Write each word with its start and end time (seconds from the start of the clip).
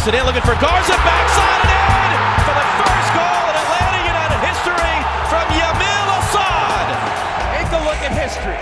Toss 0.00 0.08
it 0.08 0.14
in, 0.14 0.24
looking 0.24 0.40
for 0.40 0.54
Garza, 0.54 0.92
backside 0.92 1.60
and 1.60 1.76
in 2.08 2.24
for 2.40 2.54
the 2.56 2.64
first 2.80 3.12
goal 3.12 3.44
in 3.50 3.56
Atlanta 3.60 4.00
United 4.08 4.40
history 4.48 4.96
from 5.28 5.44
Yamil 5.52 6.08
Asad. 6.16 6.88
Take 7.52 7.68
a 7.68 7.80
look 7.84 8.00
at 8.00 8.12
history. 8.16 8.56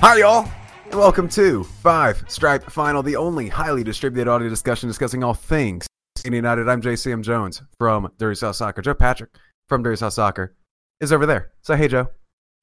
Hi, 0.00 0.16
y'all, 0.16 0.48
and 0.86 0.94
welcome 0.94 1.28
to 1.28 1.64
Five 1.64 2.24
Stripe 2.28 2.70
Final, 2.70 3.02
the 3.02 3.16
only 3.16 3.48
highly 3.50 3.84
distributed 3.84 4.30
audio 4.30 4.48
discussion 4.48 4.88
discussing 4.88 5.22
all 5.22 5.34
things 5.34 5.86
Senior 6.16 6.36
United. 6.36 6.70
I'm 6.70 6.80
JCM 6.80 7.22
Jones 7.22 7.60
from 7.76 8.10
Dirty 8.16 8.36
South 8.36 8.56
Soccer. 8.56 8.80
Joe 8.80 8.94
Patrick 8.94 9.36
from 9.68 9.82
Dirty 9.82 9.96
South 9.96 10.14
Soccer 10.14 10.54
is 11.02 11.12
over 11.12 11.26
there. 11.26 11.52
So, 11.60 11.76
hey, 11.76 11.88
Joe. 11.88 12.08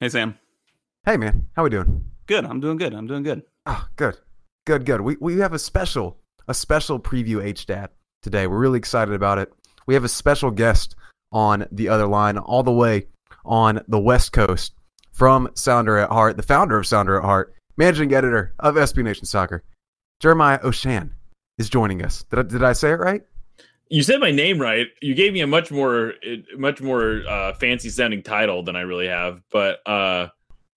Hey 0.02 0.08
Sam. 0.08 0.38
Hey, 1.04 1.18
man. 1.18 1.44
How 1.54 1.62
we 1.62 1.68
doing? 1.68 2.02
Good. 2.26 2.46
I'm 2.46 2.58
doing 2.58 2.78
good. 2.78 2.94
I'm 2.94 3.06
doing 3.06 3.22
good. 3.22 3.42
Oh, 3.66 3.86
good, 3.96 4.16
good, 4.64 4.86
good. 4.86 5.02
We 5.02 5.18
we 5.20 5.40
have 5.40 5.52
a 5.52 5.58
special 5.58 6.16
a 6.48 6.54
special 6.54 6.98
preview 6.98 7.44
HDAT 7.44 7.88
today. 8.22 8.46
We're 8.46 8.56
really 8.56 8.78
excited 8.78 9.12
about 9.12 9.36
it. 9.36 9.52
We 9.86 9.92
have 9.92 10.04
a 10.04 10.08
special 10.08 10.50
guest 10.52 10.96
on 11.32 11.66
the 11.70 11.90
other 11.90 12.06
line, 12.06 12.38
all 12.38 12.62
the 12.62 12.72
way 12.72 13.08
on 13.44 13.82
the 13.88 14.00
West 14.00 14.32
Coast 14.32 14.72
from 15.12 15.50
Sounder 15.52 15.98
at 15.98 16.08
Heart, 16.08 16.38
the 16.38 16.42
founder 16.42 16.78
of 16.78 16.86
Sounder 16.86 17.18
at 17.18 17.24
Heart, 17.24 17.54
managing 17.76 18.14
editor 18.14 18.54
of 18.58 18.76
SB 18.76 19.04
Nation 19.04 19.26
Soccer, 19.26 19.62
Jeremiah 20.18 20.60
Oshan 20.60 21.10
is 21.58 21.68
joining 21.68 22.02
us. 22.02 22.24
Did 22.30 22.38
I, 22.38 22.42
did 22.42 22.62
I 22.62 22.72
say 22.72 22.92
it 22.92 23.00
right? 23.00 23.20
You 23.92 24.02
said 24.04 24.20
my 24.20 24.30
name 24.30 24.60
right. 24.60 24.86
You 25.02 25.14
gave 25.14 25.32
me 25.32 25.40
a 25.40 25.46
much 25.48 25.70
more 25.72 26.14
much 26.56 26.80
more 26.80 27.22
uh, 27.28 27.52
fancy 27.54 27.90
sounding 27.90 28.22
title 28.22 28.62
than 28.62 28.76
I 28.76 28.82
really 28.82 29.08
have, 29.08 29.42
but 29.50 29.80
uh, 29.86 30.28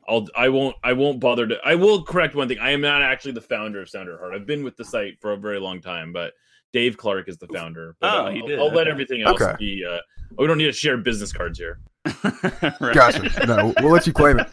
I'll 0.09 0.27
I 0.35 0.49
won't 0.49 0.75
I 0.83 0.93
won't 0.93 1.19
bother 1.19 1.45
to. 1.47 1.57
I 1.63 1.75
will 1.75 2.03
correct 2.03 2.33
one 2.33 2.47
thing. 2.47 2.57
I 2.59 2.71
am 2.71 2.81
not 2.81 3.03
actually 3.03 3.33
the 3.33 3.41
founder 3.41 3.81
of 3.81 3.87
Sounder 3.89 4.17
Heart. 4.17 4.33
I've 4.33 4.47
been 4.47 4.63
with 4.63 4.75
the 4.77 4.83
site 4.85 5.21
for 5.21 5.31
a 5.33 5.37
very 5.37 5.59
long 5.59 5.79
time, 5.79 6.11
but 6.11 6.33
Dave 6.73 6.97
Clark 6.97 7.29
is 7.29 7.37
the 7.37 7.47
founder. 7.47 7.95
But 7.99 8.13
Oh, 8.13 8.17
I'll, 8.25 8.31
he 8.31 8.41
did. 8.41 8.57
I'll 8.57 8.69
let 8.73 8.87
Okay. 8.87 8.91
everything 8.91 9.21
else 9.21 9.39
Okay. 9.39 9.55
be. 9.59 9.85
Uh, 9.87 9.99
we 10.39 10.47
don't 10.47 10.57
need 10.57 10.65
to 10.65 10.71
share 10.73 10.97
business 10.97 11.31
cards 11.31 11.59
here. 11.59 11.79
Right. 12.81 12.95
Gotcha. 12.95 13.45
no, 13.45 13.73
we'll 13.79 13.91
let 13.93 14.07
you 14.07 14.13
claim 14.13 14.39
it. 14.39 14.47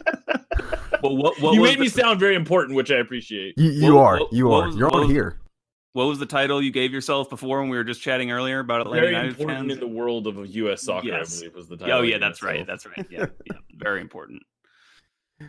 Well, 1.01 1.17
what, 1.17 1.39
what 1.41 1.53
you 1.55 1.61
was 1.61 1.71
made 1.71 1.79
me 1.79 1.87
sound 1.89 2.19
very 2.19 2.35
important, 2.35 2.75
which 2.75 2.91
I 2.91 2.97
appreciate. 2.97 3.55
You, 3.57 3.71
you 3.71 3.95
What- 3.95 4.21
are. 4.21 4.27
You 4.31 4.47
what 4.47 4.63
are. 4.63 4.67
was- 4.67 4.75
You're 4.77 4.89
what 4.89 5.03
on 5.03 5.09
here. 5.09 5.39
What 5.93 6.05
was 6.05 6.19
the 6.19 6.25
title 6.25 6.61
you 6.61 6.71
gave 6.71 6.93
yourself 6.93 7.29
before 7.29 7.59
when 7.59 7.69
we 7.69 7.75
were 7.75 7.83
just 7.83 8.01
chatting 8.01 8.31
earlier 8.31 8.59
about 8.59 8.81
Atlanta 8.81 9.01
Very 9.01 9.11
United 9.13 9.31
important 9.31 9.59
fans? 9.59 9.73
in 9.73 9.79
the 9.79 9.87
world 9.87 10.25
of 10.25 10.45
U.S. 10.47 10.83
soccer, 10.83 11.07
Yes. 11.07 11.35
I 11.35 11.39
believe 11.39 11.55
was 11.55 11.67
the 11.67 11.75
title. 11.77 11.97
oh 11.97 12.01
yeah, 12.01 12.11
gave 12.13 12.21
that's 12.21 12.41
right. 12.41 12.65
That's 12.65 12.85
right. 12.85 13.05
Yeah, 13.09 13.25
yeah. 13.45 13.57
Very 13.75 13.99
important. 13.99 14.41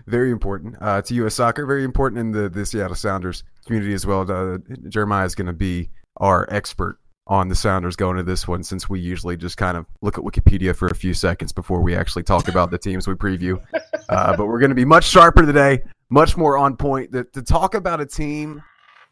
Very 0.07 0.31
important 0.33 0.75
uh, 0.81 1.03
to 1.03 1.15
U.S. 1.15 1.35
soccer. 1.35 1.65
Very 1.67 1.85
important 1.85 2.19
in 2.19 2.31
the, 2.33 2.49
the 2.49 2.65
Seattle 2.67 2.97
Sounders 2.97 3.45
community 3.67 3.93
as 3.93 4.05
well. 4.07 4.29
Uh, 4.31 4.59
Jeremiah 4.89 5.27
is 5.27 5.35
going 5.35 5.47
to 5.47 5.53
be 5.53 5.91
our 6.17 6.49
expert 6.51 6.99
on 7.29 7.49
the 7.49 7.55
Sounders 7.55 7.95
going 7.95 8.17
to 8.17 8.23
this 8.25 8.49
one, 8.49 8.65
since 8.65 8.89
we 8.89 8.99
usually 8.99 9.37
just 9.37 9.57
kind 9.59 9.77
of 9.77 9.87
look 10.01 10.19
at 10.19 10.25
Wikipedia 10.25 10.75
for 10.75 10.89
a 10.89 10.95
few 10.95 11.15
seconds 11.15 11.53
before 11.53 11.81
we 11.83 11.95
actually 11.95 12.23
talk 12.25 12.49
about 12.49 12.71
the 12.71 12.79
teams 12.79 13.07
we 13.07 13.15
preview. 13.15 13.63
Uh, 14.09 14.37
but 14.37 14.47
we're 14.47 14.59
going 14.59 14.71
to 14.71 14.75
be 14.75 14.85
much 14.85 15.05
sharper 15.05 15.43
today, 15.47 15.81
much 16.11 16.37
more 16.37 16.59
on 16.59 16.77
point. 16.77 17.13
To, 17.13 17.23
to 17.25 17.43
talk 17.43 17.75
about 17.75 18.01
a 18.01 18.07
team 18.07 18.61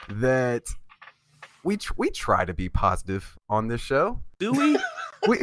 that 0.09 0.65
we 1.65 1.77
tr- 1.77 1.93
we 1.97 2.11
try 2.11 2.45
to 2.45 2.55
be 2.55 2.69
positive 2.69 3.37
on 3.49 3.69
this 3.69 3.81
show. 3.81 4.21
Do 4.39 4.53
we? 4.53 4.79
We 5.29 5.37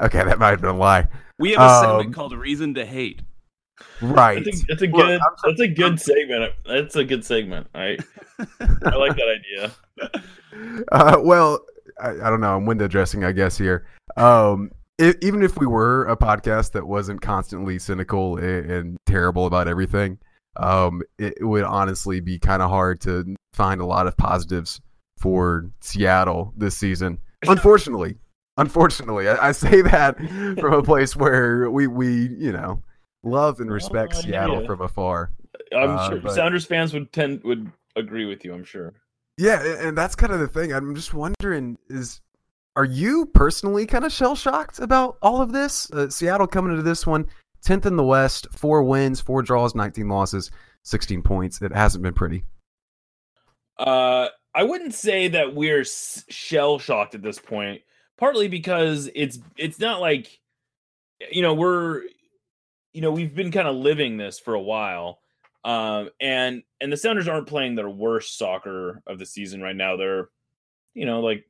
okay, 0.00 0.24
that 0.24 0.40
might 0.40 0.50
have 0.50 0.60
been 0.60 0.70
a 0.70 0.76
lie. 0.76 1.06
We 1.38 1.52
have 1.52 1.60
a 1.60 1.80
segment 1.80 2.06
Um, 2.06 2.12
called 2.12 2.32
"Reason 2.36 2.74
to 2.74 2.84
Hate." 2.84 3.22
Right. 4.00 4.44
That's 4.44 4.62
a, 4.62 4.66
that's 4.66 4.82
a 4.82 4.86
Look, 4.86 4.96
good. 4.96 5.20
I'm 5.20 5.32
that's 5.44 5.60
a 5.60 5.68
good 5.68 6.00
segment. 6.00 6.52
That's 6.66 6.96
a 6.96 7.04
good 7.04 7.24
segment. 7.24 7.68
I 7.72 7.98
I 8.60 8.96
like 8.96 9.16
that 9.16 9.38
idea. 9.38 9.72
Uh, 10.90 11.18
well, 11.22 11.60
I, 12.00 12.10
I 12.10 12.30
don't 12.30 12.40
know. 12.40 12.56
I'm 12.56 12.66
window 12.66 12.88
dressing, 12.88 13.24
I 13.24 13.32
guess 13.32 13.56
here. 13.56 13.86
Um, 14.16 14.72
i 15.00 15.14
even 15.22 15.42
if 15.42 15.56
we 15.58 15.66
were 15.66 16.04
a 16.06 16.16
podcast 16.16 16.72
that 16.72 16.86
wasn't 16.86 17.20
constantly 17.20 17.78
cynical 17.78 18.36
and, 18.38 18.70
and 18.70 18.96
terrible 19.06 19.46
about 19.46 19.68
everything, 19.68 20.18
um, 20.56 21.02
it, 21.18 21.34
it 21.40 21.44
would 21.44 21.64
honestly 21.64 22.20
be 22.20 22.38
kind 22.38 22.60
of 22.60 22.70
hard 22.70 23.00
to 23.02 23.36
find 23.52 23.80
a 23.80 23.86
lot 23.86 24.06
of 24.06 24.16
positives 24.16 24.80
for 25.18 25.70
Seattle 25.80 26.52
this 26.56 26.76
season. 26.76 27.18
Unfortunately, 27.46 28.16
unfortunately, 28.56 29.28
I, 29.28 29.48
I 29.48 29.52
say 29.52 29.82
that 29.82 30.16
from 30.60 30.72
a 30.74 30.82
place 30.82 31.16
where 31.16 31.70
we 31.70 31.86
we 31.88 32.28
you 32.28 32.52
know 32.52 32.80
love 33.24 33.60
and 33.60 33.70
respect 33.70 34.14
Oh, 34.16 34.20
Seattle 34.20 34.60
ya. 34.60 34.66
from 34.66 34.80
afar. 34.80 35.32
I'm 35.76 35.90
Uh, 35.90 36.08
sure 36.08 36.20
but- 36.20 36.34
Sounders 36.34 36.64
fans 36.66 36.92
would 36.92 37.12
tend 37.12 37.42
would 37.44 37.70
agree 37.96 38.26
with 38.26 38.44
you. 38.44 38.54
I'm 38.54 38.64
sure. 38.64 38.94
Yeah, 39.38 39.62
and 39.80 39.96
that's 39.98 40.14
kind 40.14 40.32
of 40.32 40.38
the 40.40 40.46
thing. 40.48 40.72
I'm 40.72 40.94
just 40.94 41.14
wondering 41.14 41.78
is 41.88 42.20
are 42.76 42.84
you 42.84 43.26
personally 43.26 43.86
kind 43.86 44.04
of 44.04 44.12
shell 44.12 44.36
shocked 44.36 44.78
about 44.78 45.18
all 45.20 45.42
of 45.42 45.52
this? 45.52 45.90
Uh, 45.90 46.08
Seattle 46.08 46.46
coming 46.46 46.70
into 46.72 46.82
this 46.84 47.06
one 47.06 47.26
10th 47.66 47.86
in 47.86 47.96
the 47.96 48.04
West, 48.04 48.46
4 48.52 48.82
wins, 48.82 49.20
4 49.20 49.42
draws, 49.42 49.74
19 49.74 50.08
losses, 50.08 50.50
16 50.84 51.22
points. 51.22 51.60
It 51.60 51.72
hasn't 51.72 52.02
been 52.02 52.14
pretty. 52.14 52.44
Uh, 53.82 54.28
I 54.54 54.62
wouldn't 54.62 54.94
say 54.94 55.28
that 55.28 55.54
we're 55.54 55.84
shell 55.84 56.78
shocked 56.78 57.14
at 57.14 57.22
this 57.22 57.38
point. 57.38 57.82
Partly 58.16 58.46
because 58.46 59.10
it's 59.14 59.40
it's 59.56 59.80
not 59.80 60.00
like 60.00 60.38
you 61.32 61.42
know 61.42 61.54
we're 61.54 62.02
you 62.92 63.00
know 63.00 63.10
we've 63.10 63.34
been 63.34 63.50
kind 63.50 63.66
of 63.66 63.74
living 63.74 64.16
this 64.16 64.38
for 64.38 64.54
a 64.54 64.60
while, 64.60 65.18
um, 65.64 66.10
and 66.20 66.62
and 66.80 66.92
the 66.92 66.96
Sounders 66.96 67.26
aren't 67.26 67.48
playing 67.48 67.74
their 67.74 67.88
worst 67.90 68.38
soccer 68.38 69.02
of 69.08 69.18
the 69.18 69.26
season 69.26 69.60
right 69.60 69.74
now. 69.74 69.96
They're 69.96 70.28
you 70.94 71.04
know 71.04 71.20
like 71.20 71.44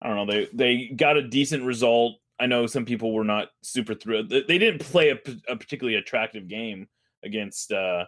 I 0.00 0.08
don't 0.08 0.16
know 0.16 0.32
they 0.32 0.48
they 0.52 0.86
got 0.94 1.16
a 1.16 1.22
decent 1.26 1.64
result. 1.64 2.20
I 2.38 2.46
know 2.46 2.66
some 2.66 2.84
people 2.84 3.12
were 3.12 3.24
not 3.24 3.48
super 3.62 3.94
thrilled. 3.94 4.28
They 4.28 4.58
didn't 4.58 4.80
play 4.80 5.10
a, 5.10 5.18
a 5.48 5.56
particularly 5.56 5.96
attractive 5.96 6.46
game 6.46 6.86
against 7.24 7.72
uh 7.72 8.04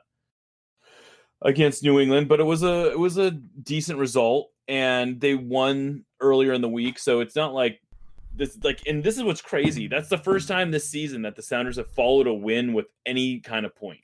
against 1.42 1.82
New 1.82 2.00
England, 2.00 2.28
but 2.28 2.40
it 2.40 2.44
was 2.44 2.62
a 2.62 2.90
it 2.90 2.98
was 2.98 3.18
a 3.18 3.30
decent 3.30 3.98
result, 3.98 4.50
and 4.68 5.20
they 5.20 5.34
won 5.34 6.04
earlier 6.20 6.52
in 6.52 6.60
the 6.60 6.68
week. 6.68 6.98
So 6.98 7.20
it's 7.20 7.36
not 7.36 7.54
like 7.54 7.80
this 8.34 8.58
like, 8.62 8.82
and 8.86 9.02
this 9.02 9.16
is 9.16 9.22
what's 9.22 9.42
crazy. 9.42 9.88
That's 9.88 10.08
the 10.08 10.18
first 10.18 10.48
time 10.48 10.70
this 10.70 10.88
season 10.88 11.22
that 11.22 11.36
the 11.36 11.42
Sounders 11.42 11.76
have 11.76 11.90
followed 11.90 12.26
a 12.26 12.34
win 12.34 12.72
with 12.72 12.86
any 13.04 13.40
kind 13.40 13.66
of 13.66 13.74
point. 13.74 14.00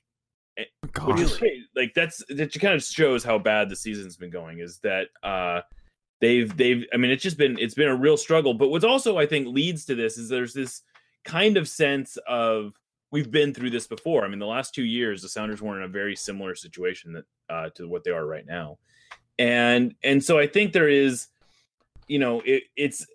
Which 1.05 1.19
is 1.19 1.37
Gosh. 1.37 1.49
Like 1.75 1.93
that's 1.95 2.23
that 2.29 2.53
kind 2.59 2.75
of 2.75 2.83
shows 2.83 3.23
how 3.23 3.39
bad 3.39 3.69
the 3.69 3.75
season's 3.75 4.17
been 4.17 4.29
going. 4.29 4.59
Is 4.59 4.79
that 4.79 5.07
uh 5.23 5.61
they've 6.21 6.55
they've 6.55 6.85
I 6.93 6.97
mean 6.97 7.09
it's 7.09 7.23
just 7.23 7.37
been 7.37 7.57
it's 7.59 7.73
been 7.73 7.87
a 7.87 7.95
real 7.95 8.17
struggle. 8.17 8.53
But 8.53 8.69
what's 8.69 8.85
also 8.85 9.17
I 9.17 9.25
think 9.25 9.47
leads 9.47 9.85
to 9.85 9.95
this 9.95 10.17
is 10.17 10.29
there's 10.29 10.53
this 10.53 10.81
kind 11.25 11.57
of 11.57 11.67
sense 11.67 12.17
of 12.27 12.73
we've 13.13 13.31
been 13.31 13.53
through 13.53 13.69
this 13.69 13.87
before. 13.87 14.25
I 14.25 14.27
mean 14.27 14.39
the 14.39 14.45
last 14.47 14.73
two 14.73 14.83
years 14.83 15.21
the 15.21 15.29
Sounders 15.29 15.61
were 15.61 15.77
in 15.77 15.83
a 15.83 15.87
very 15.87 16.15
similar 16.15 16.55
situation 16.55 17.13
that 17.13 17.25
uh 17.47 17.69
to 17.75 17.87
what 17.87 18.03
they 18.03 18.11
are 18.11 18.25
right 18.25 18.45
now. 18.45 18.79
And 19.39 19.93
and 20.03 20.21
so 20.21 20.39
I 20.39 20.47
think 20.47 20.73
there 20.73 20.89
is 20.89 21.27
you 22.07 22.19
know 22.19 22.41
it, 22.43 22.63
it's 22.75 23.05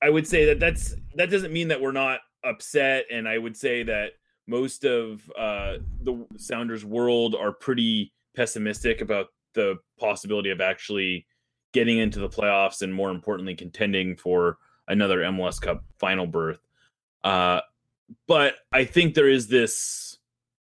I 0.00 0.10
would 0.10 0.28
say 0.28 0.44
that 0.44 0.60
that's 0.60 0.94
that 1.14 1.30
doesn't 1.30 1.52
mean 1.52 1.68
that 1.68 1.80
we're 1.80 1.92
not 1.92 2.20
upset 2.44 3.06
and 3.10 3.26
I 3.26 3.38
would 3.38 3.56
say 3.56 3.82
that 3.82 4.12
most 4.46 4.84
of 4.84 5.28
uh, 5.38 5.78
the 6.02 6.26
Sounders 6.36 6.84
world 6.84 7.34
are 7.34 7.52
pretty 7.52 8.12
pessimistic 8.36 9.00
about 9.00 9.28
the 9.54 9.76
possibility 9.98 10.50
of 10.50 10.60
actually 10.60 11.26
getting 11.72 11.98
into 11.98 12.18
the 12.18 12.28
playoffs 12.28 12.82
and 12.82 12.94
more 12.94 13.10
importantly 13.10 13.54
contending 13.54 14.16
for 14.16 14.58
another 14.88 15.18
MLS 15.20 15.60
Cup 15.60 15.84
final 15.98 16.26
berth. 16.26 16.60
Uh, 17.24 17.60
but 18.26 18.56
I 18.72 18.84
think 18.84 19.14
there 19.14 19.28
is 19.28 19.48
this 19.48 20.18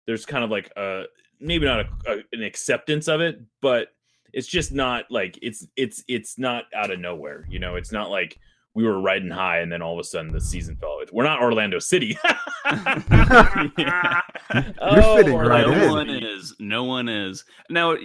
there's 0.07 0.25
kind 0.25 0.43
of 0.43 0.49
like 0.49 0.71
a 0.75 1.03
maybe 1.39 1.65
not 1.65 1.81
a, 1.81 1.87
a, 2.07 2.17
an 2.33 2.43
acceptance 2.43 3.07
of 3.07 3.21
it, 3.21 3.41
but 3.61 3.89
it's 4.33 4.47
just 4.47 4.71
not 4.71 5.05
like 5.09 5.37
it's 5.41 5.65
it's 5.75 6.03
it's 6.07 6.37
not 6.37 6.65
out 6.75 6.91
of 6.91 6.99
nowhere. 6.99 7.47
You 7.49 7.59
know, 7.59 7.75
it's 7.75 7.91
not 7.91 8.09
like 8.09 8.39
we 8.75 8.83
were 8.83 9.01
riding 9.01 9.29
high 9.29 9.59
and 9.59 9.71
then 9.71 9.81
all 9.81 9.93
of 9.93 9.99
a 9.99 10.03
sudden 10.03 10.31
the 10.31 10.39
season 10.39 10.75
fell. 10.75 10.99
We're 11.11 11.23
not 11.23 11.41
Orlando 11.41 11.79
City. 11.79 12.17
Yeah. 12.23 12.37
You're 13.77 14.73
oh, 14.79 15.17
fitting 15.17 15.35
right 15.35 15.65
no 15.65 15.73
in. 15.73 15.89
one 15.89 16.09
is. 16.09 16.55
No 16.59 16.83
one 16.83 17.09
is. 17.09 17.45
Now, 17.69 17.95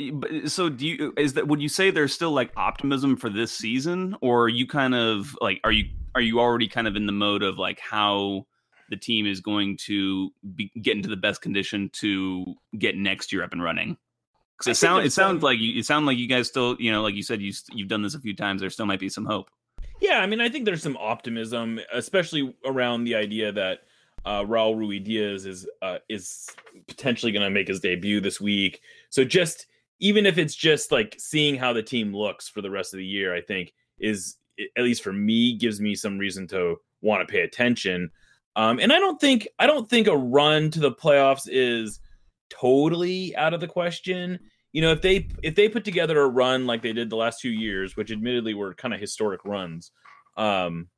so 0.47 0.69
do 0.69 0.87
you? 0.87 1.13
Is 1.17 1.35
that? 1.35 1.47
Would 1.49 1.61
you 1.61 1.69
say 1.69 1.91
there's 1.91 2.15
still 2.15 2.33
like 2.33 2.53
optimism 2.57 3.17
for 3.17 3.29
this 3.29 3.53
season, 3.53 4.17
or 4.21 4.45
are 4.45 4.49
you 4.49 4.67
kind 4.67 4.95
of 4.95 5.37
like 5.41 5.61
are 5.65 5.73
you 5.73 5.87
are 6.15 6.21
you 6.21 6.41
already 6.41 6.69
kind 6.69 6.87
of 6.87 6.97
in 6.97 7.07
the 7.07 7.13
mode 7.13 7.43
of 7.43 7.59
like 7.59 7.79
how 7.81 8.47
the 8.91 8.97
team 8.97 9.27
is 9.27 9.41
going 9.41 9.77
to 9.87 10.31
be, 10.55 10.71
get 10.81 10.97
into 10.97 11.09
the 11.09 11.17
best 11.17 11.43
condition 11.43 11.91
to 11.95 12.55
get 12.79 12.97
next 12.97 13.33
year 13.33 13.43
up 13.43 13.53
and 13.53 13.63
running? 13.63 13.97
Because 14.59 14.77
it 14.77 14.81
sounds 14.81 15.07
it 15.07 15.13
sounds 15.13 15.43
like 15.43 15.59
you 15.59 15.79
it 15.79 15.87
sounds 15.87 16.07
like 16.07 16.19
you 16.19 16.29
guys 16.29 16.49
still 16.49 16.77
you 16.79 16.93
know 16.93 17.03
like 17.03 17.15
you 17.15 17.23
said 17.23 17.43
you 17.43 17.53
you've 17.73 17.89
done 17.89 18.03
this 18.03 18.15
a 18.15 18.21
few 18.21 18.37
times. 18.37 18.61
There 18.61 18.71
still 18.71 18.87
might 18.87 19.01
be 19.01 19.09
some 19.09 19.27
hope. 19.27 19.51
Yeah, 20.01 20.19
I 20.19 20.27
mean, 20.27 20.41
I 20.41 20.49
think 20.49 20.65
there's 20.65 20.83
some 20.83 20.97
optimism, 20.97 21.81
especially 21.93 22.55
around 22.65 23.05
the 23.05 23.15
idea 23.15 23.53
that 23.53 23.81
Uh, 24.25 24.43
Raul 24.43 24.75
Ruidíaz 24.77 25.45
is 25.47 25.69
uh, 25.83 25.99
is 26.09 26.49
potentially 26.89 27.31
going 27.31 27.45
to 27.45 27.51
make 27.51 27.69
his 27.69 27.81
debut 27.81 28.21
this 28.21 28.41
week. 28.41 28.81
So 29.11 29.23
just 29.23 29.67
even 30.01 30.25
if 30.25 30.39
it's 30.39 30.55
just 30.55 30.91
like 30.91 31.17
seeing 31.19 31.57
how 31.57 31.75
the 31.75 31.83
team 31.83 32.17
looks 32.17 32.49
for 32.49 32.63
the 32.63 32.71
rest 32.71 32.95
of 32.95 32.99
the 32.99 33.05
year, 33.05 33.35
I 33.35 33.43
think 33.43 33.75
is 33.99 34.37
at 34.79 34.85
least 34.85 35.03
for 35.03 35.13
me 35.13 35.59
gives 35.59 35.79
me 35.79 35.95
some 35.95 36.17
reason 36.17 36.47
to 36.49 36.77
want 37.03 37.27
to 37.27 37.31
pay 37.31 37.43
attention. 37.43 38.11
Um, 38.57 38.79
and 38.79 38.93
I 38.93 38.99
don't 38.99 39.21
think 39.21 39.49
I 39.59 39.67
don't 39.67 39.89
think 39.89 40.07
a 40.07 40.17
run 40.17 40.71
to 40.73 40.81
the 40.81 40.93
playoffs 40.93 41.49
is 41.51 42.01
totally 42.51 43.35
out 43.37 43.55
of 43.55 43.61
the 43.61 43.67
question. 43.69 44.39
You 44.73 44.83
know, 44.83 44.93
if 44.93 45.03
they 45.03 45.29
if 45.43 45.55
they 45.55 45.69
put 45.69 45.85
together 45.85 46.21
a 46.21 46.29
run 46.29 46.67
like 46.67 46.83
they 46.83 46.93
did 46.93 47.11
the 47.11 47.17
last 47.17 47.41
two 47.41 47.51
years, 47.51 47.97
which 47.97 48.11
admittedly 48.11 48.55
were 48.55 48.75
kind 48.75 48.95
of 48.95 49.01
historic 49.01 49.45
runs, 49.45 49.91
um, 50.37 50.89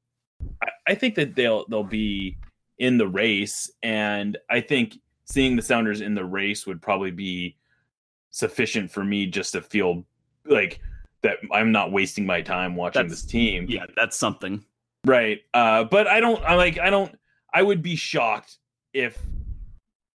I, 0.63 0.69
I 0.89 0.95
think 0.95 1.15
that 1.17 1.35
they'll 1.35 1.67
they'll 1.69 1.85
be 1.85 2.37
in 2.79 2.99
the 2.99 3.09
race, 3.09 3.71
and 3.83 4.37
I 4.51 4.61
think 4.61 4.99
seeing 5.25 5.57
the 5.57 5.63
Sounders 5.63 6.01
in 6.01 6.15
the 6.15 6.25
race 6.25 6.67
would 6.67 6.81
probably 6.81 7.11
be 7.11 7.57
sufficient 8.31 8.91
for 8.91 9.03
me 9.03 9.27
just 9.27 9.53
to 9.53 9.63
feel 9.63 10.05
like 10.45 10.81
that 11.23 11.39
I'm 11.53 11.73
not 11.73 11.91
wasting 11.91 12.27
my 12.27 12.43
time 12.43 12.77
watching 12.77 13.03
That's- 13.03 13.23
this 13.23 13.31
team. 13.31 13.67
Yeah, 13.69 13.87
that's 13.97 14.17
something. 14.17 14.65
Right. 15.05 15.41
Uh, 15.55 15.85
but 15.85 16.07
I 16.07 16.21
don't. 16.21 16.43
I 16.45 16.55
like. 16.55 16.79
I 16.79 16.91
don't. 16.91 17.15
I 17.57 17.63
would 17.63 17.81
be 17.81 17.97
shocked 17.97 18.59
if 18.93 19.19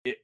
it. 0.04 0.18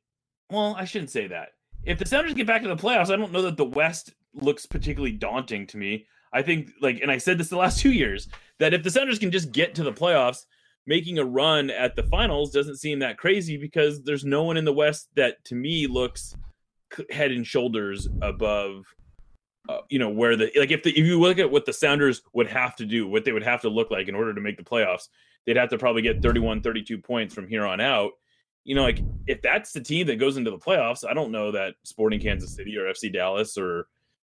Well, 0.49 0.75
I 0.75 0.85
shouldn't 0.85 1.11
say 1.11 1.27
that. 1.27 1.49
If 1.83 1.99
the 1.99 2.07
Sounders 2.07 2.33
get 2.33 2.47
back 2.47 2.63
to 2.63 2.67
the 2.67 2.75
playoffs, 2.75 3.11
I 3.11 3.17
don't 3.17 3.31
know 3.31 3.43
that 3.43 3.55
the 3.55 3.65
West 3.65 4.15
looks 4.33 4.65
particularly 4.65 5.11
daunting 5.11 5.67
to 5.67 5.77
me. 5.77 6.07
I 6.33 6.41
think, 6.41 6.71
like, 6.81 7.01
and 7.01 7.11
I 7.11 7.19
said 7.19 7.37
this 7.37 7.49
the 7.49 7.57
last 7.57 7.79
two 7.81 7.91
years, 7.91 8.29
that 8.57 8.73
if 8.73 8.81
the 8.81 8.89
Sounders 8.89 9.19
can 9.19 9.29
just 9.29 9.51
get 9.51 9.75
to 9.75 9.83
the 9.83 9.93
playoffs, 9.93 10.45
making 10.87 11.19
a 11.19 11.23
run 11.23 11.69
at 11.69 11.95
the 11.95 12.01
finals 12.01 12.51
doesn't 12.51 12.77
seem 12.77 12.97
that 12.99 13.19
crazy 13.19 13.57
because 13.57 14.01
there's 14.01 14.25
no 14.25 14.41
one 14.41 14.57
in 14.57 14.65
the 14.65 14.73
West 14.73 15.09
that 15.15 15.45
to 15.45 15.55
me 15.55 15.85
looks 15.85 16.35
head 17.11 17.29
and 17.29 17.45
shoulders 17.45 18.07
above 18.23 18.85
uh, 19.69 19.77
you 19.89 19.99
know 19.99 20.09
where 20.09 20.35
the 20.35 20.51
like 20.57 20.71
if 20.71 20.81
the 20.81 20.89
if 20.89 21.05
you 21.05 21.19
look 21.19 21.37
at 21.37 21.49
what 21.49 21.65
the 21.65 21.73
Sounders 21.73 22.23
would 22.33 22.47
have 22.47 22.75
to 22.75 22.85
do, 22.85 23.07
what 23.07 23.23
they 23.23 23.31
would 23.31 23.43
have 23.43 23.61
to 23.61 23.69
look 23.69 23.91
like 23.91 24.07
in 24.07 24.15
order 24.15 24.33
to 24.33 24.41
make 24.41 24.57
the 24.57 24.63
playoffs, 24.63 25.07
they'd 25.45 25.57
have 25.57 25.69
to 25.69 25.77
probably 25.77 26.01
get 26.01 26.21
31 26.21 26.61
32 26.61 26.97
points 26.97 27.33
from 27.33 27.47
here 27.47 27.65
on 27.65 27.79
out. 27.79 28.11
You 28.63 28.75
know, 28.75 28.83
like 28.83 28.99
if 29.27 29.41
that's 29.41 29.73
the 29.73 29.81
team 29.81 30.07
that 30.07 30.17
goes 30.17 30.37
into 30.37 30.51
the 30.51 30.57
playoffs, 30.57 31.07
I 31.07 31.13
don't 31.13 31.31
know 31.31 31.51
that 31.51 31.75
Sporting 31.83 32.19
Kansas 32.19 32.55
City 32.55 32.77
or 32.77 32.85
FC 32.85 33.11
Dallas 33.11 33.57
or 33.57 33.87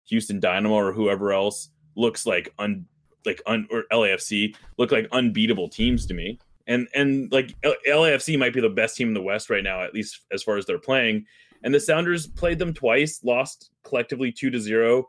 Houston 0.06 0.40
Dynamo 0.40 0.76
or 0.76 0.94
whoever 0.94 1.34
else 1.34 1.70
looks 1.96 2.26
like 2.26 2.54
un 2.60 2.86
like 3.26 3.42
un 3.46 3.68
or 3.72 3.84
LAFC 3.92 4.56
look 4.78 4.92
like 4.92 5.08
unbeatable 5.12 5.70
teams 5.70 6.06
to 6.08 6.14
me. 6.14 6.40
And 6.68 6.88
and 6.94 7.32
like 7.32 7.56
LAFC 7.64 8.38
might 8.38 8.54
be 8.54 8.62
the 8.62 8.70
best 8.70 8.96
team 8.96 9.08
in 9.08 9.14
the 9.14 9.22
West 9.22 9.50
right 9.50 9.64
now, 9.64 9.82
at 9.82 9.94
least 9.94 10.26
as 10.32 10.44
far 10.44 10.58
as 10.58 10.66
they're 10.66 10.80
playing. 10.80 11.26
And 11.64 11.74
the 11.74 11.80
Sounders 11.80 12.28
played 12.28 12.60
them 12.60 12.74
twice, 12.74 13.22
lost 13.24 13.72
collectively 13.84 14.32
two 14.32 14.50
to 14.50 14.60
zero. 14.60 15.08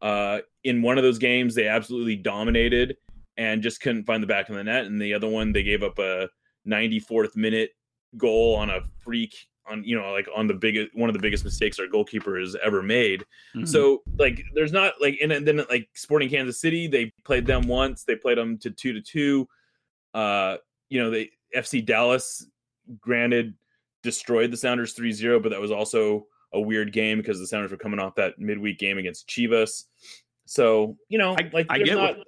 Uh, 0.00 0.38
in 0.64 0.80
one 0.80 0.96
of 0.96 1.04
those 1.04 1.18
games, 1.18 1.54
they 1.54 1.66
absolutely 1.66 2.16
dominated 2.16 2.96
and 3.40 3.62
just 3.62 3.80
couldn't 3.80 4.04
find 4.04 4.22
the 4.22 4.26
back 4.26 4.50
of 4.50 4.54
the 4.54 4.62
net. 4.62 4.84
And 4.84 5.00
the 5.00 5.14
other 5.14 5.26
one, 5.26 5.50
they 5.50 5.62
gave 5.62 5.82
up 5.82 5.98
a 5.98 6.28
94th 6.68 7.36
minute 7.36 7.70
goal 8.18 8.54
on 8.54 8.68
a 8.68 8.82
freak 9.02 9.34
on 9.66 9.84
you 9.84 9.96
know 9.98 10.10
like 10.10 10.28
on 10.34 10.46
the 10.46 10.54
biggest 10.54 10.94
one 10.94 11.08
of 11.08 11.14
the 11.14 11.20
biggest 11.22 11.44
mistakes 11.44 11.78
our 11.78 11.86
goalkeeper 11.86 12.38
has 12.38 12.54
ever 12.62 12.82
made. 12.82 13.24
Mhm. 13.56 13.66
So 13.66 14.02
like 14.18 14.42
there's 14.54 14.72
not 14.72 14.94
like 15.00 15.18
and 15.22 15.30
then 15.30 15.64
like 15.70 15.88
Sporting 15.94 16.28
Kansas 16.28 16.60
City, 16.60 16.86
they 16.86 17.12
played 17.24 17.46
them 17.46 17.66
once, 17.66 18.04
they 18.04 18.16
played 18.16 18.36
them 18.36 18.58
to 18.58 18.70
two 18.70 18.92
to 18.92 19.00
two. 19.00 19.48
Uh, 20.12 20.58
you 20.90 21.00
know, 21.00 21.08
they 21.08 21.30
FC 21.56 21.84
Dallas, 21.84 22.46
granted, 23.00 23.54
destroyed 24.02 24.50
the 24.50 24.56
Sounders 24.56 24.94
3-0, 24.94 25.42
but 25.42 25.50
that 25.50 25.60
was 25.60 25.70
also 25.70 26.26
a 26.52 26.60
weird 26.60 26.92
game 26.92 27.18
because 27.18 27.38
the 27.38 27.46
Sounders 27.46 27.70
were 27.70 27.76
coming 27.76 28.00
off 28.00 28.16
that 28.16 28.38
midweek 28.38 28.78
game 28.78 28.98
against 28.98 29.28
Chivas. 29.28 29.84
So, 30.46 30.96
you 31.08 31.18
know, 31.18 31.36
I, 31.38 31.48
like 31.52 31.66
I 31.70 31.78
get 31.78 31.96
not 31.96 32.18
what, 32.18 32.26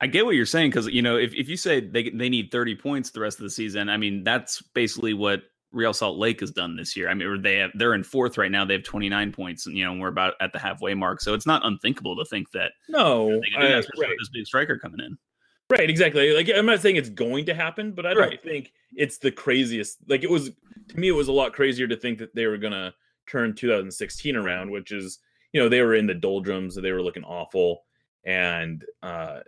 I 0.00 0.06
get 0.06 0.24
what 0.24 0.34
you're 0.36 0.46
saying 0.46 0.70
because 0.70 0.86
you 0.86 1.02
know 1.02 1.16
if, 1.16 1.34
if 1.34 1.48
you 1.48 1.56
say 1.56 1.80
they 1.80 2.10
they 2.10 2.28
need 2.28 2.50
30 2.50 2.76
points 2.76 3.10
the 3.10 3.20
rest 3.20 3.38
of 3.38 3.44
the 3.44 3.50
season, 3.50 3.88
I 3.88 3.96
mean 3.96 4.22
that's 4.24 4.62
basically 4.74 5.12
what 5.14 5.42
Real 5.72 5.92
Salt 5.92 6.18
Lake 6.18 6.40
has 6.40 6.50
done 6.50 6.76
this 6.76 6.96
year. 6.96 7.08
I 7.08 7.14
mean 7.14 7.42
they 7.42 7.56
have 7.56 7.70
they're 7.74 7.94
in 7.94 8.04
fourth 8.04 8.38
right 8.38 8.50
now. 8.50 8.64
They 8.64 8.74
have 8.74 8.84
29 8.84 9.32
points, 9.32 9.66
and 9.66 9.76
you 9.76 9.84
know 9.84 9.94
we're 9.94 10.08
about 10.08 10.34
at 10.40 10.52
the 10.52 10.58
halfway 10.58 10.94
mark. 10.94 11.20
So 11.20 11.34
it's 11.34 11.46
not 11.46 11.66
unthinkable 11.66 12.16
to 12.16 12.24
think 12.24 12.50
that 12.52 12.72
no, 12.88 13.40
they 13.40 13.50
can 13.50 13.60
do 13.60 13.66
uh, 13.66 13.70
that, 13.80 13.86
right. 13.98 14.14
this 14.18 14.30
big 14.32 14.46
striker 14.46 14.78
coming 14.78 15.00
in. 15.00 15.18
Right, 15.70 15.90
exactly. 15.90 16.32
Like 16.32 16.48
I'm 16.54 16.64
not 16.64 16.80
saying 16.80 16.96
it's 16.96 17.10
going 17.10 17.44
to 17.46 17.54
happen, 17.54 17.92
but 17.92 18.06
I 18.06 18.14
don't 18.14 18.22
Right. 18.22 18.42
think 18.42 18.72
it's 18.94 19.18
the 19.18 19.30
craziest. 19.30 19.98
Like 20.08 20.22
it 20.22 20.30
was 20.30 20.50
to 20.88 20.98
me, 20.98 21.08
it 21.08 21.12
was 21.12 21.28
a 21.28 21.32
lot 21.32 21.52
crazier 21.52 21.86
to 21.88 21.96
think 21.96 22.18
that 22.20 22.34
they 22.34 22.46
were 22.46 22.56
gonna 22.56 22.94
turn 23.26 23.54
2016 23.54 24.36
around, 24.36 24.70
which 24.70 24.92
is 24.92 25.18
you 25.52 25.60
know 25.60 25.68
they 25.68 25.82
were 25.82 25.94
in 25.94 26.06
the 26.06 26.14
doldrums, 26.14 26.76
they 26.76 26.92
were 26.92 27.02
looking 27.02 27.24
awful, 27.24 27.82
and 28.24 28.84
uh 29.02 29.40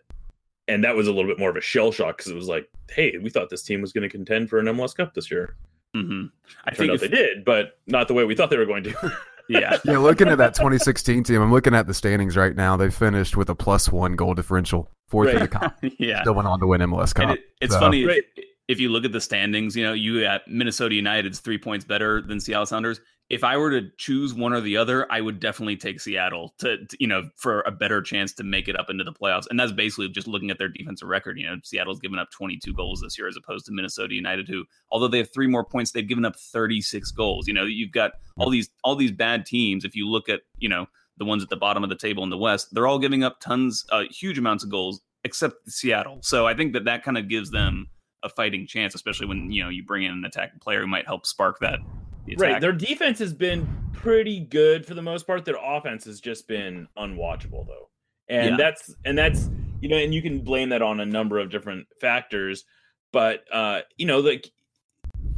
and 0.71 0.85
that 0.85 0.95
was 0.97 1.07
a 1.09 1.13
little 1.13 1.31
bit 1.31 1.39
more 1.39 1.51
of 1.51 1.57
a 1.57 1.61
shell 1.61 1.93
shock 1.93 2.17
because 2.19 2.31
it 2.31 2.37
was 2.37 2.49
like, 2.49 2.69
hey, 2.91 3.17
we 3.23 3.29
thought 3.31 3.51
this 3.51 3.63
team 3.63 3.81
was 3.81 3.93
going 3.93 4.03
to 4.03 4.09
contend 4.09 4.49
for 4.49 4.59
an 4.59 4.67
MLS 4.67 4.95
Cup 4.95 5.15
this 5.15 5.31
year. 5.31 5.57
hmm 5.95 6.27
I 6.65 6.71
Turned 6.71 6.77
think 6.77 6.91
out 6.91 6.95
if, 6.95 7.01
they 7.03 7.09
did, 7.09 7.45
but 7.45 7.79
not 7.87 8.09
the 8.09 8.15
way 8.15 8.25
we 8.25 8.35
thought 8.35 8.51
they 8.51 8.57
were 8.57 8.67
going 8.67 8.85
to. 8.85 9.13
yeah, 9.49 9.79
Yeah, 9.85 9.99
looking 9.99 10.29
at 10.29 10.39
that 10.39 10.55
2016 10.55 11.25
team, 11.25 11.43
I'm 11.43 11.53
looking 11.53 11.75
at 11.75 11.87
the 11.87 11.95
standings 11.95 12.37
right 12.37 12.55
now. 12.55 12.77
They 12.77 12.91
finished 12.91 13.37
with 13.37 13.49
a 13.51 13.55
plus 13.55 13.91
one 13.91 14.15
goal 14.17 14.35
differential, 14.35 14.91
fourth 15.09 15.29
in 15.31 15.35
the 15.35 15.41
Right. 15.43 15.51
comp. 15.51 15.77
yeah. 15.99 16.21
Still 16.23 16.35
went 16.35 16.49
on 16.49 16.61
to 16.61 16.67
win 16.67 16.81
MLS 16.83 17.15
Cup. 17.15 17.31
it, 17.31 17.41
it's 17.61 17.75
So- 17.75 17.81
funny 17.81 18.03
if, 18.03 18.09
Right. 18.09 18.23
if 18.69 18.79
you 18.81 18.89
look 18.91 19.05
at 19.05 19.13
the 19.13 19.21
standings. 19.21 19.75
You 19.77 19.85
know, 19.85 19.93
you 19.93 20.25
at 20.25 20.47
Minnesota 20.49 20.95
United's 20.95 21.41
three 21.41 21.59
points 21.59 21.85
better 21.85 22.23
than 22.23 22.39
Seattle 22.41 22.67
Sounders. 22.67 23.01
If 23.31 23.45
I 23.45 23.57
were 23.57 23.71
to 23.71 23.89
choose 23.97 24.35
one 24.35 24.53
or 24.53 24.61
the 24.61 24.77
other, 24.77 25.11
I 25.11 25.21
would 25.21 25.39
definitely 25.39 25.77
take 25.77 26.01
Seattle 26.01 26.53
to, 26.59 26.85
to, 26.85 26.97
you 26.99 27.07
know 27.07 27.31
for 27.37 27.61
a 27.63 27.71
better 27.71 28.03
chance 28.03 28.33
to 28.35 28.45
make 28.45 28.67
it 28.67 28.79
up 28.79 28.91
into 28.91 29.05
the 29.05 29.13
playoffs. 29.13 29.47
And 29.49 29.59
that's 29.59 29.73
basically 29.73 30.09
just 30.09 30.27
looking 30.27 30.51
at 30.51 30.59
their 30.59 30.69
defensive 30.69 31.09
record. 31.09 31.39
You 31.39 31.47
know, 31.47 31.57
Seattle's 31.63 32.01
given 32.01 32.19
up 32.19 32.31
22 32.33 32.75
goals 32.75 33.01
this 33.01 33.17
year 33.17 33.29
as 33.29 33.37
opposed 33.37 33.67
to 33.67 33.73
Minnesota 33.73 34.15
United, 34.15 34.49
who 34.49 34.65
although 34.91 35.09
they 35.09 35.19
have 35.19 35.33
three 35.33 35.47
more 35.47 35.65
points, 35.65 35.93
they've 35.93 36.07
given 36.07 36.25
up 36.25 36.37
36 36.37 37.11
goals. 37.13 37.47
You 37.47 37.55
know, 37.55 37.65
you've 37.65 37.93
got 37.93 38.13
all 38.37 38.51
these 38.51 38.69
all 38.83 38.97
these 38.97 39.13
bad 39.13 39.47
teams. 39.47 39.85
If 39.85 39.95
you 39.95 40.09
look 40.09 40.29
at 40.29 40.41
you 40.59 40.69
know 40.69 40.87
the 41.17 41.25
ones 41.25 41.43
at 41.43 41.51
the 41.51 41.57
bottom 41.57 41.85
of 41.85 41.91
the 41.91 41.97
table 41.97 42.25
in 42.25 42.31
the 42.31 42.39
West, 42.39 42.69
they're 42.73 42.87
all 42.87 42.99
giving 42.99 43.23
up 43.23 43.41
tons, 43.41 43.85
uh, 43.93 44.05
huge 44.11 44.39
amounts 44.39 44.65
of 44.65 44.71
goals, 44.71 45.01
except 45.23 45.71
Seattle. 45.71 46.19
So 46.23 46.47
I 46.49 46.55
think 46.55 46.73
that 46.73 46.85
that 46.87 47.05
kind 47.05 47.17
of 47.17 47.29
gives 47.29 47.51
them 47.51 47.89
a 48.23 48.29
fighting 48.29 48.67
chance, 48.67 48.95
especially 48.95 49.27
when 49.27 49.51
you 49.53 49.63
know 49.63 49.69
you 49.69 49.85
bring 49.85 50.03
in 50.03 50.13
an 50.13 50.25
attacking 50.25 50.59
player 50.61 50.81
who 50.81 50.87
might 50.87 51.07
help 51.07 51.27
spark 51.27 51.61
that. 51.61 51.79
The 52.27 52.37
right, 52.37 52.61
their 52.61 52.73
defense 52.73 53.19
has 53.19 53.33
been 53.33 53.67
pretty 53.93 54.41
good 54.41 54.87
for 54.87 54.95
the 54.95 55.03
most 55.03 55.27
part. 55.27 55.45
Their 55.45 55.59
offense 55.63 56.05
has 56.05 56.21
just 56.21 56.47
been 56.47 56.89
unwatchable 56.97 57.67
though, 57.67 57.89
and 58.29 58.51
Yeah. 58.51 58.57
that's 58.57 58.95
and 59.05 59.17
that's 59.17 59.51
you 59.81 59.89
know, 59.89 59.97
and 59.97 60.13
you 60.15 60.23
can 60.23 60.41
blame 60.41 60.69
that 60.71 60.83
on 60.83 61.01
a 61.01 61.07
number 61.07 61.39
of 61.39 61.51
different 61.51 61.87
factors. 62.01 62.65
But 63.13 63.45
uh, 63.53 63.81
you 63.97 64.07
know, 64.07 64.21
like 64.21 64.51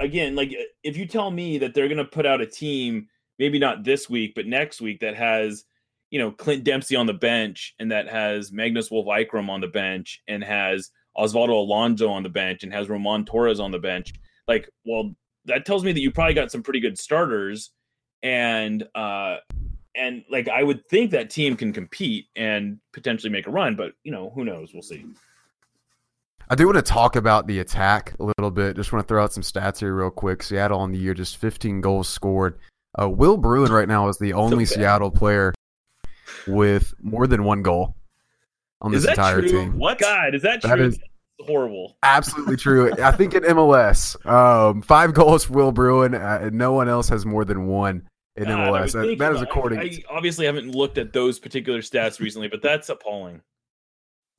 again, 0.01 0.35
like 0.35 0.55
if 0.83 0.97
you 0.97 1.07
tell 1.07 1.31
me 1.31 1.59
that 1.59 1.75
they're 1.75 1.89
going 1.89 1.99
to 1.99 2.05
put 2.05 2.27
out 2.27 2.41
a 2.41 2.47
team, 2.47 3.09
maybe 3.39 3.59
not 3.59 3.85
this 3.85 4.11
week, 4.11 4.33
but 4.35 4.47
next 4.47 4.81
week 4.81 5.01
that 5.01 5.15
has 5.17 5.65
you 6.11 6.19
know 6.19 6.31
Clint 6.31 6.65
Dempsey 6.65 6.97
on 6.97 7.07
the 7.07 7.15
bench 7.15 7.75
and 7.79 7.91
that 7.93 8.09
has 8.09 8.53
Magnus 8.53 8.91
Wolff 8.91 9.07
Eikrem 9.07 9.49
on 9.49 9.61
the 9.61 9.69
bench 9.69 10.21
and 10.29 10.43
has 10.45 10.91
Osvaldo 11.17 11.51
Alonso 11.51 12.09
on 12.11 12.23
the 12.23 12.29
bench 12.29 12.63
and 12.63 12.73
has 12.73 12.89
Roman 12.89 13.25
Torres 13.25 13.61
on 13.61 13.71
the 13.71 13.79
bench, 13.79 14.13
like, 14.49 14.69
well, 14.85 15.15
that 15.47 15.65
tells 15.67 15.85
me 15.85 15.93
that 15.93 16.01
you 16.01 16.11
probably 16.11 16.35
got 16.35 16.51
some 16.51 16.63
pretty 16.63 16.81
good 16.81 16.99
starters 16.99 17.71
and 18.23 18.87
uh 18.95 19.37
and 19.97 20.25
like 20.31 20.49
I 20.49 20.63
would 20.63 20.87
think 20.89 21.11
that 21.11 21.29
team 21.31 21.57
can 21.57 21.73
compete 21.73 22.27
and 22.37 22.79
potentially 22.93 23.31
make 23.31 23.47
a 23.47 23.51
run, 23.51 23.75
but 23.77 23.93
you 24.05 24.13
know, 24.13 24.31
who 24.35 24.45
knows? 24.45 24.73
We'll 24.73 24.83
see. 24.83 25.05
I 26.49 26.55
do 26.55 26.67
want 26.67 26.77
to 26.77 26.83
talk 26.83 27.17
about 27.17 27.47
the 27.47 27.61
attack 27.61 28.15
a 28.19 28.25
little 28.25 28.51
bit. 28.51 28.77
Just 28.77 28.93
want 28.93 29.07
to 29.07 29.09
throw 29.09 29.23
out 29.23 29.33
some 29.33 29.43
stats 29.43 29.79
here 29.81 29.95
real 29.95 30.11
quick. 30.11 30.43
Seattle 30.43 30.79
on 30.81 30.93
the 30.93 30.99
year, 30.99 31.15
just 31.15 31.37
15 31.39 31.81
goals 31.81 32.09
scored. 32.09 32.59
Uh, 33.01 33.09
Will 33.09 33.37
Bruin 33.39 33.73
right 33.73 33.89
now 33.89 34.09
is 34.09 34.19
the 34.19 34.33
only 34.35 34.65
bad. 34.65 34.69
Seattle 34.69 35.11
player 35.11 35.55
with 36.47 36.93
more 37.01 37.27
than 37.27 37.45
one 37.45 37.63
goal 37.63 37.95
on 38.81 38.93
Is 38.95 39.03
this 39.03 39.17
that 39.17 39.19
entire 39.19 39.41
true? 39.41 39.49
team. 39.51 39.79
What? 39.79 39.99
God, 39.99 40.35
is 40.35 40.43
that, 40.43 40.63
That 40.63 40.77
true? 40.77 40.87
is- 40.87 40.99
That's 40.99 41.09
horrible. 41.41 41.97
Absolutely 42.03 42.57
true. 42.57 42.93
I 43.03 43.11
think 43.13 43.35
in 43.35 43.43
MLS, 43.43 44.25
um, 44.27 44.83
five 44.83 45.15
goals 45.15 45.45
for 45.45 45.53
Will 45.55 45.73
Bruin. 45.73 46.15
Uh, 46.15 46.39
and 46.43 46.53
no 46.59 46.73
one 46.73 46.89
else 46.89 47.09
has 47.09 47.27
more 47.27 47.45
than 47.45 47.67
one 47.67 48.09
in 48.37 48.45
God, 48.45 48.69
MLS. 48.73 48.93
That- 48.93 49.19
that 49.19 49.33
is 49.35 49.43
according. 49.43 49.79
I, 49.81 49.83
I 49.83 50.03
obviously 50.11 50.47
haven't 50.47 50.71
looked 50.75 50.99
at 50.99 51.13
those 51.13 51.39
particular 51.39 51.81
stats 51.81 52.21
recently, 52.21 52.49
but 52.49 52.63
that's 52.63 52.89
appalling. 52.89 53.43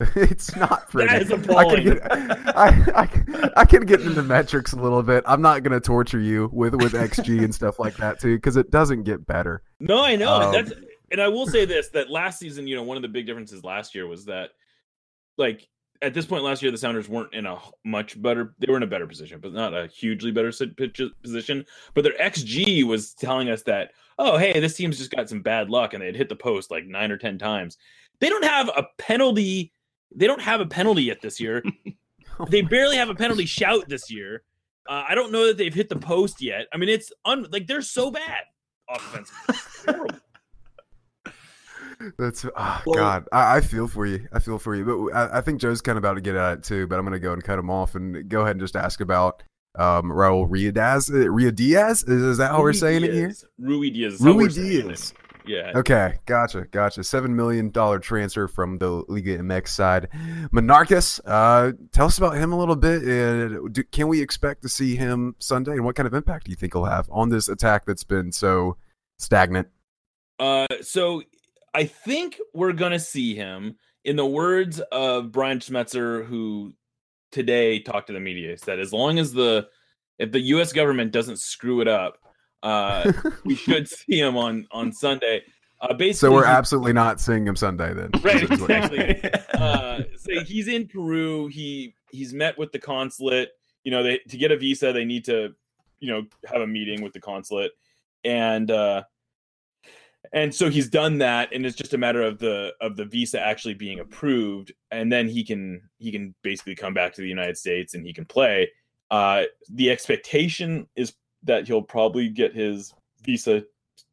it's 0.16 0.56
not 0.56 0.88
pretty. 0.90 1.08
That 1.08 1.22
is 1.22 1.30
I 1.32 1.36
appalling. 1.36 1.84
can, 1.84 1.94
get, 1.94 2.56
I, 2.56 2.84
I, 3.02 3.06
can- 3.06 3.50
I 3.56 3.64
can 3.64 3.86
get 3.86 4.00
into 4.00 4.22
metrics 4.22 4.72
a 4.72 4.76
little 4.76 5.02
bit. 5.02 5.22
I'm 5.26 5.40
not 5.42 5.62
going 5.62 5.72
to 5.72 5.80
torture 5.80 6.18
you 6.18 6.50
with 6.52 6.74
with 6.74 6.92
XG 6.94 7.44
and 7.44 7.54
stuff 7.54 7.78
like 7.78 7.96
that 7.98 8.18
too, 8.20 8.36
because 8.36 8.56
it 8.56 8.70
doesn't 8.72 9.04
get 9.04 9.24
better. 9.26 9.62
No, 9.78 10.02
I 10.02 10.16
know. 10.16 10.32
Um, 10.32 10.52
that's 10.52 10.72
and 11.12 11.20
I 11.20 11.28
will 11.28 11.46
say 11.46 11.64
this 11.64 11.90
that 11.90 12.10
last 12.10 12.40
season, 12.40 12.66
you 12.66 12.74
know, 12.74 12.82
one 12.82 12.96
of 12.96 13.02
the 13.02 13.08
big 13.08 13.26
differences 13.26 13.62
last 13.62 13.94
year 13.94 14.08
was 14.08 14.24
that 14.24 14.50
like 15.38 15.68
at 16.04 16.14
this 16.14 16.26
point 16.26 16.44
last 16.44 16.62
year, 16.62 16.70
the 16.70 16.78
Sounders 16.78 17.08
weren't 17.08 17.32
in 17.32 17.46
a 17.46 17.58
much 17.84 18.20
better. 18.20 18.54
They 18.58 18.70
were 18.70 18.76
in 18.76 18.82
a 18.82 18.88
better 18.88 19.06
position, 19.06 19.40
but 19.40 19.52
not 19.52 19.74
a 19.74 19.86
hugely 19.86 20.30
better 20.30 20.52
position. 21.22 21.64
But 21.94 22.04
their 22.04 22.16
xG 22.20 22.84
was 22.84 23.14
telling 23.14 23.48
us 23.48 23.62
that, 23.62 23.92
oh, 24.18 24.36
hey, 24.36 24.60
this 24.60 24.76
team's 24.76 24.98
just 24.98 25.10
got 25.10 25.28
some 25.28 25.42
bad 25.42 25.70
luck, 25.70 25.94
and 25.94 26.02
they 26.02 26.06
had 26.06 26.16
hit 26.16 26.28
the 26.28 26.36
post 26.36 26.70
like 26.70 26.86
nine 26.86 27.10
or 27.10 27.16
ten 27.16 27.38
times. 27.38 27.78
They 28.20 28.28
don't 28.28 28.44
have 28.44 28.68
a 28.68 28.86
penalty. 28.98 29.72
They 30.14 30.26
don't 30.26 30.42
have 30.42 30.60
a 30.60 30.66
penalty 30.66 31.04
yet 31.04 31.20
this 31.22 31.40
year. 31.40 31.62
they 32.50 32.62
barely 32.62 32.96
have 32.96 33.08
a 33.08 33.14
penalty 33.14 33.46
shout 33.46 33.88
this 33.88 34.10
year. 34.10 34.42
Uh, 34.88 35.04
I 35.08 35.14
don't 35.14 35.32
know 35.32 35.46
that 35.46 35.56
they've 35.56 35.74
hit 35.74 35.88
the 35.88 35.96
post 35.96 36.42
yet. 36.42 36.66
I 36.72 36.76
mean, 36.76 36.90
it's 36.90 37.10
un- 37.24 37.46
like 37.50 37.66
they're 37.66 37.82
so 37.82 38.10
bad 38.10 38.44
offensively. 38.88 40.20
That's 42.18 42.44
oh 42.44 42.82
well, 42.86 42.94
God. 42.94 43.28
I, 43.32 43.56
I, 43.56 43.60
feel 43.60 43.88
for 43.88 44.06
you. 44.06 44.28
I 44.32 44.38
feel 44.38 44.58
for 44.58 44.74
you. 44.74 44.84
But 44.84 45.16
I, 45.16 45.38
I, 45.38 45.40
think 45.40 45.60
Joe's 45.60 45.80
kind 45.80 45.96
of 45.96 46.04
about 46.04 46.14
to 46.14 46.20
get 46.20 46.36
at 46.36 46.58
it 46.58 46.64
too. 46.64 46.86
But 46.86 46.98
I'm 46.98 47.04
going 47.04 47.12
to 47.12 47.20
go 47.20 47.32
and 47.32 47.42
cut 47.42 47.58
him 47.58 47.70
off 47.70 47.94
and 47.94 48.28
go 48.28 48.42
ahead 48.42 48.52
and 48.52 48.60
just 48.60 48.76
ask 48.76 49.00
about 49.00 49.42
um, 49.76 50.04
Raul 50.04 50.48
Ruidíaz. 50.48 51.10
Uh, 51.10 51.28
Ruidíaz 51.28 52.08
is, 52.08 52.22
is 52.22 52.38
that 52.38 52.50
how 52.50 52.58
Rui 52.58 52.64
we're 52.64 52.72
saying 52.72 53.02
Diaz. 53.02 53.12
it 53.12 53.14
here? 53.14 53.70
Ruidíaz. 53.70 54.20
Ruidíaz. 54.20 55.12
Yeah. 55.46 55.72
Okay. 55.74 56.14
Gotcha. 56.26 56.66
Gotcha. 56.70 57.04
Seven 57.04 57.36
million 57.36 57.70
dollar 57.70 57.98
transfer 57.98 58.48
from 58.48 58.78
the 58.78 59.04
Liga 59.08 59.38
MX 59.38 59.68
side. 59.68 60.08
Monarcas, 60.52 61.20
uh, 61.26 61.72
tell 61.92 62.06
us 62.06 62.18
about 62.18 62.36
him 62.36 62.52
a 62.52 62.58
little 62.58 62.76
bit. 62.76 63.02
And 63.02 63.72
do, 63.72 63.82
can 63.84 64.08
we 64.08 64.22
expect 64.22 64.62
to 64.62 64.68
see 64.68 64.96
him 64.96 65.34
Sunday? 65.38 65.72
And 65.72 65.84
what 65.84 65.96
kind 65.96 66.06
of 66.06 66.14
impact 66.14 66.46
do 66.46 66.50
you 66.50 66.56
think 66.56 66.72
he'll 66.72 66.84
have 66.84 67.08
on 67.10 67.28
this 67.28 67.48
attack 67.48 67.84
that's 67.84 68.04
been 68.04 68.32
so 68.32 68.76
stagnant? 69.18 69.68
Uh, 70.38 70.66
so 70.80 71.22
I 71.74 71.84
think 71.84 72.40
we're 72.54 72.72
gonna 72.72 73.00
see 73.00 73.34
him. 73.34 73.76
In 74.04 74.16
the 74.16 74.26
words 74.26 74.80
of 74.92 75.32
Brian 75.32 75.58
Schmetzer, 75.58 76.24
who 76.26 76.74
today 77.32 77.80
talked 77.80 78.06
to 78.06 78.12
the 78.12 78.20
media, 78.20 78.56
said 78.56 78.78
as 78.78 78.92
long 78.92 79.18
as 79.18 79.32
the 79.32 79.68
if 80.18 80.30
the 80.30 80.40
U.S. 80.40 80.72
government 80.72 81.10
doesn't 81.10 81.40
screw 81.40 81.80
it 81.80 81.88
up, 81.88 82.18
uh, 82.62 83.12
we 83.44 83.56
should 83.56 83.88
see 83.88 84.18
him 84.20 84.36
on 84.36 84.66
on 84.70 84.92
Sunday. 84.92 85.42
Uh, 85.80 85.92
basically, 85.92 86.28
so 86.28 86.32
we're 86.32 86.44
absolutely 86.44 86.92
not 86.92 87.20
seeing 87.20 87.46
him 87.46 87.56
Sunday 87.56 87.92
then. 87.92 88.10
Right, 88.22 88.42
exactly. 88.42 89.22
uh, 89.54 90.02
so 90.16 90.40
he's 90.44 90.68
in 90.68 90.86
Peru. 90.86 91.48
He 91.48 91.94
he's 92.10 92.32
met 92.32 92.56
with 92.56 92.72
the 92.72 92.78
consulate. 92.78 93.50
You 93.82 93.90
know, 93.90 94.02
they 94.02 94.18
to 94.28 94.36
get 94.36 94.52
a 94.52 94.56
visa, 94.56 94.92
they 94.92 95.04
need 95.04 95.24
to, 95.24 95.54
you 95.98 96.10
know, 96.10 96.24
have 96.46 96.62
a 96.62 96.66
meeting 96.66 97.02
with 97.02 97.12
the 97.12 97.20
consulate, 97.20 97.72
and 98.24 98.70
uh, 98.70 99.02
and 100.32 100.54
so 100.54 100.70
he's 100.70 100.88
done 100.88 101.18
that 101.18 101.52
and 101.52 101.66
it's 101.66 101.76
just 101.76 101.94
a 101.94 101.98
matter 101.98 102.22
of 102.22 102.38
the 102.38 102.72
of 102.80 102.96
the 102.96 103.04
visa 103.04 103.40
actually 103.40 103.74
being 103.74 104.00
approved 104.00 104.72
and 104.90 105.12
then 105.12 105.28
he 105.28 105.44
can 105.44 105.80
he 105.98 106.10
can 106.10 106.34
basically 106.42 106.74
come 106.74 106.94
back 106.94 107.12
to 107.12 107.20
the 107.20 107.28
united 107.28 107.56
states 107.56 107.94
and 107.94 108.06
he 108.06 108.12
can 108.12 108.24
play. 108.24 108.70
Uh 109.10 109.44
the 109.70 109.90
expectation 109.90 110.86
is 110.96 111.14
that 111.42 111.66
he'll 111.66 111.82
probably 111.82 112.28
get 112.28 112.54
his 112.54 112.94
visa 113.22 113.62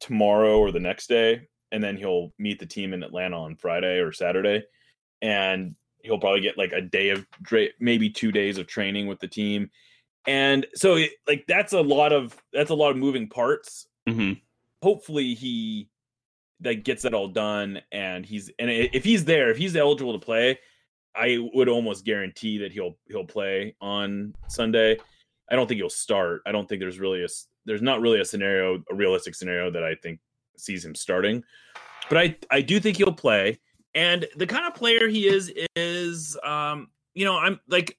tomorrow 0.00 0.58
or 0.58 0.70
the 0.70 0.80
next 0.80 1.08
day 1.08 1.48
and 1.70 1.82
then 1.82 1.96
he'll 1.96 2.32
meet 2.38 2.58
the 2.58 2.66
team 2.66 2.92
in 2.92 3.02
atlanta 3.02 3.36
on 3.36 3.56
friday 3.56 3.98
or 3.98 4.12
saturday 4.12 4.62
and 5.22 5.74
he'll 6.02 6.18
probably 6.18 6.40
get 6.40 6.58
like 6.58 6.72
a 6.72 6.80
day 6.80 7.10
of 7.10 7.26
maybe 7.80 8.10
two 8.10 8.32
days 8.32 8.58
of 8.58 8.66
training 8.66 9.06
with 9.06 9.20
the 9.20 9.28
team. 9.28 9.70
And 10.26 10.66
so 10.74 10.98
like 11.26 11.44
that's 11.48 11.72
a 11.72 11.80
lot 11.80 12.12
of 12.12 12.36
that's 12.52 12.70
a 12.70 12.74
lot 12.74 12.90
of 12.90 12.96
moving 12.96 13.28
parts. 13.28 13.86
Mm-hmm. 14.08 14.32
hopefully 14.82 15.32
he 15.32 15.88
that 16.62 16.84
gets 16.84 17.02
that 17.02 17.14
all 17.14 17.28
done 17.28 17.80
and 17.92 18.24
he's 18.24 18.50
and 18.58 18.70
if 18.70 19.04
he's 19.04 19.24
there 19.24 19.50
if 19.50 19.56
he's 19.56 19.76
eligible 19.76 20.12
to 20.12 20.24
play 20.24 20.58
i 21.14 21.38
would 21.54 21.68
almost 21.68 22.04
guarantee 22.04 22.58
that 22.58 22.72
he'll 22.72 22.96
he'll 23.08 23.26
play 23.26 23.74
on 23.80 24.34
sunday. 24.48 24.96
I 25.50 25.54
don't 25.54 25.66
think 25.66 25.78
he'll 25.78 25.90
start. 25.90 26.40
I 26.46 26.52
don't 26.52 26.66
think 26.66 26.80
there's 26.80 26.98
really 26.98 27.22
a 27.24 27.28
there's 27.66 27.82
not 27.82 28.00
really 28.00 28.20
a 28.20 28.24
scenario 28.24 28.82
a 28.90 28.94
realistic 28.94 29.34
scenario 29.34 29.70
that 29.70 29.84
i 29.84 29.94
think 29.96 30.20
sees 30.56 30.84
him 30.84 30.94
starting. 30.94 31.44
But 32.08 32.18
i 32.18 32.36
i 32.50 32.60
do 32.62 32.80
think 32.80 32.96
he'll 32.96 33.12
play 33.12 33.58
and 33.94 34.26
the 34.36 34.46
kind 34.46 34.66
of 34.66 34.74
player 34.74 35.08
he 35.08 35.28
is 35.28 35.52
is 35.76 36.38
um 36.44 36.88
you 37.14 37.24
know 37.24 37.36
i'm 37.36 37.60
like 37.68 37.96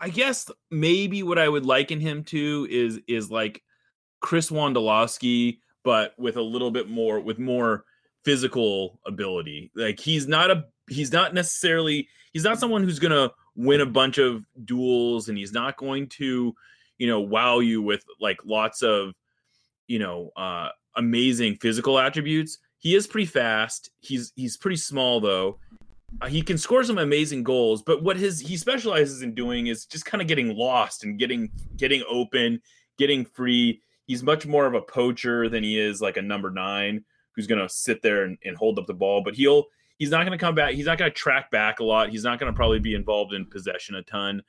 i 0.00 0.08
guess 0.08 0.50
maybe 0.70 1.22
what 1.22 1.38
i 1.38 1.48
would 1.48 1.66
liken 1.66 2.00
him 2.00 2.24
to 2.24 2.66
is 2.70 3.00
is 3.06 3.30
like 3.30 3.62
chris 4.20 4.50
wondolowski 4.50 5.58
but 5.88 6.12
with 6.18 6.36
a 6.36 6.42
little 6.42 6.70
bit 6.70 6.86
more 6.86 7.18
with 7.18 7.38
more 7.38 7.86
physical 8.22 9.00
ability. 9.06 9.70
Like 9.74 9.98
he's 9.98 10.28
not 10.28 10.50
a 10.50 10.66
he's 10.86 11.12
not 11.12 11.32
necessarily 11.32 12.08
he's 12.34 12.44
not 12.44 12.60
someone 12.60 12.82
who's 12.84 12.98
to 12.98 13.32
win 13.56 13.80
a 13.80 13.86
bunch 13.86 14.18
of 14.18 14.44
duels 14.66 15.30
and 15.30 15.38
he's 15.38 15.54
not 15.54 15.78
going 15.78 16.08
to, 16.08 16.54
you 16.98 17.06
know, 17.06 17.20
wow 17.20 17.60
you 17.60 17.80
with 17.80 18.04
like 18.20 18.36
lots 18.44 18.82
of, 18.82 19.14
you 19.86 19.98
know, 19.98 20.30
uh 20.36 20.68
amazing 20.94 21.56
physical 21.56 21.98
attributes. 21.98 22.58
He 22.80 22.94
is 22.94 23.06
pretty 23.06 23.24
fast. 23.24 23.88
He's 24.00 24.34
he's 24.36 24.58
pretty 24.58 24.76
small 24.76 25.22
though. 25.22 25.58
Uh, 26.20 26.28
he 26.28 26.42
can 26.42 26.58
score 26.58 26.84
some 26.84 26.98
amazing 26.98 27.44
goals, 27.44 27.80
but 27.80 28.02
what 28.02 28.18
his 28.18 28.40
he 28.40 28.58
specializes 28.58 29.22
in 29.22 29.32
doing 29.34 29.68
is 29.68 29.86
just 29.86 30.04
kind 30.04 30.20
of 30.20 30.28
getting 30.28 30.54
lost 30.54 31.02
and 31.02 31.18
getting 31.18 31.48
getting 31.78 32.02
open, 32.10 32.60
getting 32.98 33.24
free 33.24 33.80
he's 34.08 34.22
much 34.22 34.46
more 34.46 34.66
of 34.66 34.74
a 34.74 34.80
poacher 34.80 35.48
than 35.48 35.62
he 35.62 35.78
is 35.78 36.00
like 36.00 36.16
a 36.16 36.22
number 36.22 36.50
nine 36.50 37.04
who's 37.36 37.46
going 37.46 37.60
to 37.60 37.68
sit 37.68 38.02
there 38.02 38.24
and, 38.24 38.36
and, 38.44 38.56
hold 38.56 38.80
up 38.80 38.86
the 38.86 38.94
ball. 38.94 39.22
But 39.22 39.34
he'll 39.34 39.66
he's 39.98 40.10
not 40.10 40.26
going 40.26 40.36
to 40.36 40.44
come 40.44 40.56
back. 40.56 40.74
He's 40.74 40.86
not 40.86 40.98
going 40.98 41.10
to 41.10 41.16
track 41.16 41.52
back 41.52 41.78
a 41.78 41.84
lot. 41.84 42.08
He's 42.08 42.24
not 42.24 42.40
going 42.40 42.52
to 42.52 42.56
probably 42.56 42.80
be 42.80 42.94
involved 42.94 43.32
in 43.32 43.46
possession 43.46 43.94
a 43.94 44.02
ton, 44.02 44.42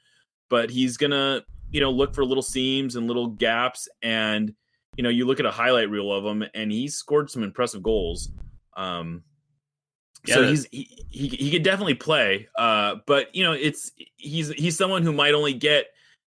but 0.49 0.71
he's 0.71 0.97
going 0.97 1.11
to 1.11 1.43
you 1.69 1.81
know 1.81 1.91
look 1.91 2.15
for 2.15 2.25
little 2.25 2.41
seams 2.41 2.95
and 2.95 3.05
little 3.05 3.27
gaps. 3.27 3.87
And 4.01 4.55
you 4.95 5.03
know 5.03 5.09
you 5.09 5.25
look 5.25 5.39
at 5.39 5.45
a 5.45 5.51
highlight 5.51 5.91
reel 5.91 6.11
of 6.11 6.25
him, 6.25 6.43
and 6.55 6.71
he 6.71 6.87
scored 6.87 7.29
some 7.29 7.43
impressive 7.43 7.83
goals. 7.83 8.31
Um, 8.75 9.23
yeah, 10.25 10.35
so 10.35 10.47
he's 10.47 10.65
he, 10.71 11.05
he 11.09 11.27
he 11.27 11.51
could 11.51 11.63
definitely 11.63 11.95
play. 11.95 12.47
Uh, 12.57 12.95
but 13.05 13.35
you 13.35 13.43
know 13.43 13.51
it's 13.51 13.91
he's 14.15 14.49
he's 14.53 14.77
someone 14.77 15.03
who 15.03 15.11
might 15.13 15.33
only 15.33 15.53
get 15.53 15.87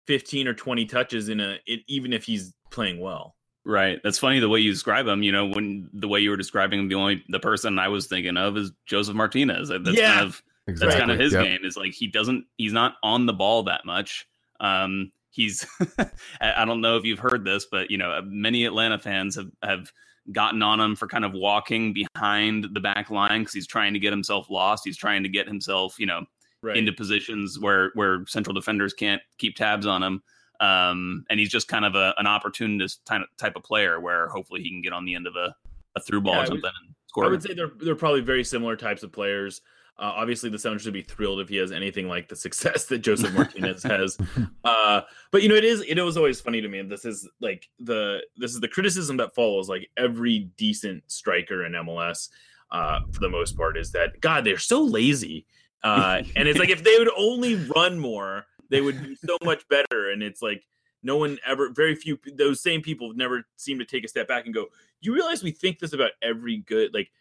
15 0.07 0.47
or 0.47 0.55
20 0.55 0.85
touches 0.85 1.29
in 1.29 1.39
a 1.39 1.59
it, 1.67 1.81
even 1.87 2.13
if 2.13 2.23
he's 2.23 2.53
playing 2.69 2.99
well. 2.99 3.35
Right. 3.65 3.99
That's 4.03 4.17
funny 4.17 4.39
the 4.39 4.49
way 4.49 4.59
you 4.59 4.71
describe 4.71 5.07
him. 5.07 5.21
You 5.21 5.31
know, 5.31 5.45
when 5.45 5.89
the 5.93 6.07
way 6.07 6.19
you 6.19 6.29
were 6.29 6.37
describing 6.37 6.79
him, 6.79 6.89
the 6.89 6.95
only 6.95 7.23
the 7.29 7.39
person 7.39 7.77
I 7.77 7.89
was 7.89 8.07
thinking 8.07 8.37
of 8.37 8.57
is 8.57 8.71
Josef 8.85 9.15
Martinez. 9.15 9.69
That's 9.69 9.91
yeah, 9.91 10.15
kind 10.15 10.25
of 10.25 10.41
exactly. 10.67 10.87
that's 10.87 10.99
kind 10.99 11.11
of 11.11 11.19
his 11.19 11.33
yep. 11.33 11.43
game. 11.43 11.59
Is 11.63 11.77
like 11.77 11.93
he 11.93 12.07
doesn't 12.07 12.45
he's 12.57 12.73
not 12.73 12.95
on 13.03 13.25
the 13.25 13.33
ball 13.33 13.63
that 13.63 13.85
much. 13.85 14.27
Um, 14.59 15.11
he's 15.29 15.67
I 16.41 16.65
don't 16.65 16.81
know 16.81 16.97
if 16.97 17.03
you've 17.03 17.19
heard 17.19 17.45
this, 17.45 17.67
but 17.69 17.91
you 17.91 17.97
know, 17.97 18.21
many 18.25 18.65
Atlanta 18.65 18.97
fans 18.97 19.35
have 19.35 19.51
have 19.61 19.91
gotten 20.31 20.61
on 20.61 20.79
him 20.79 20.95
for 20.95 21.07
kind 21.07 21.25
of 21.25 21.33
walking 21.33 21.93
behind 21.93 22.67
the 22.73 22.79
back 22.79 23.09
line 23.09 23.41
because 23.41 23.53
he's 23.53 23.67
trying 23.67 23.93
to 23.93 23.99
get 23.99 24.13
himself 24.13 24.49
lost. 24.49 24.83
He's 24.85 24.97
trying 24.97 25.23
to 25.23 25.29
get 25.29 25.47
himself, 25.47 25.95
you 25.99 26.05
know, 26.05 26.25
right. 26.61 26.77
into 26.77 26.91
positions 26.91 27.59
where 27.59 27.91
where 27.93 28.25
central 28.27 28.53
defenders 28.53 28.93
can't 28.93 29.21
keep 29.37 29.55
tabs 29.55 29.85
on 29.85 30.03
him. 30.03 30.23
Um, 30.59 31.25
and 31.29 31.39
he's 31.39 31.49
just 31.49 31.67
kind 31.67 31.85
of 31.85 31.95
a, 31.95 32.13
an 32.17 32.27
opportunist 32.27 33.05
type 33.05 33.21
of, 33.21 33.27
type 33.37 33.55
of 33.55 33.63
player 33.63 33.99
where 33.99 34.27
hopefully 34.27 34.61
he 34.61 34.69
can 34.69 34.81
get 34.81 34.91
on 34.91 35.05
the 35.05 35.15
end 35.15 35.25
of 35.25 35.35
a, 35.35 35.55
a 35.95 36.01
through 36.01 36.21
ball 36.21 36.35
yeah, 36.35 36.43
or 36.43 36.45
something 36.47 36.61
would, 36.63 36.71
and 36.85 36.95
score. 37.07 37.25
I 37.25 37.27
would 37.29 37.41
say 37.41 37.53
they're 37.53 37.71
they're 37.79 37.95
probably 37.95 38.21
very 38.21 38.43
similar 38.43 38.75
types 38.75 39.03
of 39.03 39.11
players. 39.11 39.61
Uh, 39.97 40.13
obviously, 40.15 40.49
the 40.49 40.57
Sounders 40.57 40.83
should 40.83 40.93
be 40.93 41.01
thrilled 41.01 41.41
if 41.41 41.49
he 41.49 41.57
has 41.57 41.73
anything 41.73 42.07
like 42.07 42.29
the 42.29 42.35
success 42.35 42.85
that 42.85 42.99
Josef 42.99 43.33
Martinez 43.33 43.83
has. 43.83 44.17
Uh, 44.63 45.01
but 45.31 45.41
you 45.41 45.49
know, 45.49 45.55
it 45.55 45.63
is 45.63 45.81
it 45.81 45.99
was 45.99 46.15
always 46.15 46.39
funny 46.39 46.61
to 46.61 46.67
me. 46.67 46.79
And 46.79 46.91
this 46.91 47.05
is 47.05 47.27
like 47.41 47.67
the 47.79 48.19
this 48.37 48.51
is 48.51 48.59
the 48.59 48.67
criticism 48.67 49.17
that 49.17 49.33
follows 49.33 49.67
like 49.67 49.89
every 49.97 50.49
decent 50.57 51.03
striker 51.07 51.65
in 51.65 51.71
MLS. 51.73 52.29
Uh, 52.71 52.99
for 53.11 53.19
the 53.19 53.29
most 53.29 53.57
part, 53.57 53.77
is 53.77 53.91
that 53.93 54.21
God 54.21 54.43
they're 54.43 54.59
so 54.59 54.83
lazy. 54.83 55.47
Uh, 55.83 56.21
and 56.35 56.47
it's 56.47 56.59
like 56.59 56.69
if 56.69 56.83
they 56.83 56.97
would 56.99 57.09
only 57.17 57.55
run 57.55 57.97
more, 57.97 58.45
they 58.69 58.81
would 58.81 59.01
be 59.01 59.15
so 59.15 59.37
much 59.43 59.67
better. 59.67 60.11
And 60.11 60.21
it's 60.21 60.41
like 60.41 60.63
no 61.03 61.17
one 61.17 61.37
ever, 61.45 61.71
very 61.71 61.95
few, 61.95 62.19
those 62.35 62.61
same 62.61 62.81
people 62.81 63.13
never 63.13 63.45
seem 63.55 63.79
to 63.79 63.85
take 63.85 64.03
a 64.03 64.07
step 64.07 64.27
back 64.27 64.45
and 64.45 64.53
go, 64.53 64.67
you 65.01 65.13
realize 65.13 65.43
we 65.43 65.51
think 65.51 65.79
this 65.79 65.93
about 65.93 66.11
every 66.21 66.57
good, 66.57 66.93
like, 66.93 67.11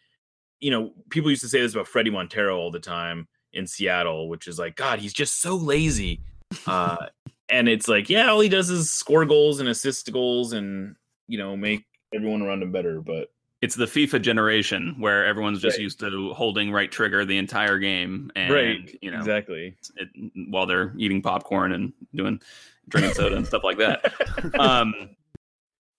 you 0.59 0.71
know, 0.71 0.91
people 1.09 1.29
used 1.29 1.41
to 1.41 1.47
say 1.47 1.61
this 1.61 1.73
about 1.73 1.87
Fredy 1.87 2.11
Montero 2.11 2.57
all 2.57 2.71
the 2.71 2.79
time 2.79 3.27
in 3.53 3.65
Seattle, 3.65 4.27
which 4.27 4.47
is 4.47 4.59
like, 4.59 4.75
God, 4.75 4.99
he's 4.99 5.13
just 5.13 5.41
so 5.41 5.55
lazy. 5.55 6.21
Uh, 6.67 7.07
and 7.49 7.69
it's 7.69 7.87
like, 7.87 8.09
yeah, 8.09 8.27
all 8.27 8.41
he 8.41 8.49
does 8.49 8.69
is 8.69 8.91
score 8.91 9.25
goals 9.25 9.59
and 9.59 9.69
assist 9.69 10.11
goals 10.11 10.53
and, 10.53 10.95
you 11.27 11.37
know, 11.37 11.55
make 11.55 11.85
everyone 12.13 12.41
around 12.41 12.61
him 12.61 12.71
better. 12.71 13.01
But 13.01 13.31
it's 13.61 13.75
the 13.75 13.85
FIFA 13.85 14.21
generation 14.21 14.95
where 14.99 15.25
everyone's 15.25 15.61
just 15.61 15.77
right. 15.77 15.83
used 15.83 15.99
to 15.99 16.33
holding 16.33 16.71
right 16.71 16.91
trigger 16.91 17.25
the 17.25 17.37
entire 17.37 17.77
game, 17.79 18.31
and 18.35 18.53
right. 18.53 18.97
you 19.01 19.11
know 19.11 19.19
exactly 19.19 19.75
it, 19.97 20.07
while 20.49 20.65
they're 20.65 20.93
eating 20.97 21.21
popcorn 21.21 21.71
and 21.73 21.91
doing 22.15 22.39
drinking 22.87 23.13
soda 23.13 23.35
and 23.35 23.45
stuff 23.45 23.63
like 23.63 23.77
that. 23.77 24.13
Um, 24.59 24.93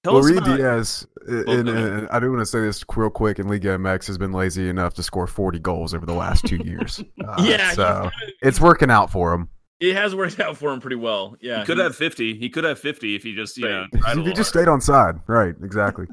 Tell 0.03 0.15
well, 0.15 0.25
us 0.25 0.31
Reed 0.31 0.39
about- 0.39 0.57
Diaz, 0.57 1.07
uh, 1.31 1.43
Well, 1.47 1.59
and, 1.59 1.69
and 1.69 2.09
I 2.09 2.19
do 2.21 2.31
want 2.31 2.41
to 2.41 2.47
say 2.47 2.61
this 2.61 2.83
real 2.97 3.11
quick. 3.11 3.39
And 3.39 3.51
Liga 3.51 3.77
MX 3.77 4.07
has 4.07 4.17
been 4.17 4.33
lazy 4.33 4.71
enough 4.71 4.95
to 4.95 5.03
score 5.03 5.27
40 5.27 5.59
goals 5.59 5.93
over 5.93 6.07
the 6.07 6.15
last 6.15 6.47
two 6.47 6.57
years. 6.57 7.05
Uh, 7.23 7.45
yeah, 7.47 7.73
so 7.73 7.85
kinda- 7.85 8.13
it's 8.41 8.59
working 8.63 8.91
out 8.91 9.11
for 9.13 9.35
him. 9.35 9.51
it 9.79 9.95
has 9.95 10.15
worked 10.15 10.41
out 10.41 10.57
for 10.57 10.73
him 10.73 10.81
pretty 10.81 10.97
well. 10.97 11.37
Yeah, 11.43 11.61
he 11.61 11.67
could 11.67 11.77
have 11.77 11.95
50. 11.95 12.39
He 12.39 12.49
could 12.49 12.65
have 12.65 12.79
50 12.79 13.15
if 13.15 13.23
he 13.23 13.35
just, 13.35 13.59
you 13.59 13.67
Right. 13.69 13.87
know, 13.93 13.99
If 14.09 14.17
he 14.17 14.33
just 14.33 14.37
harder. 14.37 14.45
stayed 14.45 14.69
on 14.69 14.81
side, 14.81 15.17
right? 15.27 15.55
Exactly. 15.63 16.07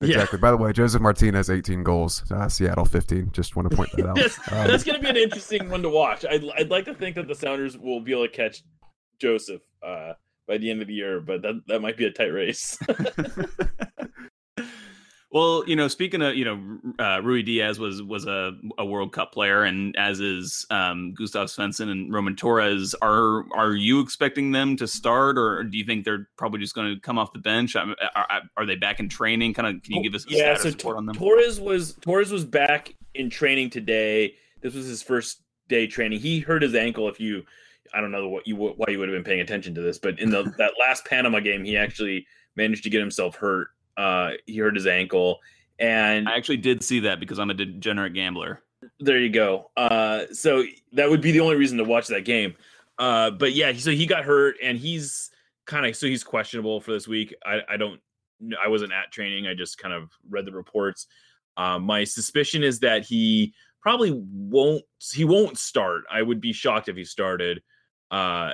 Yeah. 0.00 0.14
Exactly. 0.14 0.38
By 0.38 0.50
the 0.52 0.56
way, 0.56 0.72
Josef 0.72 1.00
Martinez 1.02 1.50
18 1.50 1.82
goals, 1.82 2.22
uh, 2.30 2.48
Seattle 2.48 2.84
15. 2.84 3.30
Just 3.32 3.56
want 3.56 3.68
to 3.70 3.76
point 3.76 3.90
that 3.92 4.06
out. 4.08 4.16
That's, 4.16 4.38
Um, 4.52 4.68
that's 4.68 4.84
going 4.84 4.96
to 4.96 5.02
be 5.02 5.08
an 5.10 5.16
interesting 5.16 5.68
one 5.68 5.82
to 5.82 5.88
watch. 5.88 6.24
I'd, 6.28 6.44
I'd 6.56 6.70
like 6.70 6.84
to 6.84 6.94
think 6.94 7.16
that 7.16 7.26
the 7.26 7.34
Sounders 7.34 7.76
will 7.76 8.00
be 8.00 8.12
able 8.12 8.26
to 8.28 8.32
catch 8.32 8.62
Josef 9.18 9.60
uh, 9.82 10.12
by 10.46 10.58
the 10.58 10.70
end 10.70 10.82
of 10.82 10.88
the 10.88 10.94
year, 10.94 11.20
but 11.20 11.42
that, 11.42 11.60
that 11.66 11.80
might 11.82 11.96
be 11.96 12.04
a 12.06 12.12
tight 12.12 12.32
race. 12.32 12.78
Well, 15.30 15.62
you 15.66 15.76
know, 15.76 15.88
speaking 15.88 16.22
of, 16.22 16.36
you 16.36 16.44
know, 16.46 16.54
uh, 16.98 17.20
Ruidíaz 17.20 17.78
was 17.78 18.02
was 18.02 18.24
a, 18.26 18.52
a 18.78 18.86
World 18.86 19.12
Cup 19.12 19.30
player, 19.30 19.62
and 19.62 19.94
as 19.96 20.20
is 20.20 20.64
um, 20.70 21.12
Gustav 21.12 21.48
Svensson 21.48 21.90
and 21.90 22.10
Roman 22.10 22.34
Torres. 22.34 22.94
Are 23.02 23.44
are 23.54 23.74
you 23.74 24.00
expecting 24.00 24.52
them 24.52 24.74
to 24.76 24.88
start, 24.88 25.36
or 25.36 25.64
do 25.64 25.76
you 25.76 25.84
think 25.84 26.06
they're 26.06 26.28
probably 26.38 26.60
just 26.60 26.74
going 26.74 26.94
to 26.94 27.00
come 27.00 27.18
off 27.18 27.34
the 27.34 27.40
bench? 27.40 27.76
Um, 27.76 27.94
Are, 28.14 28.40
are 28.56 28.64
they 28.64 28.76
back 28.76 29.00
in 29.00 29.10
training? 29.10 29.52
Kind 29.52 29.68
of, 29.68 29.82
can 29.82 29.96
you 29.96 30.02
give 30.02 30.14
us 30.14 30.24
a 30.26 30.30
yeah, 30.30 30.56
so 30.56 30.70
report 30.70 30.96
on 30.96 31.04
them? 31.04 31.14
Torres 31.14 31.60
was 31.60 31.94
Torres 32.00 32.32
was 32.32 32.46
back 32.46 32.94
in 33.14 33.28
training 33.28 33.68
today. 33.68 34.34
This 34.62 34.72
was 34.72 34.86
his 34.86 35.02
first 35.02 35.42
day 35.68 35.86
training. 35.86 36.20
He 36.20 36.40
hurt 36.40 36.62
his 36.62 36.74
ankle. 36.74 37.06
If 37.06 37.20
you, 37.20 37.44
I 37.92 38.00
don't 38.00 38.12
know 38.12 38.28
what 38.30 38.46
you 38.46 38.56
why 38.56 38.86
you 38.88 38.98
would 38.98 39.10
have 39.10 39.16
been 39.16 39.24
paying 39.24 39.40
attention 39.40 39.74
to 39.74 39.82
this, 39.82 39.98
but 39.98 40.18
in 40.18 40.30
the 40.30 40.44
that 40.56 40.72
last 40.80 41.04
Panama 41.04 41.40
game, 41.40 41.64
he 41.64 41.76
actually 41.76 42.26
managed 42.56 42.84
to 42.84 42.90
get 42.90 43.00
himself 43.00 43.36
hurt. 43.36 43.68
Uh, 43.98 44.30
he 44.46 44.56
hurt 44.58 44.76
his 44.76 44.86
ankle, 44.86 45.40
and 45.78 46.28
I 46.28 46.36
actually 46.36 46.58
did 46.58 46.82
see 46.82 47.00
that 47.00 47.20
because 47.20 47.38
I'm 47.38 47.50
a 47.50 47.54
degenerate 47.54 48.14
gambler. 48.14 48.62
there 49.00 49.18
you 49.18 49.28
go. 49.28 49.70
Uh, 49.76 50.26
so 50.32 50.62
that 50.92 51.10
would 51.10 51.20
be 51.20 51.32
the 51.32 51.40
only 51.40 51.56
reason 51.56 51.76
to 51.78 51.84
watch 51.84 52.06
that 52.06 52.24
game. 52.24 52.54
Uh, 52.98 53.30
but 53.30 53.52
yeah, 53.52 53.72
so 53.74 53.90
he 53.90 54.06
got 54.06 54.24
hurt, 54.24 54.56
and 54.62 54.78
he's 54.78 55.30
kind 55.66 55.84
of 55.84 55.96
so 55.96 56.06
he's 56.06 56.24
questionable 56.24 56.80
for 56.80 56.92
this 56.92 57.06
week. 57.06 57.34
I, 57.44 57.60
I 57.68 57.76
don't, 57.76 58.00
I 58.62 58.68
wasn't 58.68 58.92
at 58.92 59.12
training. 59.12 59.46
I 59.46 59.54
just 59.54 59.78
kind 59.78 59.92
of 59.92 60.10
read 60.30 60.46
the 60.46 60.52
reports. 60.52 61.06
Um, 61.56 61.82
my 61.82 62.04
suspicion 62.04 62.62
is 62.62 62.80
that 62.80 63.04
he 63.04 63.52
probably 63.80 64.12
won't. 64.32 64.84
He 65.12 65.24
won't 65.24 65.58
start. 65.58 66.04
I 66.10 66.22
would 66.22 66.40
be 66.40 66.52
shocked 66.52 66.88
if 66.88 66.96
he 66.96 67.04
started. 67.04 67.62
Uh, 68.10 68.52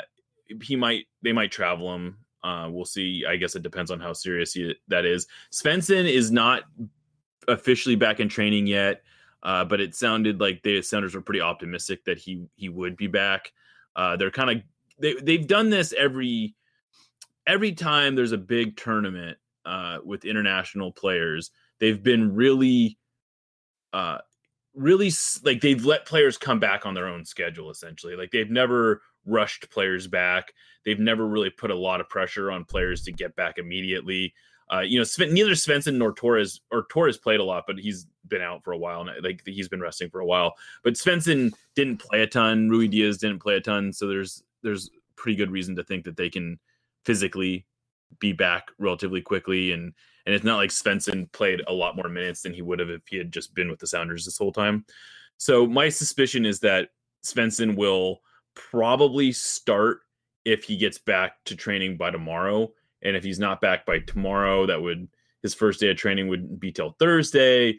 he 0.62 0.76
might. 0.76 1.06
They 1.22 1.32
might 1.32 1.52
travel 1.52 1.94
him. 1.94 2.18
Uh, 2.44 2.68
we'll 2.70 2.84
see. 2.84 3.24
I 3.28 3.36
guess 3.36 3.56
it 3.56 3.64
depends 3.64 3.90
on 3.90 3.98
how 3.98 4.12
serious 4.12 4.52
he, 4.52 4.76
that 4.86 5.04
is. 5.04 5.26
Svensson 5.50 6.08
is 6.08 6.30
not 6.30 6.62
officially 7.48 7.96
back 7.96 8.20
in 8.20 8.28
training 8.28 8.68
yet. 8.68 9.02
Uh, 9.44 9.62
but 9.62 9.78
it 9.78 9.94
sounded 9.94 10.40
like 10.40 10.62
the 10.62 10.80
Sounders 10.80 11.14
were 11.14 11.20
pretty 11.20 11.42
optimistic 11.42 12.02
that 12.06 12.16
he 12.16 12.46
he 12.56 12.70
would 12.70 12.96
be 12.96 13.06
back. 13.06 13.52
Uh, 13.94 14.16
they're 14.16 14.30
kind 14.30 14.50
of 14.50 14.62
they 14.98 15.14
they've 15.22 15.46
done 15.46 15.68
this 15.68 15.92
every 15.92 16.54
every 17.46 17.72
time 17.72 18.14
there's 18.14 18.32
a 18.32 18.38
big 18.38 18.76
tournament 18.76 19.36
uh, 19.66 19.98
with 20.02 20.24
international 20.24 20.92
players. 20.92 21.50
They've 21.78 22.02
been 22.02 22.34
really, 22.34 22.98
uh, 23.92 24.18
really 24.74 25.12
like 25.42 25.60
they've 25.60 25.84
let 25.84 26.06
players 26.06 26.38
come 26.38 26.58
back 26.58 26.86
on 26.86 26.94
their 26.94 27.08
own 27.08 27.26
schedule. 27.26 27.70
Essentially, 27.70 28.16
like 28.16 28.30
they've 28.30 28.50
never 28.50 29.02
rushed 29.26 29.70
players 29.70 30.06
back. 30.06 30.52
They've 30.84 30.98
never 30.98 31.26
really 31.26 31.50
put 31.50 31.70
a 31.70 31.76
lot 31.76 32.00
of 32.00 32.08
pressure 32.08 32.50
on 32.50 32.64
players 32.64 33.02
to 33.04 33.12
get 33.12 33.34
back 33.36 33.58
immediately. 33.58 34.34
Uh, 34.72 34.80
you 34.80 34.98
know, 34.98 35.04
Sven, 35.04 35.32
neither 35.32 35.52
Svensson 35.52 35.96
nor 35.96 36.12
Torres 36.12 36.60
or 36.70 36.86
Torres 36.90 37.18
played 37.18 37.40
a 37.40 37.44
lot, 37.44 37.64
but 37.66 37.78
he's 37.78 38.06
been 38.28 38.40
out 38.40 38.64
for 38.64 38.72
a 38.72 38.78
while. 38.78 39.02
And 39.02 39.22
like 39.22 39.42
he's 39.44 39.68
been 39.68 39.80
resting 39.80 40.08
for 40.08 40.20
a 40.20 40.26
while. 40.26 40.54
But 40.82 40.94
Svensson 40.94 41.52
didn't 41.74 41.98
play 41.98 42.22
a 42.22 42.26
ton. 42.26 42.70
Ruidíaz 42.70 43.18
didn't 43.18 43.40
play 43.40 43.56
a 43.56 43.60
ton. 43.60 43.92
So 43.92 44.06
there's 44.06 44.42
there's 44.62 44.90
pretty 45.16 45.36
good 45.36 45.50
reason 45.50 45.76
to 45.76 45.84
think 45.84 46.04
that 46.04 46.16
they 46.16 46.30
can 46.30 46.58
physically 47.04 47.66
be 48.18 48.32
back 48.32 48.68
relatively 48.78 49.20
quickly. 49.20 49.72
And 49.72 49.92
and 50.26 50.34
it's 50.34 50.44
not 50.44 50.56
like 50.56 50.70
Svensson 50.70 51.30
played 51.32 51.62
a 51.66 51.72
lot 51.72 51.96
more 51.96 52.08
minutes 52.08 52.40
than 52.40 52.54
he 52.54 52.62
would 52.62 52.78
have 52.78 52.88
if 52.88 53.02
he 53.06 53.18
had 53.18 53.32
just 53.32 53.54
been 53.54 53.68
with 53.68 53.80
the 53.80 53.86
Sounders 53.86 54.24
this 54.24 54.38
whole 54.38 54.52
time. 54.52 54.86
So 55.36 55.66
my 55.66 55.90
suspicion 55.90 56.46
is 56.46 56.60
that 56.60 56.88
Svensson 57.22 57.76
will 57.76 58.20
probably 58.54 59.32
start 59.32 60.00
if 60.44 60.64
he 60.64 60.76
gets 60.76 60.98
back 60.98 61.42
to 61.44 61.56
training 61.56 61.96
by 61.96 62.10
tomorrow. 62.10 62.72
And 63.02 63.16
if 63.16 63.24
he's 63.24 63.38
not 63.38 63.60
back 63.60 63.84
by 63.84 64.00
tomorrow, 64.00 64.66
that 64.66 64.80
would 64.80 65.08
his 65.42 65.54
first 65.54 65.80
day 65.80 65.90
of 65.90 65.96
training 65.96 66.28
would 66.28 66.58
be 66.58 66.72
till 66.72 66.96
Thursday. 66.98 67.78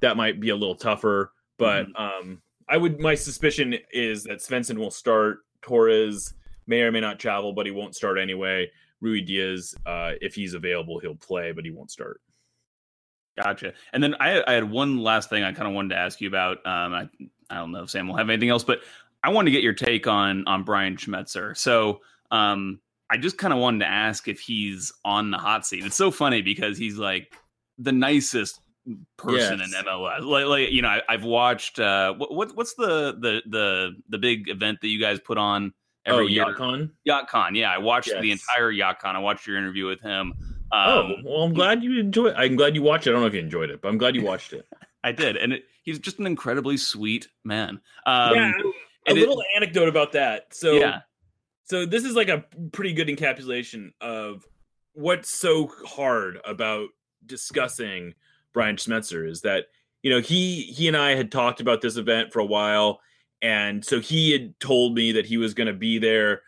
That 0.00 0.16
might 0.16 0.40
be 0.40 0.50
a 0.50 0.56
little 0.56 0.76
tougher, 0.76 1.32
but 1.58 1.86
um, 1.96 2.40
I 2.68 2.76
would. 2.76 3.00
My 3.00 3.14
suspicion 3.14 3.74
is 3.92 4.24
that 4.24 4.38
Svensson 4.38 4.78
will 4.78 4.90
start. 4.90 5.38
Torres 5.62 6.34
may 6.66 6.82
or 6.82 6.92
may 6.92 7.00
not 7.00 7.18
travel, 7.18 7.52
but 7.52 7.66
he 7.66 7.72
won't 7.72 7.96
start 7.96 8.18
anyway. 8.18 8.70
Ruidíaz, 9.02 9.74
uh, 9.86 10.12
if 10.20 10.34
he's 10.34 10.54
available, 10.54 10.98
he'll 10.98 11.16
play, 11.16 11.52
but 11.52 11.64
he 11.64 11.70
won't 11.70 11.90
start. 11.90 12.20
Gotcha. 13.36 13.72
And 13.92 14.02
then 14.02 14.14
I, 14.20 14.42
I 14.46 14.52
had 14.52 14.70
one 14.70 14.98
last 14.98 15.28
thing 15.28 15.42
I 15.42 15.52
kind 15.52 15.66
of 15.66 15.74
wanted 15.74 15.90
to 15.90 16.00
ask 16.00 16.20
you 16.20 16.28
about. 16.28 16.58
Um, 16.64 16.94
I, 16.94 17.08
I 17.50 17.56
don't 17.56 17.72
know 17.72 17.82
if 17.82 17.90
Sam 17.90 18.06
will 18.06 18.16
have 18.16 18.30
anything 18.30 18.50
else, 18.50 18.62
but 18.62 18.80
I 19.24 19.30
wanted 19.30 19.46
to 19.46 19.52
get 19.52 19.62
your 19.62 19.72
take 19.72 20.06
on 20.06 20.46
on 20.46 20.64
Brian 20.64 20.96
Schmetzer. 20.96 21.56
So 21.56 22.00
um, 22.30 22.80
I 23.08 23.16
just 23.16 23.38
kind 23.38 23.54
of 23.54 23.58
wanted 23.58 23.80
to 23.80 23.86
ask 23.86 24.28
if 24.28 24.38
he's 24.38 24.92
on 25.02 25.30
the 25.30 25.38
hot 25.38 25.66
seat. 25.66 25.84
It's 25.84 25.96
so 25.96 26.10
funny 26.10 26.42
because 26.42 26.76
he's 26.76 26.98
like 26.98 27.32
the 27.78 27.92
nicest 27.92 28.60
person 29.16 29.60
Yes. 29.60 29.74
in 29.74 29.84
MLS. 29.84 30.20
Like, 30.20 30.46
like 30.46 30.70
you 30.72 30.82
know, 30.82 30.88
I, 30.88 31.02
I've 31.08 31.24
watched 31.24 31.78
uh, 31.78 32.12
what, 32.12 32.34
what 32.34 32.54
what's 32.54 32.74
the 32.74 33.16
the 33.18 33.42
the 33.46 33.92
the 34.10 34.18
big 34.18 34.50
event 34.50 34.82
that 34.82 34.88
you 34.88 35.00
guys 35.00 35.20
put 35.20 35.38
on 35.38 35.72
every 36.04 36.24
oh, 36.24 36.28
year? 36.28 36.44
YachtCon? 36.44 36.90
Yacht 37.04 37.28
Con. 37.28 37.54
Yeah, 37.54 37.72
I 37.72 37.78
watched 37.78 38.12
the 38.20 38.30
entire 38.30 38.70
Yacht 38.70 39.00
Con. 39.00 39.16
I 39.16 39.20
watched 39.20 39.46
your 39.46 39.56
interview 39.56 39.86
with 39.86 40.02
him. 40.02 40.34
Um, 40.70 40.88
oh, 40.88 41.12
well, 41.24 41.42
I'm 41.44 41.54
glad 41.54 41.82
you 41.82 41.98
enjoyed. 41.98 42.34
I'm 42.36 42.56
glad 42.56 42.74
you 42.74 42.82
watched 42.82 43.06
it. 43.06 43.10
I 43.10 43.12
don't 43.12 43.22
know 43.22 43.28
if 43.28 43.34
you 43.34 43.40
enjoyed 43.40 43.70
it, 43.70 43.80
but 43.80 43.88
I'm 43.88 43.96
glad 43.98 44.14
you 44.14 44.22
watched 44.22 44.52
it. 44.52 44.66
I 45.04 45.12
did, 45.12 45.36
and 45.36 45.52
it, 45.52 45.64
he's 45.82 45.98
just 45.98 46.18
an 46.18 46.26
incredibly 46.26 46.78
sweet 46.78 47.28
man. 47.44 47.80
Um, 48.06 48.34
yeah, 48.34 48.52
a 49.06 49.10
it- 49.10 49.16
little 49.16 49.42
anecdote 49.56 49.88
about 49.88 50.12
that. 50.12 50.54
So, 50.54 50.72
yeah, 50.74 51.00
so 51.64 51.86
this 51.86 52.04
is 52.04 52.14
like 52.14 52.28
a 52.28 52.44
pretty 52.72 52.92
good 52.92 53.08
encapsulation 53.08 53.92
of 54.00 54.46
what's 54.92 55.30
so 55.30 55.70
hard 55.86 56.38
about 56.44 56.88
discussing 57.26 58.14
Brian 58.52 58.76
Schmetzer 58.76 59.28
is 59.28 59.40
that 59.42 59.66
you 60.02 60.10
know 60.10 60.20
he 60.20 60.62
he 60.62 60.88
and 60.88 60.96
I 60.96 61.14
had 61.14 61.32
talked 61.32 61.60
about 61.60 61.80
this 61.80 61.96
event 61.96 62.32
for 62.32 62.38
a 62.40 62.44
while, 62.44 63.00
and 63.42 63.84
so 63.84 64.00
he 64.00 64.30
had 64.32 64.58
told 64.60 64.94
me 64.94 65.12
that 65.12 65.26
he 65.26 65.36
was 65.36 65.54
going 65.54 65.66
to 65.66 65.72
be 65.72 65.98
there, 65.98 66.42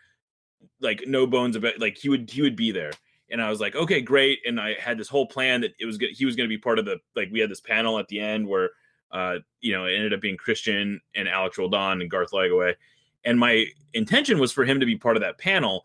like 0.80 1.04
no 1.06 1.26
bones 1.26 1.56
about 1.56 1.80
like 1.80 1.96
he 1.96 2.08
would 2.08 2.30
he 2.30 2.42
would 2.42 2.56
be 2.56 2.70
there, 2.70 2.92
and 3.30 3.42
I 3.42 3.50
was 3.50 3.60
like 3.60 3.74
okay 3.74 4.00
great, 4.00 4.40
and 4.46 4.60
I 4.60 4.74
had 4.74 4.98
this 4.98 5.08
whole 5.08 5.26
plan 5.26 5.62
that 5.62 5.72
it 5.80 5.86
was 5.86 5.98
he 5.98 6.24
was 6.24 6.36
going 6.36 6.48
to 6.48 6.54
be 6.54 6.58
part 6.58 6.78
of 6.78 6.84
the 6.84 6.98
like 7.16 7.28
we 7.32 7.40
had 7.40 7.50
this 7.50 7.60
panel 7.60 7.98
at 7.98 8.08
the 8.08 8.20
end 8.20 8.46
where 8.46 8.70
uh 9.12 9.36
you 9.60 9.72
know 9.72 9.86
it 9.86 9.94
ended 9.94 10.12
up 10.12 10.20
being 10.20 10.36
Cristian 10.36 10.98
and 11.14 11.28
Alex 11.28 11.58
Roldan 11.58 12.00
and 12.00 12.10
Garth 12.10 12.30
Lagerwey 12.32 12.74
and 13.24 13.38
my 13.38 13.66
intention 13.94 14.38
was 14.38 14.52
for 14.52 14.64
him 14.64 14.80
to 14.80 14.86
be 14.86 14.96
part 14.96 15.16
of 15.16 15.22
that 15.22 15.38
panel 15.38 15.84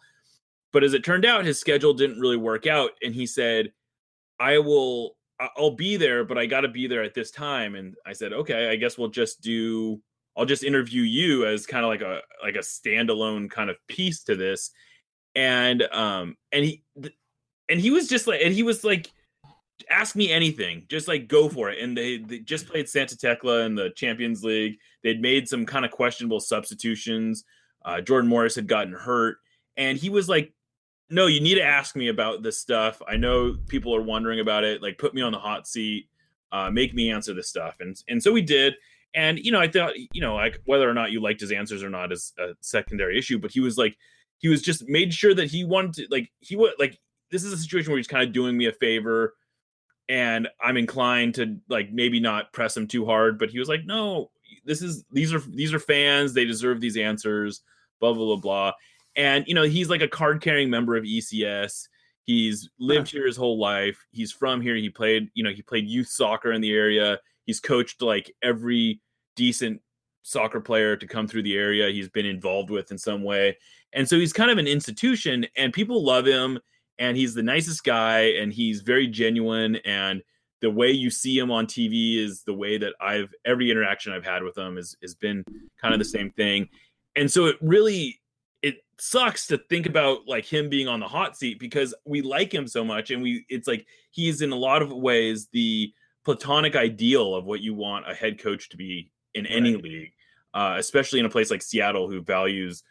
but 0.72 0.84
as 0.84 0.94
it 0.94 1.04
turned 1.04 1.26
out 1.26 1.46
his 1.46 1.60
schedule 1.60 1.94
didn't 1.94 2.20
really 2.20 2.38
work 2.38 2.68
out 2.68 2.92
and 3.04 3.14
he 3.14 3.26
said 3.26 3.72
i 4.40 4.58
will 4.58 5.16
i'll 5.58 5.76
be 5.76 5.98
there 5.98 6.24
but 6.24 6.38
i 6.38 6.46
got 6.46 6.62
to 6.62 6.68
be 6.68 6.88
there 6.88 7.04
at 7.04 7.14
this 7.14 7.32
time. 7.32 7.76
And 7.76 7.96
i 8.06 8.14
said 8.14 8.34
okay 8.34 8.70
i 8.70 8.76
guess 8.76 8.98
we'll 8.98 9.10
just 9.10 9.42
do 9.42 10.02
i'll 10.38 10.46
just 10.46 10.64
interview 10.64 11.02
you 11.02 11.46
as 11.46 11.66
kind 11.66 11.84
of 11.84 11.90
like 11.90 12.02
a 12.02 12.22
like 12.44 12.56
a 12.56 12.60
standalone 12.60 13.50
kind 13.50 13.70
of 13.70 13.78
piece 13.88 14.24
to 14.24 14.36
this. 14.36 14.72
And 15.36 15.84
um 15.92 16.38
and 16.52 16.66
he 16.66 16.84
and 17.70 17.80
he 17.80 17.92
was 17.92 18.08
just 18.08 18.28
like 18.28 18.42
and 18.44 18.54
he 18.54 18.64
was 18.64 18.84
like 18.84 19.12
ask 19.92 20.16
me 20.16 20.32
anything 20.32 20.86
just 20.90 21.08
like 21.08 21.28
go 21.28 21.50
for 21.50 21.70
it. 21.70 21.80
And 21.80 21.98
they, 21.98 22.18
they 22.18 22.40
just 22.40 22.68
played 22.68 22.90
santa 22.90 23.18
tecla 23.18 23.62
in 23.62 23.76
the 23.76 23.90
champions 23.92 24.44
league. 24.44 24.78
They'd 25.04 25.22
made 25.22 25.48
some 25.48 25.66
kind 25.66 25.86
of 25.86 25.92
questionable 25.92 26.40
substitutions. 26.40 27.44
Uh, 27.84 28.02
jordan 28.02 28.30
morris 28.30 28.56
had 28.56 28.68
gotten 28.68 28.94
hurt. 28.94 29.38
And 29.78 29.98
he 29.98 30.10
was 30.10 30.30
like 30.30 30.54
no 31.10 31.28
you 31.28 31.42
need 31.42 31.56
to 31.56 31.64
ask 31.64 31.96
me 31.96 32.08
about 32.08 32.44
this 32.44 32.58
stuff. 32.58 33.02
I 33.08 33.18
know 33.18 33.58
people 33.68 33.96
are 33.96 34.02
wondering 34.02 34.40
about 34.40 34.64
it. 34.64 34.82
Like 34.82 34.98
put 34.98 35.14
me 35.14 35.22
on 35.22 35.32
the 35.32 35.40
hot 35.40 35.68
seat. 35.68 36.08
Uh, 36.52 36.70
make 36.70 36.94
me 36.94 37.12
answer 37.12 37.34
this 37.34 37.50
stuff. 37.50 37.76
And 37.80 37.96
and 38.08 38.22
so 38.22 38.32
we 38.32 38.42
did. 38.42 38.76
And 39.14 39.38
you 39.40 39.52
know 39.52 39.60
i 39.60 39.68
thought 39.68 39.94
you 40.14 40.22
know 40.22 40.36
like 40.36 40.62
whether 40.66 40.90
or 40.90 40.94
not 40.94 41.12
you 41.12 41.22
liked 41.22 41.42
his 41.42 41.52
answers 41.52 41.84
or 41.84 41.90
not 41.90 42.14
is 42.14 42.32
a 42.40 42.52
secondary 42.62 43.20
issue 43.20 43.40
but 43.40 43.52
he 43.52 43.60
was 43.60 43.78
like 43.78 43.98
he 44.38 44.48
was 44.48 44.62
just 44.62 44.88
made 44.88 45.14
sure 45.14 45.34
that 45.34 45.52
he 45.52 45.66
wanted 45.66 45.94
to 45.96 46.08
like 46.10 46.32
he 46.40 46.56
would 46.56 46.72
like 46.80 46.98
this 47.30 47.44
is 47.44 47.52
a 47.52 47.58
situation 47.58 47.92
where 47.92 47.98
he's 47.98 48.08
kind 48.08 48.26
of 48.26 48.34
doing 48.34 48.58
me 48.58 48.68
a 48.68 48.72
favor 48.72 49.34
and 50.12 50.48
i'm 50.62 50.78
inclined 50.78 51.34
to 51.34 51.58
like 51.70 51.92
maybe 51.92 52.20
not 52.20 52.52
press 52.52 52.76
him 52.76 52.86
too 52.86 53.06
hard 53.06 53.40
but 53.40 53.50
he 53.50 53.58
was 53.58 53.70
like 53.70 53.86
no 53.86 54.30
this 54.66 54.82
is 54.82 55.06
these 55.12 55.34
are 55.34 55.40
these 55.40 55.74
are 55.74 55.80
fans 55.80 56.34
they 56.34 56.46
deserve 56.46 56.82
these 56.82 56.98
answers 56.98 57.62
blah 58.00 58.14
blah 58.14 58.26
blah 58.26 58.36
blah 58.36 58.72
and 59.16 59.46
you 59.48 59.56
know 59.56 59.64
he's 59.64 59.90
like 59.90 60.02
a 60.02 60.08
card 60.08 60.42
carrying 60.42 60.70
member 60.70 60.96
of 60.96 61.06
ecs 61.06 61.88
He's 62.24 62.70
lived 62.80 63.10
here 63.10 63.26
his 63.26 63.38
whole 63.38 63.60
life. 63.60 64.06
He's 64.12 64.32
from 64.32 64.62
here. 64.62 64.76
He 64.76 64.90
played, 64.90 65.30
you 65.34 65.44
know, 65.44 65.50
he 65.50 65.62
played 65.62 65.88
youth 65.88 66.08
soccer 66.08 66.52
in 66.52 66.62
the 66.62 66.72
area. 66.72 67.20
He's 67.46 67.60
coached 67.60 68.02
like 68.02 68.32
every 68.44 69.02
decent 69.36 69.82
soccer 70.22 70.62
player 70.62 70.96
to 70.96 71.08
come 71.08 71.28
through 71.28 71.44
the 71.44 71.58
area. 71.58 71.90
He's 71.90 72.10
been 72.10 72.28
involved 72.28 72.70
with 72.70 72.92
in 72.92 72.98
some 72.98 73.24
way. 73.24 73.58
And 73.94 74.08
so 74.08 74.18
he's 74.20 74.34
kind 74.34 74.52
of 74.52 74.60
an 74.60 74.68
institution 74.68 75.48
and 75.58 75.74
people 75.74 76.04
love 76.04 76.26
him 76.26 76.60
and 77.02 77.18
he's 77.18 77.34
the 77.34 77.42
nicest 77.42 77.84
guy 77.84 78.34
and 78.40 78.54
he's 78.54 78.82
very 78.82 79.08
genuine 79.08 79.78
and 79.78 80.22
the 80.62 80.70
way 80.70 80.92
you 80.92 81.10
see 81.10 81.36
him 81.38 81.50
on 81.50 81.66
TV 81.66 82.24
is 82.24 82.44
the 82.44 82.54
way 82.54 82.78
that 82.78 82.94
I've 83.02 83.34
every 83.44 83.72
interaction 83.72 84.14
I've 84.14 84.24
had 84.24 84.44
with 84.44 84.56
him 84.56 84.76
has 84.76 84.96
has 85.02 85.16
been 85.16 85.44
kind 85.82 85.94
of 85.94 86.00
the 86.00 86.06
same 86.06 86.30
thing. 86.30 86.70
And 87.16 87.30
so 87.30 87.48
it 87.48 87.58
really 87.60 88.22
it 88.62 88.84
sucks 89.00 89.48
to 89.48 89.58
think 89.58 89.88
about 89.88 90.28
like 90.28 90.46
him 90.46 90.70
being 90.70 90.88
on 90.88 91.00
the 91.00 91.08
hot 91.08 91.36
seat 91.36 91.58
because 91.58 91.96
we 92.06 92.22
like 92.22 92.54
him 92.54 92.68
so 92.68 92.86
much 92.86 93.10
and 93.10 93.24
we 93.24 93.46
it's 93.50 93.68
like 93.68 93.88
he's 94.12 94.44
in 94.44 94.52
a 94.52 94.56
lot 94.56 94.84
of 94.84 94.92
ways 94.92 95.48
the 95.52 95.92
platonic 96.24 96.76
ideal 96.76 97.34
of 97.34 97.46
what 97.46 97.62
you 97.62 97.74
want 97.74 98.08
a 98.08 98.14
head 98.14 98.38
coach 98.38 98.70
to 98.70 98.78
be 98.78 99.10
in 99.34 99.48
any 99.48 99.74
right. 99.74 99.84
league, 99.84 100.12
uh, 100.54 100.76
especially 100.78 101.20
in 101.20 101.26
a 101.26 101.30
place 101.30 101.50
like 101.50 101.64
Seattle 101.64 102.08
who 102.08 102.22
values 102.22 102.84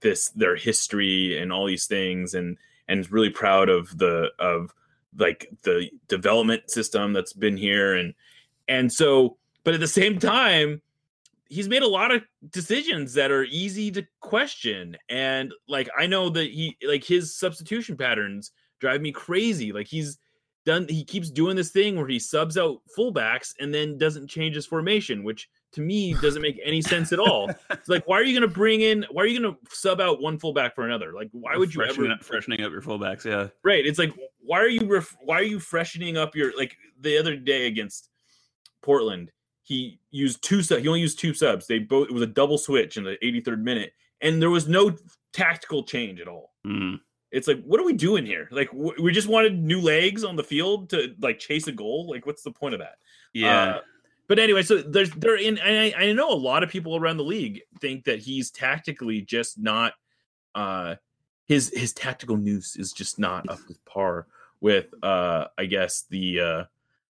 this 0.00 0.30
their 0.30 0.56
history 0.56 1.38
and 1.38 1.52
all 1.52 1.66
these 1.66 1.84
things 1.84 2.32
and 2.32 2.56
and 2.88 3.00
is 3.00 3.12
really 3.12 3.30
proud 3.30 3.68
of 3.68 3.96
the 3.98 4.30
of 4.38 4.74
like 5.18 5.48
the 5.62 5.90
development 6.08 6.70
system 6.70 7.12
that's 7.12 7.32
been 7.32 7.56
here. 7.56 7.94
And 7.94 8.14
and 8.68 8.92
so 8.92 9.36
but 9.64 9.74
at 9.74 9.80
the 9.80 9.86
same 9.86 10.18
time 10.18 10.80
he's 11.48 11.68
made 11.68 11.82
a 11.82 11.88
lot 11.88 12.10
of 12.10 12.22
decisions 12.50 13.12
that 13.14 13.30
are 13.30 13.44
easy 13.44 13.90
to 13.90 14.06
question. 14.20 14.96
And 15.08 15.52
like 15.68 15.88
i 15.98 16.06
know 16.06 16.28
that 16.30 16.50
he 16.50 16.76
like 16.86 17.04
his 17.04 17.36
substitution 17.36 17.96
patterns 17.96 18.52
drive 18.80 19.00
me 19.00 19.12
crazy. 19.12 19.72
Like 19.72 19.86
he's 19.86 20.18
done 20.64 20.86
he 20.88 21.04
keeps 21.04 21.30
doing 21.30 21.56
this 21.56 21.70
thing 21.70 21.96
where 21.96 22.08
he 22.08 22.18
subs 22.18 22.56
out 22.56 22.82
fullbacks 22.96 23.54
and 23.58 23.74
then 23.74 23.98
doesn't 23.98 24.28
change 24.28 24.54
his 24.54 24.66
formation 24.66 25.24
which 25.24 25.48
to 25.72 25.80
me 25.80 26.14
doesn't 26.14 26.42
make 26.42 26.60
any 26.64 26.82
sense 26.82 27.12
at 27.12 27.18
all. 27.18 27.50
It's 27.70 27.88
like, 27.88 28.06
why 28.06 28.18
are 28.18 28.22
you 28.22 28.38
going 28.38 28.48
to 28.48 28.54
bring 28.54 28.82
in? 28.82 29.04
Why 29.10 29.22
are 29.22 29.26
you 29.26 29.40
going 29.40 29.54
to 29.54 29.74
sub 29.74 30.00
out 30.00 30.20
one 30.20 30.38
fullback 30.38 30.74
for 30.74 30.86
another? 30.86 31.12
Like, 31.12 31.28
why 31.32 31.56
would 31.56 31.74
you 31.74 31.82
ever 31.82 32.10
up, 32.10 32.22
freshening 32.22 32.62
up 32.62 32.70
your 32.72 32.82
fullbacks? 32.82 33.24
Yeah, 33.24 33.48
right. 33.62 33.84
It's 33.84 33.98
like, 33.98 34.12
why 34.40 34.60
are 34.60 34.68
you 34.68 34.86
ref, 34.86 35.16
why 35.22 35.36
are 35.36 35.44
you 35.44 35.58
freshening 35.58 36.16
up 36.16 36.34
your 36.36 36.56
like 36.56 36.76
the 37.00 37.18
other 37.18 37.36
day 37.36 37.66
against 37.66 38.10
Portland? 38.82 39.32
He 39.62 40.00
used 40.10 40.42
two 40.42 40.62
subs. 40.62 40.82
He 40.82 40.88
only 40.88 41.00
used 41.00 41.18
two 41.18 41.34
subs. 41.34 41.66
They 41.66 41.78
both 41.78 42.08
it 42.08 42.12
was 42.12 42.22
a 42.22 42.26
double 42.26 42.58
switch 42.58 42.96
in 42.96 43.04
the 43.04 43.16
83rd 43.22 43.60
minute, 43.62 43.92
and 44.20 44.42
there 44.42 44.50
was 44.50 44.68
no 44.68 44.96
tactical 45.32 45.84
change 45.84 46.20
at 46.20 46.28
all. 46.28 46.52
Mm. 46.66 47.00
It's 47.30 47.48
like, 47.48 47.64
what 47.64 47.80
are 47.80 47.84
we 47.84 47.94
doing 47.94 48.26
here? 48.26 48.46
Like, 48.50 48.70
w- 48.72 49.02
we 49.02 49.10
just 49.10 49.26
wanted 49.26 49.62
new 49.62 49.80
legs 49.80 50.22
on 50.22 50.36
the 50.36 50.44
field 50.44 50.90
to 50.90 51.14
like 51.20 51.38
chase 51.38 51.66
a 51.66 51.72
goal. 51.72 52.06
Like, 52.10 52.26
what's 52.26 52.42
the 52.42 52.50
point 52.50 52.74
of 52.74 52.80
that? 52.80 52.96
Yeah. 53.32 53.62
Uh, 53.62 53.80
but 54.32 54.38
anyway, 54.38 54.62
so 54.62 54.78
there's 54.78 55.10
there 55.10 55.36
in 55.36 55.58
I, 55.62 55.92
I 55.92 56.12
know 56.14 56.30
a 56.30 56.34
lot 56.34 56.62
of 56.62 56.70
people 56.70 56.96
around 56.96 57.18
the 57.18 57.22
league 57.22 57.60
think 57.82 58.04
that 58.04 58.18
he's 58.18 58.50
tactically 58.50 59.20
just 59.20 59.58
not 59.58 59.92
uh 60.54 60.94
his 61.46 61.70
his 61.76 61.92
tactical 61.92 62.38
noose 62.38 62.76
is 62.76 62.94
just 62.94 63.18
not 63.18 63.46
up 63.50 63.58
to 63.66 63.74
par 63.84 64.26
with 64.62 64.86
uh 65.02 65.48
I 65.58 65.66
guess 65.66 66.06
the 66.08 66.40
uh 66.40 66.64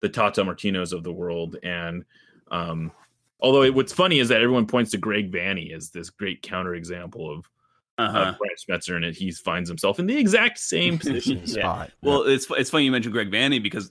the 0.02 0.10
Tata 0.10 0.44
Martinos 0.44 0.92
of 0.92 1.04
the 1.04 1.12
world 1.12 1.56
and 1.62 2.04
um 2.50 2.92
although 3.40 3.62
it, 3.62 3.74
what's 3.74 3.94
funny 3.94 4.18
is 4.18 4.28
that 4.28 4.42
everyone 4.42 4.66
points 4.66 4.90
to 4.90 4.98
Greg 4.98 5.32
Vanney 5.32 5.72
as 5.72 5.88
this 5.88 6.10
great 6.10 6.42
counterexample 6.42 7.34
of 7.34 7.48
uh-huh. 7.96 8.18
uh, 8.18 8.34
Brian 8.36 8.56
Schmetzer, 8.58 9.02
and 9.02 9.16
he 9.16 9.32
finds 9.32 9.70
himself 9.70 9.98
in 9.98 10.06
the 10.06 10.18
exact 10.18 10.58
same 10.58 10.98
position. 10.98 11.40
yeah. 11.46 11.86
Well, 12.02 12.24
it's 12.24 12.46
it's 12.50 12.68
funny 12.68 12.84
you 12.84 12.92
mentioned 12.92 13.14
Greg 13.14 13.30
Vanney 13.30 13.62
because 13.62 13.90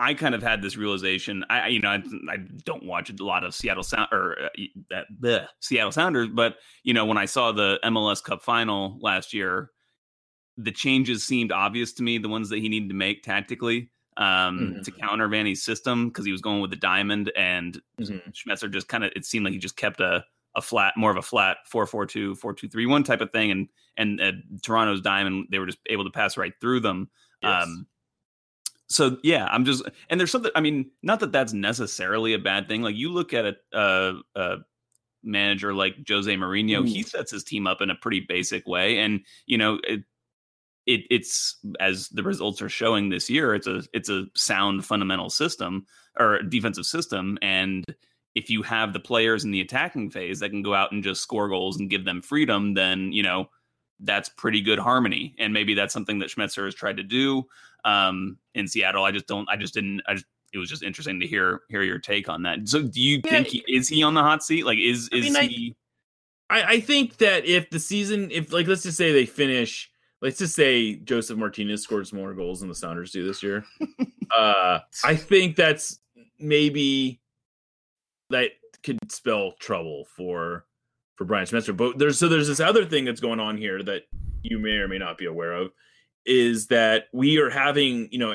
I 0.00 0.14
kind 0.14 0.34
of 0.34 0.42
had 0.42 0.62
this 0.62 0.78
realization. 0.78 1.44
I, 1.50 1.68
you 1.68 1.78
know, 1.78 1.90
I, 1.90 2.02
I 2.30 2.38
don't 2.64 2.84
watch 2.84 3.10
a 3.10 3.24
lot 3.24 3.44
of 3.44 3.54
Seattle 3.54 3.82
Sound 3.82 4.08
or 4.10 4.36
uh, 4.90 5.40
Seattle 5.60 5.92
Sounders, 5.92 6.28
but 6.32 6.56
you 6.82 6.94
know, 6.94 7.04
when 7.04 7.18
I 7.18 7.26
saw 7.26 7.52
the 7.52 7.78
MLS 7.84 8.24
Cup 8.24 8.42
final 8.42 8.98
last 9.02 9.34
year, 9.34 9.70
the 10.56 10.72
changes 10.72 11.22
seemed 11.24 11.52
obvious 11.52 11.92
to 11.94 12.02
me. 12.02 12.16
The 12.16 12.30
ones 12.30 12.48
that 12.48 12.60
he 12.60 12.68
needed 12.70 12.88
to 12.88 12.94
make 12.94 13.22
tactically 13.22 13.90
um, 14.16 14.58
mm-hmm. 14.58 14.82
to 14.82 14.90
counter 14.90 15.28
Vanney's 15.28 15.62
system 15.62 16.08
because 16.08 16.24
he 16.24 16.32
was 16.32 16.40
going 16.40 16.62
with 16.62 16.70
the 16.70 16.76
diamond, 16.76 17.30
and 17.36 17.78
mm-hmm. 18.00 18.30
Schmetzer 18.30 18.72
just 18.72 18.88
kind 18.88 19.04
of 19.04 19.12
it 19.14 19.26
seemed 19.26 19.44
like 19.44 19.52
he 19.52 19.58
just 19.58 19.76
kept 19.76 20.00
a 20.00 20.24
a 20.56 20.62
flat, 20.62 20.94
more 20.96 21.12
of 21.12 21.16
a 21.16 21.22
flat 21.22 21.58
4-4-2, 21.72 22.36
4-2-3-1 22.40 23.04
type 23.04 23.20
of 23.20 23.30
thing, 23.30 23.50
and 23.50 23.68
and 23.98 24.20
uh, 24.20 24.32
Toronto's 24.62 25.02
diamond 25.02 25.46
they 25.50 25.58
were 25.58 25.66
just 25.66 25.78
able 25.90 26.04
to 26.04 26.10
pass 26.10 26.38
right 26.38 26.54
through 26.58 26.80
them. 26.80 27.10
Yes. 27.42 27.64
Um, 27.64 27.86
so 28.90 29.18
yeah, 29.22 29.46
I'm 29.46 29.64
just 29.64 29.88
and 30.10 30.18
there's 30.18 30.32
something. 30.32 30.50
I 30.54 30.60
mean, 30.60 30.90
not 31.02 31.20
that 31.20 31.32
that's 31.32 31.52
necessarily 31.52 32.34
a 32.34 32.38
bad 32.38 32.68
thing. 32.68 32.82
Like 32.82 32.96
you 32.96 33.12
look 33.12 33.32
at 33.32 33.46
a, 33.46 33.54
a, 33.72 34.14
a 34.34 34.56
manager 35.22 35.72
like 35.72 35.94
Jose 36.08 36.34
Mourinho, 36.34 36.82
mm. 36.82 36.88
he 36.88 37.04
sets 37.04 37.30
his 37.30 37.44
team 37.44 37.68
up 37.68 37.80
in 37.80 37.90
a 37.90 37.94
pretty 37.94 38.20
basic 38.28 38.66
way, 38.66 38.98
and 38.98 39.20
you 39.46 39.56
know 39.56 39.78
it, 39.84 40.00
it 40.86 41.02
it's 41.08 41.56
as 41.78 42.08
the 42.08 42.24
results 42.24 42.60
are 42.60 42.68
showing 42.68 43.08
this 43.08 43.30
year. 43.30 43.54
It's 43.54 43.68
a 43.68 43.82
it's 43.94 44.08
a 44.08 44.26
sound 44.34 44.84
fundamental 44.84 45.30
system 45.30 45.86
or 46.18 46.42
defensive 46.42 46.86
system, 46.86 47.38
and 47.42 47.84
if 48.34 48.50
you 48.50 48.62
have 48.62 48.92
the 48.92 49.00
players 49.00 49.44
in 49.44 49.52
the 49.52 49.60
attacking 49.60 50.10
phase 50.10 50.40
that 50.40 50.50
can 50.50 50.62
go 50.62 50.74
out 50.74 50.90
and 50.90 51.02
just 51.02 51.22
score 51.22 51.48
goals 51.48 51.78
and 51.78 51.90
give 51.90 52.04
them 52.04 52.20
freedom, 52.20 52.74
then 52.74 53.12
you 53.12 53.22
know 53.22 53.48
that's 54.02 54.28
pretty 54.28 54.60
good 54.60 54.78
harmony. 54.78 55.34
And 55.38 55.52
maybe 55.52 55.74
that's 55.74 55.92
something 55.92 56.18
that 56.20 56.30
Schmetzer 56.30 56.64
has 56.64 56.74
tried 56.74 56.96
to 56.96 57.02
do 57.02 57.44
um, 57.84 58.38
in 58.54 58.66
Seattle. 58.66 59.04
I 59.04 59.12
just 59.12 59.26
don't. 59.26 59.48
I 59.48 59.56
just 59.56 59.74
didn't. 59.74 60.02
I 60.06 60.14
just. 60.14 60.26
It 60.52 60.58
was 60.58 60.68
just 60.68 60.82
interesting 60.82 61.20
to 61.20 61.26
hear 61.28 61.60
hear 61.68 61.82
your 61.82 61.98
take 61.98 62.28
on 62.28 62.42
that. 62.42 62.68
So, 62.68 62.82
do 62.82 63.00
you 63.00 63.20
yeah, 63.24 63.30
think 63.30 63.46
he, 63.48 63.64
is 63.68 63.88
he 63.88 64.02
on 64.02 64.14
the 64.14 64.22
hot 64.22 64.42
seat? 64.42 64.66
Like, 64.66 64.78
is 64.78 65.08
is 65.12 65.36
I 65.36 65.42
mean, 65.42 65.50
he? 65.50 65.76
I, 66.48 66.62
I 66.62 66.80
think 66.80 67.18
that 67.18 67.44
if 67.46 67.70
the 67.70 67.78
season, 67.78 68.30
if 68.32 68.52
like 68.52 68.66
let's 68.66 68.82
just 68.82 68.98
say 68.98 69.12
they 69.12 69.26
finish, 69.26 69.88
let's 70.20 70.38
just 70.38 70.56
say 70.56 70.96
Josef 70.96 71.38
Martinez 71.38 71.82
scores 71.82 72.12
more 72.12 72.34
goals 72.34 72.60
than 72.60 72.68
the 72.68 72.74
Sounders 72.74 73.12
do 73.12 73.24
this 73.24 73.44
year. 73.44 73.64
uh, 74.36 74.80
I 75.04 75.14
think 75.14 75.54
that's 75.54 76.00
maybe 76.40 77.20
that 78.30 78.50
could 78.82 78.98
spell 79.10 79.52
trouble 79.60 80.06
for 80.16 80.64
for 81.20 81.26
Brian 81.26 81.44
Schmetzer. 81.44 81.76
But 81.76 81.98
there's 81.98 82.18
so 82.18 82.30
there's 82.30 82.48
this 82.48 82.60
other 82.60 82.86
thing 82.86 83.04
that's 83.04 83.20
going 83.20 83.40
on 83.40 83.58
here 83.58 83.82
that 83.82 84.04
you 84.42 84.58
may 84.58 84.76
or 84.76 84.88
may 84.88 84.96
not 84.96 85.18
be 85.18 85.26
aware 85.26 85.52
of 85.52 85.70
is 86.24 86.68
that 86.68 87.08
we 87.12 87.36
are 87.36 87.50
having, 87.50 88.08
you 88.10 88.18
know, 88.18 88.32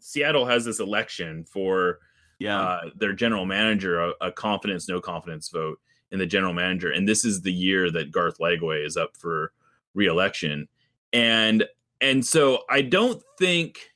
Seattle 0.00 0.44
has 0.44 0.62
this 0.62 0.78
election 0.78 1.46
for 1.50 1.98
yeah. 2.38 2.60
uh, 2.60 2.80
their 2.94 3.14
general 3.14 3.46
manager, 3.46 4.00
a, 4.00 4.12
a, 4.20 4.32
confidence 4.32 4.86
no 4.86 5.00
confidence 5.00 5.48
vote 5.48 5.80
in 6.10 6.18
the 6.18 6.26
general 6.26 6.52
manager, 6.52 6.92
and 6.92 7.08
this 7.08 7.24
is 7.24 7.40
the 7.40 7.52
year 7.52 7.90
that 7.90 8.12
Garth 8.12 8.36
Lagerwey 8.36 8.84
is 8.84 8.98
up 8.98 9.16
for 9.16 9.52
reelection, 9.94 10.68
and 11.14 11.64
and 12.02 12.22
so 12.22 12.64
I 12.68 12.82
don't 12.82 13.22
think 13.38 13.94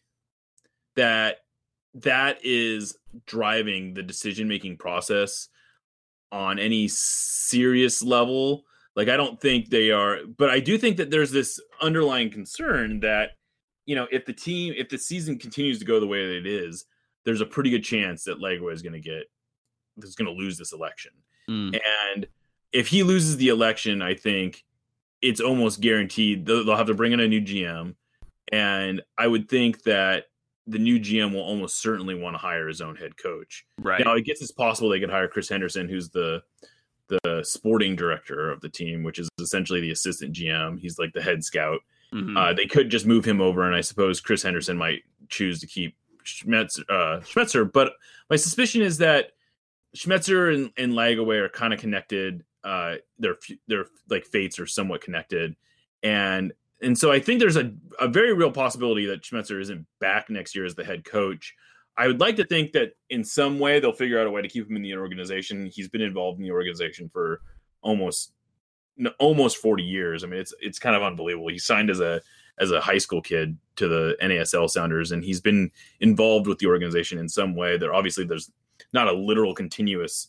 that 0.97 1.41
that 1.93 2.39
is 2.43 2.97
driving 3.27 3.93
the 3.93 4.03
decision 4.03 4.49
making 4.49 4.79
process 4.79 5.49
on 6.33 6.59
any 6.59 6.89
serious 6.89 8.03
level. 8.03 8.65
Like 8.97 9.09
I 9.09 9.17
don't 9.17 9.41
think 9.41 9.71
they 9.71 9.91
are, 9.91 10.19
but 10.37 10.51
I 10.51 10.61
do 10.61 10.77
think 10.77 10.97
that 10.97 11.11
there's 11.11 11.31
this 11.31 11.61
underlying 11.81 12.31
concern 12.31 13.01
that 13.01 13.31
you 13.87 13.95
know 13.95 14.07
if 14.11 14.27
the 14.27 14.33
team 14.33 14.75
if 14.77 14.89
the 14.89 14.99
season 14.99 15.39
continues 15.39 15.79
to 15.79 15.85
go 15.85 16.01
the 16.01 16.07
way 16.07 16.27
that 16.27 16.37
it 16.37 16.47
is, 16.47 16.85
there's 17.25 17.41
a 17.41 17.47
pretty 17.47 17.71
good 17.71 17.85
chance 17.85 18.25
that 18.25 18.41
Lagerwey 18.41 18.73
is 18.73 18.83
going 18.83 18.93
to 18.93 19.01
get 19.01 19.25
is 19.99 20.15
going 20.15 20.27
to 20.27 20.43
lose 20.43 20.59
this 20.59 20.73
election. 20.73 21.13
Mm. 21.49 21.79
And 22.13 22.27
if 22.73 22.89
he 22.89 23.03
loses 23.03 23.37
the 23.37 23.49
election, 23.49 24.03
I 24.03 24.15
think 24.15 24.65
it's 25.23 25.41
almost 25.41 25.81
guaranteed 25.81 26.47
they'll, 26.47 26.65
they'll 26.65 26.77
have 26.77 26.87
to 26.87 26.95
bring 26.95 27.13
in 27.13 27.21
a 27.21 27.29
new 27.29 27.41
GM. 27.41 27.95
And 28.53 29.03
I 29.19 29.27
would 29.27 29.49
think 29.49 29.83
that 29.85 30.25
the 30.71 30.79
new 30.79 31.01
GM 31.01 31.33
will 31.33 31.43
almost 31.43 31.81
certainly 31.81 32.15
want 32.15 32.35
to 32.35 32.39
hire 32.39 32.69
his 32.69 32.81
own 32.81 32.97
head 32.97 33.17
coach. 33.17 33.65
Right 33.79 34.05
now, 34.05 34.15
I 34.15 34.21
guess 34.21 34.41
it's 34.41 34.53
possible 34.53 34.89
they 34.89 35.01
could 35.01 35.11
hire 35.11 35.29
Chris 35.29 35.49
Henderson, 35.49 35.89
who's 35.89 36.11
the 36.11 36.43
the 37.09 37.43
sporting 37.43 37.97
director 37.97 38.51
of 38.53 38.61
the 38.61 38.69
team, 38.69 39.03
which 39.03 39.19
is 39.19 39.29
essentially 39.41 39.81
the 39.81 39.91
assistant 39.91 40.33
GM. 40.33 40.79
He's 40.79 40.99
like 40.99 41.13
the 41.13 41.23
head 41.23 41.43
scout. 41.43 41.81
Mm-hmm. 42.15 42.37
Uh, 42.37 42.53
they 42.53 42.67
could 42.67 42.89
just 42.89 43.05
move 43.05 43.25
him 43.25 43.41
over, 43.41 43.67
and 43.67 43.75
I 43.75 43.81
suppose 43.81 44.21
Chris 44.21 44.43
Henderson 44.45 44.77
might 44.77 45.03
choose 45.29 45.61
to 45.61 45.67
keep 45.67 45.97
Schmetzer. 46.25 46.85
Uh, 46.89 47.21
Schmetzer. 47.21 47.71
But 47.71 47.95
my 48.29 48.37
suspicion 48.37 48.83
is 48.83 48.99
that 48.99 49.33
Schmetzer 49.97 50.55
and, 50.55 50.71
and 50.77 50.93
Lagerwey 50.93 51.41
are 51.41 51.49
kind 51.49 51.75
of 51.75 51.81
connected. 51.81 52.45
Uh, 52.63 52.97
their 53.19 53.37
their 53.67 53.87
like 54.09 54.27
fates 54.27 54.61
are 54.61 54.67
somewhat 54.67 55.01
connected, 55.01 55.57
and 56.03 56.53
and 56.83 56.97
so 56.97 57.13
I 57.13 57.21
think 57.21 57.41
there's 57.41 57.57
a, 57.57 57.73
a 58.01 58.09
very 58.09 58.33
real 58.33 58.51
possibility 58.51 59.07
that 59.07 59.23
Schmetzer 59.23 59.61
isn't 59.61 59.87
back 60.01 60.31
next 60.31 60.55
year 60.55 60.65
as 60.65 60.75
the 60.75 60.85
head 60.85 61.05
coach. 61.05 61.55
I 61.97 62.07
would 62.07 62.21
like 62.21 62.37
to 62.37 62.45
think 62.45 62.73
that 62.73 62.93
in 63.11 63.25
some 63.25 63.59
way 63.59 63.81
they'll 63.81 63.93
figure 63.93 64.19
out 64.19 64.27
a 64.27 64.31
way 64.31 64.41
to 64.41 64.49
keep 64.49 64.69
him 64.69 64.77
in 64.77 64.83
the 64.83 64.97
organization. 64.97 65.67
He's 65.67 65.89
been 65.89 66.01
involved 66.01 66.39
in 66.39 66.45
the 66.45 66.53
organization 66.53 67.11
for 67.13 67.43
almost 67.83 68.33
almost 69.19 69.59
40 69.59 69.83
years. 69.83 70.25
I 70.25 70.27
mean, 70.27 70.41
it's 70.41 70.55
it's 70.61 70.79
kind 70.79 70.97
of 70.97 71.03
unbelievable. 71.03 71.49
He 71.49 71.59
signed 71.59 71.91
as 71.91 72.01
a 72.01 72.23
as 72.59 72.71
a 72.71 72.81
high 72.81 72.99
school 72.99 73.23
kid 73.23 73.59
to 73.77 73.89
the 73.89 74.17
NASL 74.23 74.69
Sounders, 74.69 75.13
and 75.13 75.25
he's 75.25 75.41
been 75.41 75.71
involved 76.01 76.47
with 76.47 76.59
the 76.59 76.67
organization 76.67 77.19
in 77.19 77.29
some 77.29 77.55
way. 77.55 77.77
There 77.77 77.95
obviously 77.95 78.25
there's 78.25 78.51
not 78.93 79.09
a 79.09 79.13
literal 79.13 79.55
continuous 79.55 80.29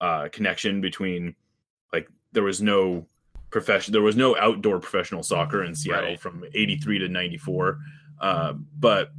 uh, 0.00 0.28
connection 0.30 0.80
between 0.80 1.34
like 1.92 2.08
there 2.32 2.44
was 2.44 2.62
no 2.62 3.06
profession 3.50 3.92
there 3.92 4.02
was 4.02 4.16
no 4.16 4.36
outdoor 4.36 4.78
professional 4.78 5.22
soccer 5.22 5.64
in 5.64 5.74
Seattle 5.74 6.10
Right. 6.10 6.20
from 6.20 6.44
83 6.54 6.98
to 7.00 7.08
94 7.08 7.78
uh, 8.20 8.52
but 8.78 9.10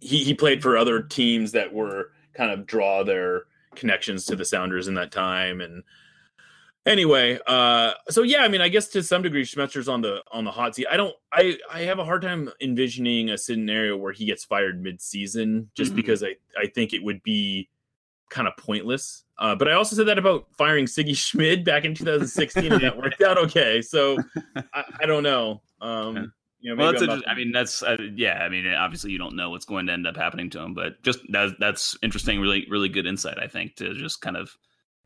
he, 0.00 0.24
he 0.24 0.34
played 0.34 0.62
for 0.62 0.76
other 0.76 1.02
teams 1.02 1.52
that 1.52 1.72
were 1.72 2.10
kind 2.34 2.50
of 2.50 2.66
draw 2.66 3.02
their 3.04 3.44
connections 3.74 4.24
to 4.26 4.36
the 4.36 4.44
Sounders 4.44 4.88
in 4.88 4.94
that 4.94 5.10
time 5.12 5.60
and 5.60 5.82
anyway 6.86 7.38
uh 7.46 7.92
so 8.08 8.22
yeah 8.22 8.38
i 8.42 8.48
mean 8.48 8.62
i 8.62 8.68
guess 8.68 8.88
to 8.88 9.02
some 9.02 9.20
degree 9.20 9.42
schmetzer's 9.44 9.88
on 9.88 10.00
the 10.00 10.22
on 10.32 10.44
the 10.44 10.50
hot 10.50 10.74
seat 10.74 10.86
i 10.90 10.96
don't 10.96 11.14
i 11.32 11.54
i 11.70 11.80
have 11.80 11.98
a 11.98 12.04
hard 12.04 12.22
time 12.22 12.48
envisioning 12.62 13.28
a 13.30 13.36
scenario 13.36 13.94
where 13.96 14.12
he 14.12 14.24
gets 14.24 14.42
fired 14.44 14.82
mid-season 14.82 15.68
just 15.74 15.92
Mhm. 15.92 15.96
because 15.96 16.22
i 16.24 16.34
i 16.58 16.66
think 16.66 16.94
it 16.94 17.02
would 17.02 17.22
be 17.22 17.68
kind 18.30 18.48
of 18.48 18.56
pointless 18.56 19.24
uh 19.38 19.54
but 19.54 19.68
i 19.68 19.72
also 19.72 19.94
said 19.96 20.06
that 20.06 20.18
about 20.18 20.46
firing 20.56 20.84
sigi 20.86 21.16
schmid 21.16 21.64
back 21.64 21.84
in 21.84 21.94
2016 21.94 22.72
and 22.72 22.82
that 22.82 22.96
worked 22.96 23.20
out 23.22 23.38
okay 23.38 23.80
so 23.82 24.16
i, 24.74 24.84
I 25.00 25.06
don't 25.06 25.22
know 25.22 25.60
um 25.80 26.32
you 26.60 26.74
know 26.74 26.82
Well, 26.82 26.90
that's 26.92 27.02
I'm 27.02 27.10
inter- 27.10 27.26
not- 27.26 27.28
I 27.28 27.34
mean, 27.36 27.52
that's 27.52 27.84
uh, 27.84 27.96
yeah. 28.16 28.42
I 28.44 28.48
mean, 28.48 28.66
obviously, 28.66 29.12
you 29.12 29.18
don't 29.18 29.36
know 29.36 29.50
what's 29.50 29.64
going 29.64 29.86
to 29.86 29.92
end 29.92 30.08
up 30.08 30.16
happening 30.16 30.50
to 30.50 30.60
him, 30.60 30.74
but 30.74 31.00
just 31.04 31.20
that's 31.28 31.52
that's 31.60 31.96
interesting. 32.02 32.40
Really, 32.40 32.66
really 32.68 32.88
good 32.88 33.06
insight. 33.06 33.38
I 33.38 33.46
think 33.46 33.76
to 33.76 33.94
just 33.94 34.20
kind 34.22 34.36
of 34.36 34.50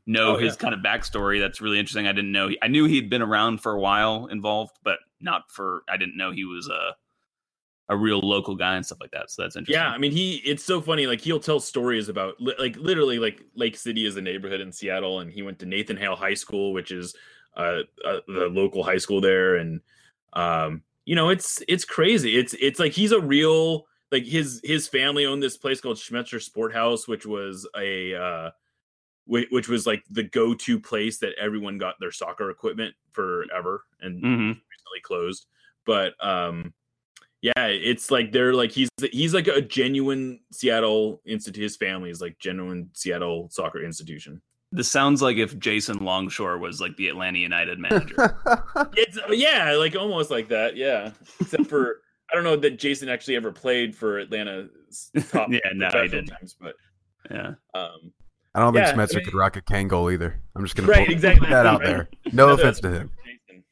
know 0.07 0.37
Oh, 0.37 0.39
his 0.39 0.55
yeah. 0.55 0.59
kind 0.61 0.73
of 0.73 0.81
backstory. 0.81 1.41
That's 1.41 1.61
really 1.61 1.79
interesting. 1.79 2.07
I 2.07 2.13
didn't 2.13 2.33
know. 2.33 2.49
He, 2.49 2.59
I 2.63 2.69
knew 2.69 2.87
he'd 2.87 3.11
been 3.11 3.21
around 3.21 3.59
for 3.59 3.73
a 3.75 3.79
while, 3.79 4.29
involved, 4.29 4.79
but 4.83 4.99
not 5.21 5.43
for. 5.51 5.83
I 5.91 5.99
didn't 5.99 6.17
know 6.17 6.31
he 6.33 6.47
was 6.47 6.69
a 6.71 6.95
a 7.89 7.97
real 7.97 8.21
local 8.21 8.55
guy 8.55 8.77
and 8.77 8.87
stuff 8.87 8.99
like 9.01 9.11
that. 9.11 9.31
So 9.31 9.43
that's 9.43 9.57
interesting. 9.57 9.81
Yeah, 9.83 9.91
I 9.91 9.99
mean, 9.99 10.13
he 10.13 10.37
it's 10.45 10.65
so 10.65 10.81
funny. 10.81 11.07
Like 11.07 11.21
he'll 11.21 11.41
tell 11.41 11.61
stories 11.61 12.09
about 12.09 12.41
li- 12.41 12.55
like 12.59 12.77
literally 12.77 13.19
like 13.19 13.43
Lake 13.55 13.77
City 13.77 14.07
is 14.07 14.17
a 14.17 14.23
neighborhood 14.23 14.61
in 14.61 14.73
Seattle, 14.73 15.21
and 15.21 15.31
he 15.31 15.43
went 15.43 15.59
to 15.61 15.67
Nathan 15.67 15.97
Hale 15.97 16.17
High 16.17 16.35
School, 16.35 16.73
which 16.73 16.91
is 16.91 17.15
uh, 17.57 17.81
uh 18.05 18.21
the 18.29 18.49
local 18.51 18.83
high 18.83 18.99
school 18.99 19.21
there, 19.21 19.57
and 19.57 19.81
um, 20.33 20.83
you 21.05 21.15
know, 21.15 21.29
it's 21.29 21.63
it's 21.69 21.85
crazy. 21.85 22.39
It's 22.39 22.55
it's 22.55 22.79
like 22.79 22.93
he's 22.93 23.13
a 23.13 23.21
real 23.21 23.87
like 24.11 24.25
his 24.25 24.61
his 24.63 24.89
family 24.89 25.27
owned 25.27 25.43
this 25.43 25.57
place 25.57 25.81
called 25.81 25.97
Schmetzer 25.97 26.41
Sport 26.41 26.73
House, 26.73 27.09
which 27.09 27.27
was 27.27 27.69
a 27.77 28.15
uh, 28.15 28.51
which, 29.27 29.49
which 29.51 29.69
was 29.69 29.87
like 29.87 30.05
the 30.11 30.23
go 30.23 30.55
to 30.55 30.79
place 30.81 31.19
that 31.19 31.35
everyone 31.41 31.79
got 31.79 31.97
their 32.01 32.13
soccer 32.13 32.51
equipment 32.51 32.95
forever, 33.13 33.85
and 34.01 34.23
Mhm. 34.23 34.49
recently 34.49 35.01
closed. 35.03 35.47
But 35.85 36.15
um, 36.25 36.73
yeah, 37.43 37.67
it's 37.67 38.11
like 38.11 38.33
they're 38.33 38.55
like 38.55 38.71
he's 38.73 38.89
he's 39.11 39.35
like 39.35 39.49
a 39.49 39.61
genuine 39.61 40.41
Seattle 40.53 41.21
institute. 41.27 41.63
His 41.63 41.77
family 41.77 42.09
is 42.11 42.21
like 42.21 42.39
genuine 42.39 42.89
Seattle 42.95 43.49
soccer 43.51 43.83
institution. 43.85 44.41
This 44.75 44.91
sounds 44.91 45.21
like 45.21 45.37
if 45.37 45.59
Jason 45.59 45.99
Longshore 45.99 46.57
was 46.59 46.81
like 46.81 46.97
the 46.97 47.09
Atlanta 47.09 47.39
United 47.39 47.79
manager. 47.79 48.15
It's 48.97 49.19
yeah, 49.31 49.73
like 49.73 49.95
almost 49.97 50.31
like 50.31 50.49
that. 50.49 50.77
Yeah, 50.77 51.11
except 51.41 51.67
for 51.67 52.01
I 52.33 52.35
don't 52.35 52.45
know 52.45 52.57
that 52.57 52.79
Jason 52.79 53.09
actually 53.11 53.37
ever 53.37 53.53
played 53.53 53.95
for 53.95 54.19
Atlanta. 54.19 54.69
top 55.31 55.49
Yeah, 55.53 55.59
no, 55.75 55.89
he 55.91 56.09
didn't. 56.09 56.29
teams, 56.39 56.57
but 56.59 56.75
yeah. 57.31 57.49
um, 57.75 58.13
I 58.55 58.61
don't 58.61 58.73
think 58.73 58.87
Yeah, 58.87 58.93
I 58.93 58.97
mean- 58.97 59.25
could 59.25 59.35
rock 59.35 59.57
a 59.57 59.63
Kangol 59.63 60.13
either. 60.13 60.41
I'm 60.55 60.63
just 60.65 60.75
gonna 60.77 60.89
Right, 60.89 61.07
put, 61.07 61.13
exactly. 61.13 61.41
put 61.41 61.51
that 61.51 61.67
out 61.67 61.81
Right. 61.81 61.87
there. 61.89 62.09
No 62.33 62.51
offense 62.51 62.81
to 62.81 62.91
him. 62.91 63.11
Jason. 63.49 63.65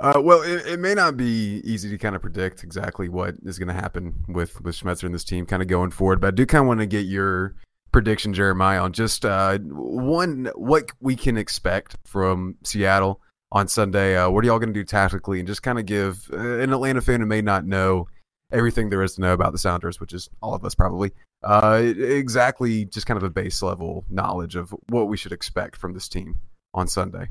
Uh, 0.00 0.20
well, 0.22 0.42
it, 0.42 0.64
it 0.66 0.78
may 0.78 0.94
not 0.94 1.16
be 1.16 1.60
easy 1.64 1.90
to 1.90 1.98
kind 1.98 2.14
of 2.14 2.22
predict 2.22 2.62
exactly 2.62 3.08
what 3.08 3.34
is 3.44 3.58
going 3.58 3.68
to 3.68 3.74
happen 3.74 4.14
with 4.28 4.60
with 4.60 4.76
Schmetzer 4.76 5.04
and 5.04 5.14
this 5.14 5.24
team 5.24 5.44
kind 5.44 5.60
of 5.60 5.68
going 5.68 5.90
forward, 5.90 6.20
but 6.20 6.28
I 6.28 6.30
do 6.30 6.46
kind 6.46 6.62
of 6.62 6.68
want 6.68 6.80
to 6.80 6.86
get 6.86 7.06
your 7.06 7.56
prediction, 7.90 8.32
Jeremiah, 8.32 8.80
on 8.80 8.92
just 8.92 9.24
uh, 9.24 9.58
one 9.58 10.50
what 10.54 10.90
we 11.00 11.16
can 11.16 11.36
expect 11.36 11.96
from 12.04 12.56
Seattle 12.62 13.20
on 13.50 13.66
Sunday. 13.66 14.16
Uh, 14.16 14.30
what 14.30 14.44
are 14.44 14.46
y'all 14.46 14.60
going 14.60 14.72
to 14.72 14.80
do 14.80 14.84
tactically, 14.84 15.40
and 15.40 15.48
just 15.48 15.64
kind 15.64 15.80
of 15.80 15.86
give 15.86 16.30
uh, 16.32 16.58
an 16.58 16.72
Atlanta 16.72 17.00
fan 17.00 17.20
who 17.20 17.26
may 17.26 17.42
not 17.42 17.66
know 17.66 18.06
everything 18.52 18.90
there 18.90 19.02
is 19.02 19.16
to 19.16 19.20
know 19.20 19.32
about 19.32 19.50
the 19.52 19.58
Sounders, 19.58 19.98
which 19.98 20.12
is 20.12 20.28
all 20.40 20.54
of 20.54 20.64
us 20.64 20.74
probably, 20.76 21.10
uh, 21.42 21.82
exactly 21.82 22.84
just 22.84 23.06
kind 23.06 23.18
of 23.18 23.24
a 23.24 23.30
base 23.30 23.62
level 23.62 24.04
knowledge 24.08 24.54
of 24.54 24.72
what 24.90 25.08
we 25.08 25.16
should 25.16 25.32
expect 25.32 25.76
from 25.76 25.92
this 25.92 26.08
team 26.08 26.38
on 26.72 26.86
Sunday. 26.86 27.28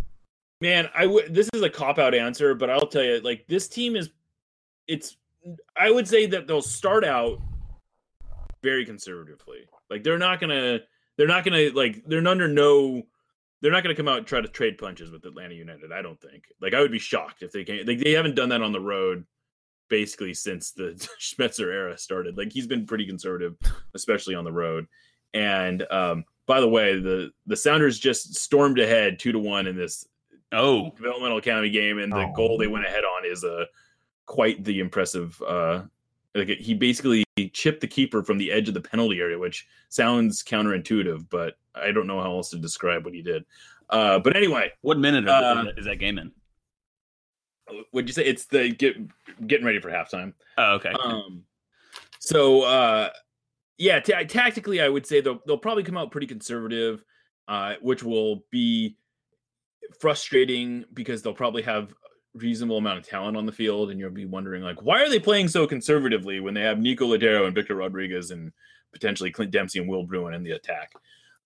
Man, 0.59 0.89
I 0.95 1.05
would. 1.05 1.33
This 1.33 1.49
is 1.53 1.61
a 1.61 1.69
cop 1.69 1.99
out 1.99 2.15
answer, 2.15 2.55
but 2.55 2.69
I'll 2.69 2.87
tell 2.87 3.03
you, 3.03 3.19
like 3.19 3.45
this 3.47 3.67
team 3.67 3.95
is. 3.95 4.09
It's. 4.87 5.17
I 5.77 5.91
would 5.91 6.07
say 6.07 6.25
that 6.27 6.47
they'll 6.47 6.61
start 6.61 7.03
out 7.03 7.39
very 8.63 8.85
conservatively. 8.85 9.67
Like 9.89 10.03
they're 10.03 10.17
not 10.17 10.39
gonna. 10.39 10.79
They're 11.17 11.27
not 11.27 11.43
gonna 11.43 11.69
like. 11.73 12.03
They're 12.07 12.25
under 12.27 12.47
no. 12.47 13.03
They're 13.61 13.71
not 13.71 13.83
gonna 13.83 13.95
come 13.95 14.07
out 14.07 14.19
and 14.19 14.27
try 14.27 14.41
to 14.41 14.47
trade 14.47 14.77
punches 14.77 15.11
with 15.11 15.25
Atlanta 15.25 15.53
United. 15.53 15.91
I 15.91 16.01
don't 16.01 16.19
think. 16.19 16.45
Like 16.59 16.73
I 16.73 16.81
would 16.81 16.91
be 16.91 16.99
shocked 16.99 17.43
if 17.43 17.51
they 17.51 17.63
can. 17.63 17.85
Like 17.85 17.99
they 17.99 18.13
haven't 18.13 18.35
done 18.35 18.49
that 18.49 18.63
on 18.63 18.71
the 18.71 18.79
road, 18.79 19.25
basically 19.89 20.33
since 20.33 20.71
the 20.71 20.93
Schmetzer 21.19 21.71
era 21.71 21.97
started. 21.99 22.35
Like 22.35 22.51
he's 22.51 22.67
been 22.67 22.87
pretty 22.87 23.05
conservative, 23.05 23.55
especially 23.93 24.33
on 24.33 24.43
the 24.43 24.51
road. 24.51 24.87
And 25.35 25.85
um, 25.91 26.23
by 26.47 26.61
the 26.61 26.69
way, 26.69 26.99
the 26.99 27.29
the 27.45 27.55
Sounders 27.55 27.99
just 27.99 28.35
stormed 28.35 28.79
ahead 28.79 29.19
two 29.19 29.31
to 29.31 29.39
one 29.39 29.67
in 29.67 29.75
this 29.75 30.03
Oh, 30.51 30.91
developmental 30.95 31.37
academy 31.37 31.69
game, 31.69 31.99
and 31.99 32.11
the 32.11 32.17
Oh. 32.27 32.33
goal 32.35 32.57
they 32.57 32.67
went 32.67 32.85
ahead 32.85 33.03
on 33.03 33.25
is 33.25 33.43
uh, 33.43 33.65
quite 34.25 34.63
the 34.63 34.79
impressive. 34.79 35.41
Uh, 35.41 35.83
like 36.35 36.49
he 36.49 36.73
basically 36.73 37.25
chipped 37.53 37.81
the 37.81 37.87
keeper 37.87 38.23
from 38.23 38.37
the 38.37 38.51
edge 38.51 38.67
of 38.67 38.73
the 38.73 38.81
penalty 38.81 39.19
area, 39.19 39.37
which 39.37 39.67
sounds 39.89 40.43
counterintuitive, 40.43 41.27
but 41.29 41.57
I 41.75 41.91
don't 41.91 42.07
know 42.07 42.21
how 42.21 42.31
else 42.31 42.49
to 42.51 42.57
describe 42.57 43.03
what 43.05 43.13
he 43.13 43.21
did. 43.21 43.43
Uh, 43.89 44.19
but 44.19 44.35
anyway, 44.35 44.71
what 44.81 44.99
minute 44.99 45.27
Uh, 45.27 45.65
is, 45.77 45.85
that 45.85 45.97
game 45.97 46.17
in? 46.17 46.31
would 47.91 48.07
you 48.07 48.13
say 48.13 48.23
it's 48.23 48.45
the 48.45 48.69
get 48.69 48.95
getting 49.47 49.65
ready 49.65 49.79
for 49.79 49.89
halftime? 49.89 50.33
Oh, 50.57 50.75
okay. 50.75 50.91
Um, 50.91 51.43
so 52.19 52.61
uh, 52.63 53.09
yeah, 53.77 53.99
ta 53.99 54.23
tactically, 54.23 54.81
I 54.81 54.89
would 54.89 55.05
say 55.05 55.21
they'll 55.21 55.41
they'll 55.45 55.57
probably 55.57 55.83
come 55.83 55.97
out 55.97 56.11
pretty 56.11 56.27
conservative, 56.27 57.03
uh, 57.47 57.75
which 57.81 58.03
will 58.03 58.43
be 58.51 58.95
frustrating 59.99 60.85
because 60.93 61.21
they'll 61.21 61.33
probably 61.33 61.63
have 61.63 61.91
a 61.91 62.39
reasonable 62.39 62.77
amount 62.77 62.99
of 62.99 63.07
talent 63.07 63.37
on 63.37 63.45
the 63.45 63.51
field, 63.51 63.89
and 63.91 63.99
you'll 63.99 64.11
be 64.11 64.25
wondering 64.25 64.63
like, 64.63 64.81
why 64.81 65.01
are 65.01 65.09
they 65.09 65.19
playing 65.19 65.47
so 65.47 65.67
conservatively 65.67 66.39
when 66.39 66.53
they 66.53 66.61
have 66.61 66.79
Nico 66.79 67.07
Lodeiro 67.07 67.45
and 67.45 67.55
Victor 67.55 67.75
Rodriguez 67.75 68.31
and 68.31 68.51
potentially 68.91 69.31
Clint 69.31 69.51
Dempsey 69.51 69.79
and 69.79 69.89
Will 69.89 70.03
Bruin 70.03 70.33
in 70.33 70.43
the 70.43 70.51
attack, 70.51 70.93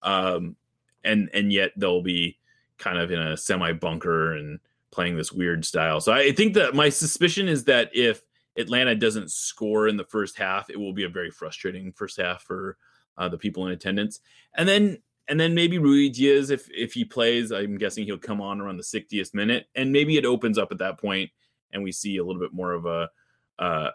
um, 0.04 0.56
and 1.04 1.30
and 1.34 1.52
yet 1.52 1.72
they'll 1.78 2.04
be 2.04 2.38
kind 2.78 2.98
of 2.98 3.12
in 3.12 3.20
a 3.20 3.38
semi 3.38 3.74
bunker 3.74 4.34
and 4.36 4.60
playing 4.92 5.16
this 5.16 5.32
weird 5.32 5.66
style. 5.66 6.02
So 6.02 6.12
I 6.12 6.32
think 6.32 6.54
that 6.56 6.76
my 6.76 6.90
suspicion 6.90 7.48
is 7.48 7.64
that 7.66 7.90
if 7.94 8.22
Atlanta 8.58 8.96
doesn't 8.96 9.32
score 9.32 9.88
in 9.88 9.98
the 9.98 10.04
first 10.04 10.38
half, 10.38 10.70
it 10.70 10.78
will 10.78 10.94
be 10.94 11.06
a 11.06 11.10
very 11.10 11.32
frustrating 11.32 11.94
first 11.94 12.20
half 12.20 12.44
for 12.44 12.78
uh, 13.18 13.30
the 13.30 13.38
people 13.38 13.66
in 13.66 13.72
attendance. 13.72 14.20
And 14.56 14.68
then 14.68 14.98
and 15.28 15.40
then 15.40 15.54
maybe 15.54 15.78
Ruidíaz, 15.78 16.52
if 16.52 16.68
if 16.72 16.94
he 16.94 17.06
plays, 17.06 17.52
I'm 17.52 17.78
guessing 17.78 18.06
he'll 18.06 18.18
come 18.18 18.42
on 18.42 18.60
around 18.60 18.78
the 18.78 18.84
60th 18.84 19.34
minute, 19.34 19.68
and 19.76 19.92
maybe 19.92 20.18
it 20.18 20.26
opens 20.26 20.58
up 20.58 20.72
at 20.72 20.80
that 20.80 21.00
point, 21.00 21.30
and 21.72 21.84
we 21.84 21.92
see 21.92 22.18
a 22.18 22.24
little 22.24 22.42
bit 22.42 22.54
more 22.54 22.74
of 22.74 22.86
a 22.86 23.10
uh, 23.60 23.92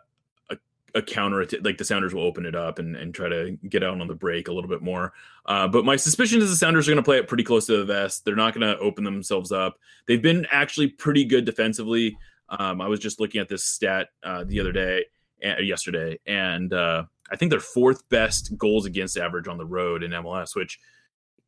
a, 0.50 0.56
a 0.94 1.02
counter 1.02 1.46
like 1.62 1.78
the 1.78 1.84
Sounders 1.84 2.14
will 2.14 2.22
open 2.22 2.46
it 2.46 2.54
up 2.54 2.78
and 2.78 2.96
and 2.96 3.14
try 3.14 3.28
to 3.28 3.58
get 3.68 3.82
out 3.82 4.00
on 4.00 4.06
the 4.06 4.14
break 4.14 4.48
a 4.48 4.52
little 4.52 4.70
bit 4.70 4.82
more. 4.82 5.12
Uh, 5.46 5.68
but 5.68 5.84
my 5.84 5.96
suspicion 5.96 6.40
is 6.40 6.50
the 6.50 6.56
Sounders 6.56 6.88
are 6.88 6.92
going 6.92 7.02
to 7.02 7.06
play 7.06 7.18
it 7.18 7.28
pretty 7.28 7.44
close 7.44 7.66
to 7.66 7.76
the 7.78 7.84
vest. 7.84 8.24
They're 8.24 8.36
not 8.36 8.54
going 8.54 8.66
to 8.66 8.80
open 8.80 9.04
themselves 9.04 9.52
up. 9.52 9.78
They've 10.06 10.22
been 10.22 10.46
actually 10.50 10.88
pretty 10.88 11.24
good 11.24 11.44
defensively. 11.44 12.16
Um, 12.48 12.80
I 12.80 12.86
was 12.86 13.00
just 13.00 13.18
looking 13.18 13.40
at 13.40 13.48
this 13.48 13.64
stat 13.64 14.08
uh, 14.22 14.44
the 14.44 14.60
other 14.60 14.72
day, 14.72 15.04
uh, 15.44 15.58
yesterday, 15.58 16.18
and 16.26 16.72
uh, 16.72 17.04
I 17.30 17.36
think 17.36 17.50
they're 17.50 17.60
fourth 17.60 18.08
best 18.08 18.56
goals 18.56 18.86
against 18.86 19.18
average 19.18 19.48
on 19.48 19.58
the 19.58 19.66
road 19.66 20.02
in 20.02 20.12
MLS, 20.12 20.54
which 20.54 20.78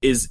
is 0.03 0.31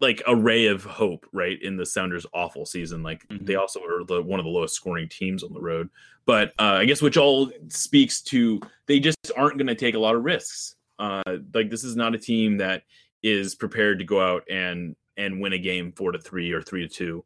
like 0.00 0.20
a 0.26 0.34
ray 0.34 0.66
of 0.66 0.84
hope, 0.84 1.26
right? 1.32 1.60
In 1.62 1.76
the 1.76 1.86
Sounders' 1.86 2.26
awful 2.34 2.66
season, 2.66 3.02
like 3.02 3.26
Mhm. 3.28 3.46
they 3.46 3.54
also 3.54 3.80
are 3.84 4.04
the 4.04 4.20
one 4.22 4.40
of 4.40 4.44
the 4.44 4.50
lowest 4.50 4.74
scoring 4.74 5.08
teams 5.08 5.44
on 5.44 5.52
the 5.52 5.60
road. 5.60 5.88
But 6.26 6.48
uh, 6.58 6.74
I 6.80 6.84
guess 6.84 7.00
which 7.02 7.16
all 7.16 7.50
speaks 7.68 8.20
to 8.22 8.60
they 8.86 8.98
just 9.00 9.16
aren't 9.36 9.58
going 9.58 9.68
to 9.68 9.74
take 9.74 9.94
a 9.94 9.98
lot 10.00 10.14
of 10.16 10.24
risks. 10.24 10.74
Uh, 10.98 11.22
like 11.54 11.70
this 11.70 11.84
is 11.84 11.96
not 11.96 12.14
a 12.14 12.18
team 12.18 12.56
that 12.58 12.82
is 13.22 13.54
prepared 13.54 13.98
to 14.00 14.04
go 14.04 14.20
out 14.20 14.42
and 14.50 14.96
and 15.16 15.40
win 15.40 15.52
a 15.52 15.58
game 15.58 15.92
four 15.92 16.10
to 16.12 16.18
three 16.18 16.52
or 16.52 16.62
three 16.62 16.86
to 16.86 16.92
two 16.92 17.24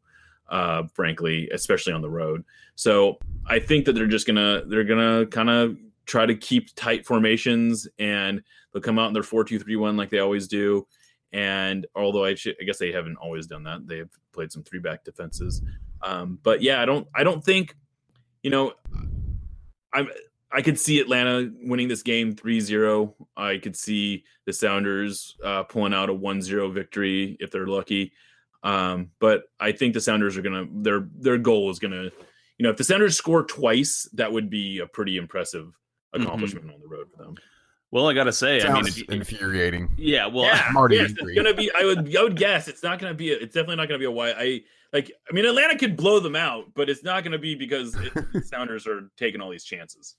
uh 0.49 0.83
frankly 0.93 1.49
especially 1.51 1.91
on 1.91 2.01
the 2.01 2.09
road 2.09 2.43
so 2.75 3.17
i 3.47 3.59
think 3.59 3.83
that 3.85 3.93
they're 3.93 4.07
just 4.07 4.27
gonna 4.27 4.63
they're 4.67 4.83
gonna 4.83 5.25
kind 5.27 5.49
of 5.49 5.77
try 6.05 6.25
to 6.25 6.35
keep 6.35 6.73
tight 6.75 7.05
formations 7.05 7.87
and 7.99 8.41
they'll 8.71 8.81
come 8.81 8.97
out 8.99 9.07
in 9.07 9.13
their 9.13 9.23
4-2-3-1 9.23 9.97
like 9.97 10.09
they 10.09 10.19
always 10.19 10.47
do 10.47 10.85
and 11.33 11.85
although 11.95 12.25
i 12.25 12.33
should, 12.35 12.55
i 12.61 12.63
guess 12.63 12.77
they 12.77 12.91
haven't 12.91 13.17
always 13.17 13.47
done 13.47 13.63
that 13.63 13.85
they've 13.87 14.09
played 14.33 14.51
some 14.51 14.63
three 14.63 14.79
back 14.79 15.03
defenses 15.03 15.61
Um, 16.01 16.39
but 16.43 16.61
yeah, 16.61 16.81
I 16.81 16.85
don't 16.85 17.07
I 17.15 17.23
don't 17.23 17.43
think 17.43 17.75
you 18.43 18.49
know 18.49 18.73
I'm 19.93 20.09
I 20.51 20.61
could 20.61 20.79
see 20.79 20.99
Atlanta 20.99 21.51
winning 21.61 21.89
this 21.89 22.03
game 22.03 22.33
3-0. 22.33 23.13
I 23.35 23.57
could 23.57 23.75
see 23.75 24.23
the 24.45 24.53
Sounders 24.53 25.35
uh, 25.43 25.63
pulling 25.63 25.93
out 25.93 26.09
a 26.09 26.13
1-0 26.13 26.73
victory 26.73 27.35
if 27.41 27.51
they're 27.51 27.67
lucky. 27.67 28.13
Um, 28.63 29.11
but 29.19 29.43
I 29.59 29.73
think 29.73 29.93
the 29.93 30.01
Sounders 30.01 30.37
are 30.37 30.41
gonna 30.41 30.65
their 30.71 31.07
their 31.15 31.37
goal 31.37 31.69
is 31.69 31.79
gonna 31.79 32.03
you 32.57 32.63
know 32.63 32.69
if 32.69 32.77
the 32.77 32.83
Sounders 32.83 33.17
score 33.17 33.43
twice, 33.43 34.09
that 34.13 34.31
would 34.31 34.49
be 34.49 34.79
a 34.79 34.87
pretty 34.87 35.17
impressive 35.17 35.71
accomplishment 36.13 36.65
mm-hmm. 36.65 36.75
on 36.75 36.81
the 36.81 36.87
road 36.87 37.07
for 37.11 37.23
them. 37.23 37.35
Well, 37.91 38.09
I 38.09 38.13
gotta 38.13 38.33
say, 38.33 38.59
Sounds 38.59 38.73
I 38.73 38.75
mean, 38.75 38.87
if 38.87 38.97
you, 38.97 39.05
infuriating. 39.09 39.89
Yeah, 39.97 40.27
well, 40.27 40.45
yeah, 40.45 40.69
Marty 40.73 40.97
yes, 40.97 41.11
it's 41.11 41.35
gonna 41.35 41.53
be. 41.53 41.71
I 41.79 41.85
would, 41.85 42.15
I 42.15 42.23
would 42.23 42.35
guess 42.35 42.67
it's 42.67 42.83
not 42.83 42.99
gonna 42.99 43.13
be. 43.13 43.31
A, 43.31 43.37
it's 43.37 43.53
definitely 43.53 43.77
not 43.77 43.87
gonna 43.87 43.99
be 43.99 44.05
a 44.05 44.11
why. 44.11 44.31
I 44.31 44.61
like. 44.91 45.11
I 45.29 45.33
mean, 45.33 45.45
Atlanta 45.45 45.77
could 45.77 45.95
blow 45.95 46.19
them 46.19 46.35
out, 46.35 46.65
but 46.75 46.89
it's 46.89 47.03
not 47.03 47.23
gonna 47.23 47.37
be 47.37 47.55
because 47.55 47.95
it, 47.95 48.45
Sounders 48.45 48.87
are 48.87 49.09
taking 49.15 49.39
all 49.39 49.49
these 49.49 49.63
chances. 49.63 50.15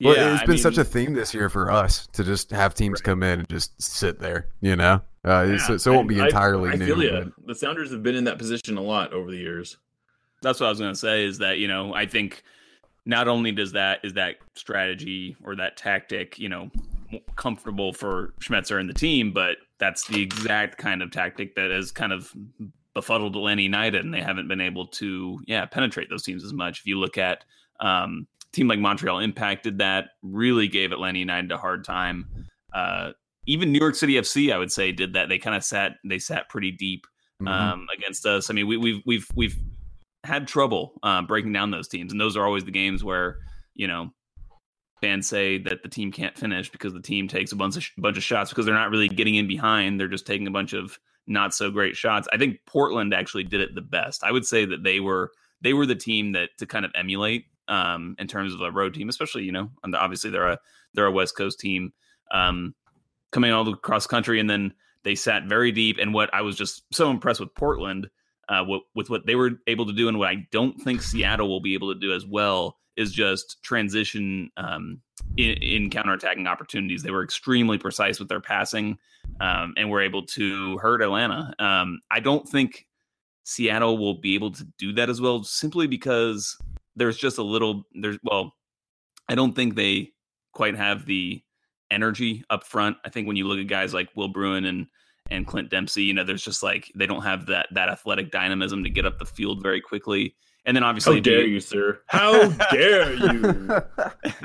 Well, 0.00 0.14
yeah, 0.14 0.34
it's 0.34 0.42
I 0.42 0.46
been 0.46 0.54
mean, 0.54 0.62
such 0.62 0.78
a 0.78 0.84
theme 0.84 1.14
this 1.14 1.34
year 1.34 1.48
for 1.48 1.72
us 1.72 2.06
to 2.08 2.22
just 2.22 2.50
have 2.50 2.74
teams 2.74 3.00
right. 3.00 3.04
come 3.04 3.22
in 3.24 3.40
and 3.40 3.48
just 3.48 3.80
sit 3.82 4.20
there. 4.20 4.48
You 4.60 4.76
know, 4.76 5.00
uh, 5.24 5.46
yeah, 5.50 5.56
so, 5.58 5.76
so, 5.78 5.92
it 5.92 5.96
won't 5.96 6.08
be 6.08 6.20
entirely 6.20 6.70
I, 6.70 6.74
I 6.74 6.76
new. 6.76 6.86
Feel 6.86 7.02
you. 7.02 7.32
The 7.46 7.54
Sounders 7.54 7.90
have 7.90 8.04
been 8.04 8.14
in 8.14 8.24
that 8.24 8.38
position 8.38 8.76
a 8.76 8.82
lot 8.82 9.12
over 9.12 9.32
the 9.32 9.38
years. 9.38 9.76
That's 10.40 10.60
what 10.60 10.66
I 10.66 10.70
was 10.70 10.78
gonna 10.78 10.94
say. 10.94 11.24
Is 11.24 11.38
that 11.38 11.58
you 11.58 11.66
know 11.66 11.94
I 11.94 12.06
think 12.06 12.44
not 13.06 13.28
only 13.28 13.52
does 13.52 13.72
that 13.72 14.00
is 14.04 14.12
that 14.14 14.36
strategy 14.54 15.36
or 15.44 15.56
that 15.56 15.76
tactic, 15.76 16.38
you 16.38 16.48
know, 16.48 16.70
comfortable 17.36 17.92
for 17.92 18.34
Schmetzer 18.40 18.80
and 18.80 18.88
the 18.88 18.94
team, 18.94 19.32
but 19.32 19.56
that's 19.78 20.06
the 20.08 20.20
exact 20.20 20.76
kind 20.76 21.02
of 21.02 21.12
tactic 21.12 21.54
that 21.54 21.70
has 21.70 21.92
kind 21.92 22.12
of 22.12 22.32
befuddled 22.94 23.36
Atlanta 23.36 23.62
United, 23.62 24.04
and 24.04 24.12
they 24.12 24.20
haven't 24.20 24.48
been 24.48 24.60
able 24.60 24.86
to, 24.86 25.40
yeah, 25.46 25.64
penetrate 25.66 26.10
those 26.10 26.24
teams 26.24 26.44
as 26.44 26.52
much. 26.52 26.80
If 26.80 26.86
you 26.86 26.98
look 26.98 27.16
at 27.16 27.44
um, 27.78 28.26
team 28.52 28.66
like 28.66 28.80
Montreal, 28.80 29.20
impacted 29.20 29.78
that, 29.78 30.08
really 30.22 30.66
gave 30.66 30.90
Atlanta 30.90 31.18
United 31.18 31.52
a 31.52 31.58
hard 31.58 31.84
time. 31.84 32.26
Uh, 32.72 33.12
even 33.46 33.70
New 33.70 33.78
York 33.78 33.94
City 33.94 34.14
FC, 34.14 34.52
I 34.52 34.58
would 34.58 34.72
say, 34.72 34.90
did 34.90 35.12
that. 35.12 35.28
They 35.28 35.38
kind 35.38 35.54
of 35.54 35.62
sat, 35.62 35.92
they 36.04 36.18
sat 36.18 36.48
pretty 36.48 36.72
deep 36.72 37.06
mm-hmm. 37.40 37.46
um, 37.46 37.86
against 37.96 38.26
us. 38.26 38.50
I 38.50 38.54
mean, 38.54 38.66
we, 38.66 38.76
we've 38.76 39.02
we've 39.06 39.28
we've 39.36 39.56
had 40.26 40.48
trouble 40.48 40.94
uh, 41.02 41.22
breaking 41.22 41.52
down 41.52 41.70
those 41.70 41.88
teams, 41.88 42.12
and 42.12 42.20
those 42.20 42.36
are 42.36 42.44
always 42.44 42.64
the 42.64 42.70
games 42.70 43.02
where 43.02 43.38
you 43.74 43.86
know 43.86 44.10
fans 45.00 45.26
say 45.26 45.58
that 45.58 45.82
the 45.82 45.88
team 45.88 46.10
can't 46.10 46.36
finish 46.36 46.70
because 46.70 46.92
the 46.92 47.00
team 47.00 47.28
takes 47.28 47.52
a 47.52 47.56
bunch 47.56 47.76
of 47.76 47.84
bunch 47.98 48.16
of 48.16 48.22
shots 48.22 48.50
because 48.50 48.66
they're 48.66 48.74
not 48.74 48.90
really 48.90 49.08
getting 49.08 49.34
in 49.34 49.46
behind; 49.46 49.98
they're 49.98 50.08
just 50.08 50.26
taking 50.26 50.46
a 50.46 50.50
bunch 50.50 50.72
of 50.72 50.98
not 51.26 51.54
so 51.54 51.70
great 51.70 51.96
shots. 51.96 52.28
I 52.32 52.38
think 52.38 52.58
Portland 52.66 53.12
actually 53.12 53.44
did 53.44 53.60
it 53.60 53.74
the 53.74 53.80
best. 53.80 54.22
I 54.22 54.32
would 54.32 54.46
say 54.46 54.64
that 54.64 54.82
they 54.82 55.00
were 55.00 55.32
they 55.60 55.72
were 55.72 55.86
the 55.86 55.94
team 55.94 56.32
that 56.32 56.50
to 56.58 56.66
kind 56.66 56.84
of 56.84 56.92
emulate 56.94 57.46
um, 57.68 58.14
in 58.18 58.26
terms 58.26 58.54
of 58.54 58.60
a 58.60 58.70
road 58.70 58.94
team, 58.94 59.08
especially 59.08 59.44
you 59.44 59.52
know, 59.52 59.70
obviously 59.94 60.30
they're 60.30 60.48
a 60.48 60.58
they're 60.94 61.06
a 61.06 61.12
West 61.12 61.36
Coast 61.36 61.60
team 61.60 61.92
um, 62.30 62.74
coming 63.32 63.52
all 63.52 63.68
across 63.68 64.06
country, 64.06 64.40
and 64.40 64.48
then 64.48 64.72
they 65.04 65.14
sat 65.14 65.44
very 65.44 65.72
deep. 65.72 65.98
And 66.00 66.14
what 66.14 66.32
I 66.32 66.42
was 66.42 66.56
just 66.56 66.82
so 66.92 67.10
impressed 67.10 67.40
with 67.40 67.54
Portland 67.54 68.08
uh, 68.48 68.64
with, 68.66 68.82
with 68.94 69.10
what 69.10 69.26
they 69.26 69.34
were 69.34 69.52
able 69.66 69.86
to 69.86 69.92
do 69.92 70.08
and 70.08 70.18
what 70.18 70.28
I 70.28 70.46
don't 70.50 70.80
think 70.80 71.02
Seattle 71.02 71.48
will 71.48 71.60
be 71.60 71.74
able 71.74 71.92
to 71.92 71.98
do 71.98 72.12
as 72.12 72.24
well 72.24 72.76
is 72.96 73.12
just 73.12 73.62
transition 73.62 74.50
um, 74.56 75.00
in, 75.36 75.50
in 75.62 75.90
counterattacking 75.90 76.48
opportunities. 76.48 77.02
They 77.02 77.10
were 77.10 77.24
extremely 77.24 77.78
precise 77.78 78.18
with 78.18 78.28
their 78.28 78.40
passing 78.40 78.98
um, 79.40 79.74
and 79.76 79.90
were 79.90 80.00
able 80.00 80.24
to 80.26 80.78
hurt 80.78 81.02
Atlanta. 81.02 81.52
Um, 81.58 82.00
I 82.10 82.20
don't 82.20 82.48
think 82.48 82.86
Seattle 83.44 83.98
will 83.98 84.14
be 84.14 84.34
able 84.34 84.50
to 84.52 84.66
do 84.78 84.92
that 84.94 85.10
as 85.10 85.20
well 85.20 85.44
simply 85.44 85.86
because 85.86 86.56
there's 86.96 87.16
just 87.16 87.38
a 87.38 87.42
little 87.42 87.84
there's 87.94 88.18
well 88.24 88.54
I 89.28 89.34
don't 89.34 89.54
think 89.54 89.74
they 89.74 90.12
quite 90.52 90.76
have 90.76 91.06
the 91.06 91.42
energy 91.90 92.44
up 92.50 92.64
front. 92.64 92.96
I 93.04 93.10
think 93.10 93.26
when 93.26 93.36
you 93.36 93.46
look 93.46 93.58
at 93.58 93.66
guys 93.66 93.94
like 93.94 94.08
Will 94.16 94.28
Bruin 94.28 94.64
and 94.64 94.86
and 95.30 95.46
Clint 95.46 95.70
Dempsey. 95.70 96.02
You 96.02 96.14
know, 96.14 96.24
there's 96.24 96.44
just 96.44 96.62
like 96.62 96.90
they 96.94 97.06
don't 97.06 97.22
have 97.22 97.46
that 97.46 97.68
that 97.72 97.88
athletic 97.88 98.30
dynamism 98.30 98.84
to 98.84 98.90
get 98.90 99.06
up 99.06 99.18
the 99.18 99.26
field 99.26 99.62
very 99.62 99.80
quickly. 99.80 100.34
And 100.64 100.76
then 100.76 100.82
obviously, 100.82 101.16
how 101.16 101.22
dare 101.22 101.46
you, 101.46 101.60
sir? 101.60 102.00
How 102.06 102.48
dare 102.72 103.14
you? 103.14 103.66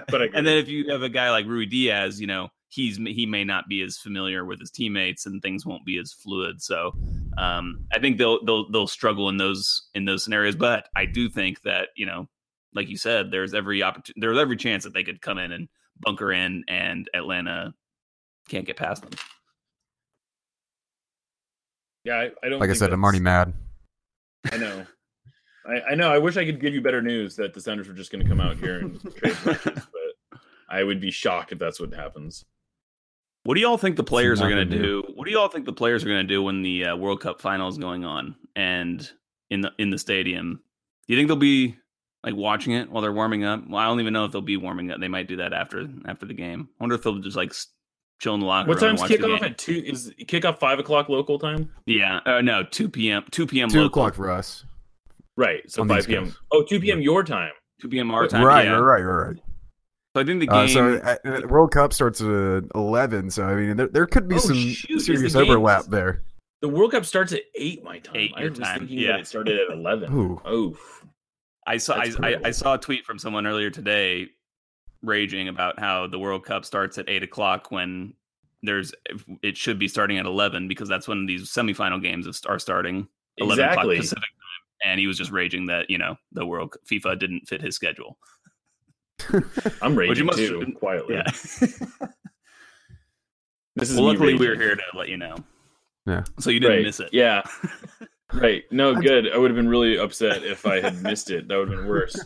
but 0.09 0.21
and 0.35 0.45
then 0.45 0.57
if 0.57 0.67
you 0.67 0.91
have 0.91 1.01
a 1.01 1.09
guy 1.09 1.31
like 1.31 1.47
Ruidíaz, 1.47 2.19
you 2.19 2.27
know, 2.27 2.49
he's 2.69 2.97
he 2.97 3.25
may 3.25 3.43
not 3.43 3.67
be 3.67 3.81
as 3.81 3.97
familiar 3.97 4.45
with 4.45 4.59
his 4.59 4.69
teammates, 4.69 5.25
and 5.25 5.41
things 5.41 5.65
won't 5.65 5.83
be 5.83 5.97
as 5.97 6.13
fluid. 6.13 6.61
So, 6.61 6.93
um, 7.39 7.85
I 7.91 7.97
think 7.97 8.17
they'll 8.17 8.43
they'll 8.45 8.69
they'll 8.69 8.87
struggle 8.87 9.29
in 9.29 9.37
those 9.37 9.89
in 9.95 10.05
those 10.05 10.23
scenarios. 10.23 10.55
But 10.55 10.89
I 10.95 11.05
do 11.05 11.27
think 11.27 11.61
that 11.63 11.89
you 11.95 12.05
know, 12.05 12.27
like 12.75 12.87
you 12.87 12.97
said, 12.97 13.31
there's 13.31 13.55
every 13.55 13.81
opportunity, 13.81 14.21
there's 14.21 14.37
every 14.37 14.57
chance 14.57 14.83
that 14.83 14.93
they 14.93 15.03
could 15.03 15.21
come 15.21 15.39
in 15.39 15.51
and 15.51 15.67
bunker 16.01 16.31
in, 16.31 16.63
and 16.67 17.09
Atlanta 17.15 17.73
can't 18.47 18.65
get 18.65 18.77
past 18.77 19.01
them. 19.01 19.11
Yeah, 22.03 22.15
I, 22.15 22.31
I 22.43 22.49
don't. 22.49 22.59
Like 22.59 22.69
I 22.69 22.73
said, 22.73 22.91
I'm 22.91 23.03
already 23.03 23.19
mad. 23.19 23.53
I 24.51 24.57
know. 24.57 24.85
I, 25.65 25.81
I, 25.91 25.95
know. 25.95 26.11
I 26.11 26.17
wish 26.17 26.37
I 26.37 26.45
could 26.45 26.59
give 26.59 26.73
you 26.73 26.81
better 26.81 27.01
news 27.01 27.35
that 27.35 27.53
the 27.53 27.61
Sounders 27.61 27.87
were 27.87 27.93
just 27.93 28.11
going 28.11 28.23
to 28.23 28.29
come 28.29 28.41
out 28.41 28.57
here 28.57 28.79
and 28.79 28.99
trade 29.15 29.37
but 29.43 29.77
I 30.69 30.83
would 30.83 30.99
be 30.99 31.11
shocked 31.11 31.51
if 31.51 31.59
that's 31.59 31.79
what 31.79 31.93
happens. 31.93 32.45
What 33.43 33.55
do 33.55 33.61
y'all 33.61 33.77
think 33.77 33.95
the 33.95 34.03
players 34.03 34.39
are 34.39 34.49
going 34.49 34.69
to 34.69 34.77
do? 34.77 35.03
What 35.15 35.25
do 35.25 35.31
y'all 35.31 35.47
think 35.47 35.65
the 35.65 35.73
players 35.73 36.03
are 36.03 36.07
going 36.07 36.27
to 36.27 36.33
do 36.33 36.43
when 36.43 36.61
the 36.61 36.85
uh, 36.85 36.95
World 36.95 37.21
Cup 37.21 37.41
final 37.41 37.67
is 37.67 37.77
going 37.77 38.05
on 38.05 38.35
and 38.55 39.07
in 39.49 39.61
the 39.61 39.71
in 39.77 39.89
the 39.89 39.97
stadium? 39.97 40.61
Do 41.07 41.13
you 41.13 41.19
think 41.19 41.27
they'll 41.27 41.37
be 41.37 41.75
like 42.23 42.35
watching 42.35 42.73
it 42.73 42.89
while 42.91 43.01
they're 43.01 43.11
warming 43.11 43.43
up? 43.43 43.67
Well, 43.67 43.79
I 43.79 43.85
don't 43.85 43.99
even 43.99 44.13
know 44.13 44.25
if 44.25 44.31
they'll 44.31 44.41
be 44.41 44.57
warming 44.57 44.91
up. 44.91 44.99
They 44.99 45.07
might 45.07 45.27
do 45.27 45.37
that 45.37 45.53
after 45.53 45.87
after 46.07 46.25
the 46.25 46.35
game. 46.35 46.69
I 46.79 46.83
wonder 46.83 46.95
if 46.95 47.03
they'll 47.03 47.17
just 47.17 47.37
like 47.37 47.53
chill 48.21 48.36
in 48.36 48.39
the 48.39 48.45
locker 48.45 48.69
what 48.69 48.81
room. 48.81 48.95
What 48.95 49.10
time's 49.10 49.12
kickoff 49.12 49.41
at 49.41 49.57
two? 49.57 49.84
Is 49.86 50.13
kickoff 50.21 50.60
five 50.60 50.79
o'clock 50.79 51.10
local 51.10 51.39
time? 51.39 51.71
Yeah, 51.86 52.19
uh, 52.25 52.41
no, 52.41 52.63
two 52.63 52.88
p.m. 52.88 53.25
Two 53.31 53.47
p.m. 53.47 53.69
Two 53.69 53.81
local. 53.81 53.88
o'clock 53.88 54.15
for 54.15 54.29
us. 54.29 54.63
Right, 55.36 55.69
so 55.69 55.86
five 55.86 56.05
p.m. 56.05 56.36
Oh, 56.51 56.63
2 56.63 56.79
p.m. 56.79 57.01
your 57.01 57.23
time. 57.23 57.51
Two 57.81 57.89
p.m. 57.89 58.12
our 58.12 58.27
time. 58.27 58.43
Right, 58.43 58.65
yeah. 58.65 58.73
right, 58.73 59.01
right, 59.01 59.27
right. 59.27 59.38
So 60.15 60.21
I 60.21 60.25
think 60.25 60.39
the 60.41 60.47
game. 60.47 60.55
Uh, 60.55 60.67
so 60.67 60.95
uh, 60.97 61.47
World 61.47 61.71
Cup 61.71 61.93
starts 61.93 62.21
at 62.21 62.63
eleven. 62.75 63.31
So 63.31 63.45
I 63.45 63.55
mean, 63.55 63.77
there, 63.77 63.88
there 63.88 64.05
could 64.05 64.27
be 64.27 64.36
oh, 64.36 64.39
some 64.39 64.57
shoot, 64.57 64.99
serious 64.99 65.34
the 65.34 65.39
overlap 65.39 65.86
there. 65.86 66.21
The 66.62 66.69
World 66.69 66.91
Cup 66.91 67.05
starts 67.05 67.34
at 67.34 67.41
eight 67.55 67.84
my 67.84 67.99
time. 67.99 68.17
Eight 68.17 68.34
I 68.38 68.49
was 68.49 68.60
time. 68.60 68.79
thinking 68.79 68.99
yeah. 68.99 69.13
that 69.13 69.21
it 69.21 69.27
started 69.27 69.57
at 69.60 69.75
eleven. 69.75 70.13
Ooh. 70.13 70.41
Oh. 70.45 70.77
I 71.65 71.77
saw 71.77 71.95
I, 71.95 72.12
I, 72.23 72.36
I, 72.45 72.51
saw 72.51 72.73
a 72.73 72.77
tweet 72.77 73.05
from 73.05 73.19
someone 73.19 73.45
earlier 73.45 73.69
today 73.69 74.29
raging 75.03 75.47
about 75.47 75.79
how 75.79 76.07
the 76.07 76.19
World 76.19 76.45
Cup 76.45 76.65
starts 76.65 76.97
at 76.97 77.09
eight 77.09 77.23
o'clock 77.23 77.71
when 77.71 78.13
there's 78.63 78.93
it 79.41 79.57
should 79.57 79.79
be 79.79 79.87
starting 79.87 80.17
at 80.17 80.25
11 80.25 80.67
because 80.67 80.87
that's 80.87 81.07
when 81.07 81.25
these 81.25 81.51
semifinal 81.51 82.01
games 82.01 82.27
are 82.45 82.59
starting 82.59 83.07
11 83.37 83.63
exactly. 83.63 83.95
o'clock 83.95 84.01
Pacific 84.01 84.21
time. 84.23 84.89
And 84.91 84.99
he 84.99 85.07
was 85.07 85.17
just 85.17 85.31
raging 85.31 85.67
that 85.67 85.89
you 85.89 85.97
know 85.97 86.15
the 86.31 86.45
World 86.45 86.75
FIFA 86.89 87.19
didn't 87.19 87.47
fit 87.47 87.61
his 87.61 87.75
schedule. 87.75 88.17
I'm 89.81 89.95
raging 89.95 90.25
must, 90.25 90.39
too, 90.39 90.73
quietly. 90.77 91.15
Yeah. 91.15 91.23
this 93.75 93.89
is 93.89 93.95
well, 93.95 94.05
luckily 94.05 94.35
we're 94.35 94.55
here 94.55 94.75
to 94.75 94.83
let 94.95 95.09
you 95.09 95.17
know. 95.17 95.35
Yeah. 96.07 96.23
So 96.39 96.49
you 96.49 96.59
didn't 96.59 96.77
right. 96.77 96.85
miss 96.85 96.99
it. 96.99 97.09
Yeah. 97.11 97.43
right. 98.33 98.63
No, 98.71 98.95
good. 99.01 99.31
I 99.31 99.37
would 99.37 99.51
have 99.51 99.55
been 99.55 99.69
really 99.69 99.97
upset 99.97 100.43
if 100.43 100.65
I 100.65 100.81
had 100.81 101.01
missed 101.03 101.29
it. 101.29 101.47
That 101.47 101.57
would 101.57 101.69
have 101.69 101.79
been 101.79 101.87
worse. 101.87 102.19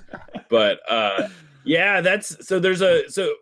But 0.50 0.80
uh 0.90 1.28
yeah, 1.66 2.02
that's 2.02 2.48
so 2.48 2.60
there's 2.60 2.82
a 2.82 3.10
so 3.10 3.34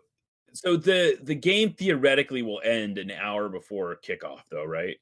so 0.52 0.76
the 0.76 1.18
the 1.22 1.34
game 1.34 1.72
theoretically 1.72 2.42
will 2.42 2.60
end 2.64 2.98
an 2.98 3.10
hour 3.10 3.48
before 3.48 3.96
kickoff, 4.06 4.40
though, 4.50 4.64
right? 4.64 4.96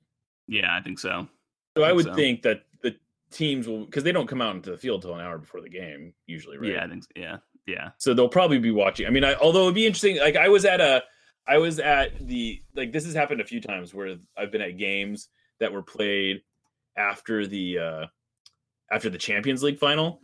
Yeah, 0.49 0.77
I 0.77 0.81
think 0.81 0.99
so. 0.99 1.29
So 1.77 1.85
I, 1.85 1.91
I 1.91 1.93
would 1.93 2.07
so. 2.07 2.15
think 2.15 2.43
that 2.43 2.63
the 2.83 2.97
teams 3.31 3.69
will 3.69 3.85
because 3.85 4.03
they 4.03 4.13
don't 4.13 4.27
come 4.27 4.41
out 4.41 4.57
into 4.57 4.71
the 4.71 4.79
field 4.79 5.03
till 5.03 5.15
an 5.15 5.21
hour 5.21 5.39
before 5.39 5.61
the 5.61 5.69
game 5.69 6.15
usually, 6.27 6.59
right? 6.59 6.73
Yeah, 6.73 6.85
I 6.85 6.89
think 6.89 7.05
so. 7.05 7.11
yeah, 7.17 7.37
yeah. 7.67 7.91
So 7.99 8.15
they'll 8.15 8.29
probably 8.29 8.59
be 8.59 8.71
watching. 8.71 9.07
I 9.07 9.11
mean, 9.11 9.25
I, 9.25 9.35
although 9.35 9.63
it'd 9.63 9.75
be 9.75 9.87
interesting. 9.87 10.19
Like 10.19 10.37
I 10.37 10.49
was 10.49 10.65
at 10.65 10.81
a, 10.81 11.03
I 11.47 11.59
was 11.59 11.79
at 11.79 12.27
the 12.27 12.63
like 12.75 12.93
this 12.93 13.05
has 13.05 13.15
happened 13.15 13.41
a 13.41 13.47
few 13.47 13.61
times 13.61 13.93
where 13.93 14.17
I've 14.37 14.51
been 14.51 14.63
at 14.63 14.79
games 14.79 15.29
that 15.61 15.73
were 15.73 15.83
played 15.83 16.41
after 16.97 17.47
the 17.47 17.79
uh 17.79 18.07
after 18.91 19.11
the 19.11 19.19
Champions 19.19 19.63
League 19.63 19.79
final. 19.79 20.22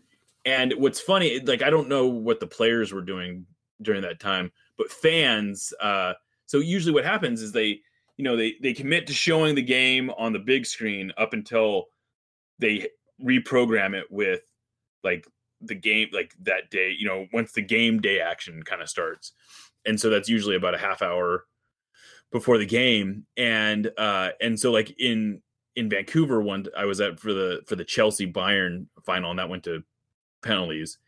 And 0.49 0.73
what's 0.79 0.99
funny, 0.99 1.41
like 1.41 1.63
I 1.63 1.69
don't 1.69 1.91
know 1.91 2.07
what 2.07 2.41
the 2.41 2.47
players 2.47 2.91
were 2.91 3.03
doing 3.03 3.45
during 3.83 4.01
that 4.03 4.19
time, 4.19 4.51
but 4.79 4.91
fans 4.91 5.75
uh 5.81 6.15
so 6.47 6.61
usually 6.61 6.95
what 6.95 7.05
happens 7.05 7.43
is 7.43 7.53
they 7.53 7.81
you 8.17 8.25
know 8.25 8.35
they 8.35 8.55
they 8.63 8.73
commit 8.73 9.07
to 9.07 9.13
showing 9.13 9.55
the 9.55 9.63
game 9.63 10.11
on 10.17 10.33
the 10.33 10.39
big 10.39 10.65
screen 10.65 11.13
up 11.19 11.35
until 11.35 11.85
they 12.59 12.89
reprogram 13.23 13.95
it 13.95 14.07
with 14.11 14.41
like 15.05 15.29
the 15.61 15.75
game 15.75 16.09
like 16.13 16.33
that 16.41 16.71
day 16.71 16.95
you 16.99 17.07
know 17.07 17.27
once 17.33 17.53
the 17.53 17.61
game 17.61 18.01
day 18.01 18.21
action 18.21 18.63
kind 18.63 18.81
of 18.81 18.89
starts. 18.89 19.33
And 19.85 20.01
so 20.01 20.09
that's 20.09 20.29
usually 20.29 20.57
about 20.57 20.75
a 20.75 20.79
half 20.79 21.03
hour 21.03 21.45
before 22.33 22.59
the 22.59 22.67
game. 22.67 23.27
And 23.37 23.91
uh 23.99 24.31
and 24.41 24.59
so 24.59 24.73
like 24.73 24.99
in 24.99 25.43
in 25.77 25.91
Vancouver 25.91 26.41
one 26.41 26.65
I 26.77 26.87
was 26.87 27.03
at 27.03 27.21
for 27.21 27.35
the 27.35 27.61
for 27.67 27.77
the 27.77 27.85
Chelsea 27.85 28.31
Bayern 28.31 28.87
final 29.05 29.31
and 29.31 29.39
that 29.39 29.51
went 29.51 29.65
to 29.65 29.83
penalties. 30.49 30.99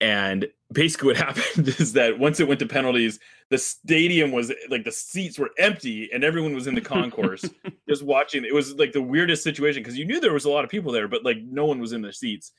And 0.00 0.48
basically 0.72 1.08
what 1.08 1.16
happened 1.28 1.68
is 1.68 1.92
that 1.94 2.18
once 2.18 2.40
it 2.40 2.48
went 2.48 2.60
to 2.60 2.66
penalties, 2.66 3.18
the 3.48 3.58
stadium 3.58 4.32
was 4.32 4.52
like 4.68 4.84
the 4.84 4.92
seats 4.92 5.38
were 5.38 5.50
empty 5.58 6.10
and 6.12 6.24
everyone 6.24 6.54
was 6.54 6.66
in 6.66 6.74
the 6.74 6.80
concourse 6.94 7.44
just 7.88 8.02
watching. 8.02 8.44
It 8.44 8.54
was 8.54 8.74
like 8.74 8.92
the 8.92 9.02
weirdest 9.02 9.42
situation 9.42 9.82
because 9.82 9.98
you 9.98 10.04
knew 10.04 10.20
there 10.20 10.32
was 10.32 10.44
a 10.44 10.50
lot 10.50 10.64
of 10.64 10.70
people 10.70 10.92
there, 10.92 11.08
but 11.08 11.24
like 11.24 11.38
no 11.42 11.66
one 11.66 11.80
was 11.80 11.92
in 11.92 12.02
their 12.02 12.12
seats. 12.12 12.52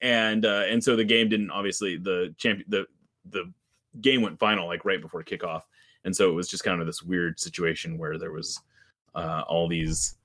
And 0.00 0.44
uh 0.44 0.64
and 0.68 0.82
so 0.82 0.96
the 0.96 1.04
game 1.04 1.28
didn't 1.28 1.50
obviously 1.50 1.96
the 1.96 2.34
champion 2.36 2.66
the 2.68 2.86
the 3.30 3.52
game 4.00 4.22
went 4.22 4.38
final 4.38 4.66
like 4.66 4.84
right 4.84 5.00
before 5.00 5.22
kickoff. 5.22 5.62
And 6.04 6.14
so 6.14 6.28
it 6.28 6.34
was 6.34 6.48
just 6.48 6.64
kind 6.64 6.80
of 6.80 6.86
this 6.86 7.02
weird 7.02 7.38
situation 7.38 7.98
where 7.98 8.18
there 8.18 8.32
was 8.32 8.60
uh 9.14 9.42
all 9.46 9.68
these 9.68 10.16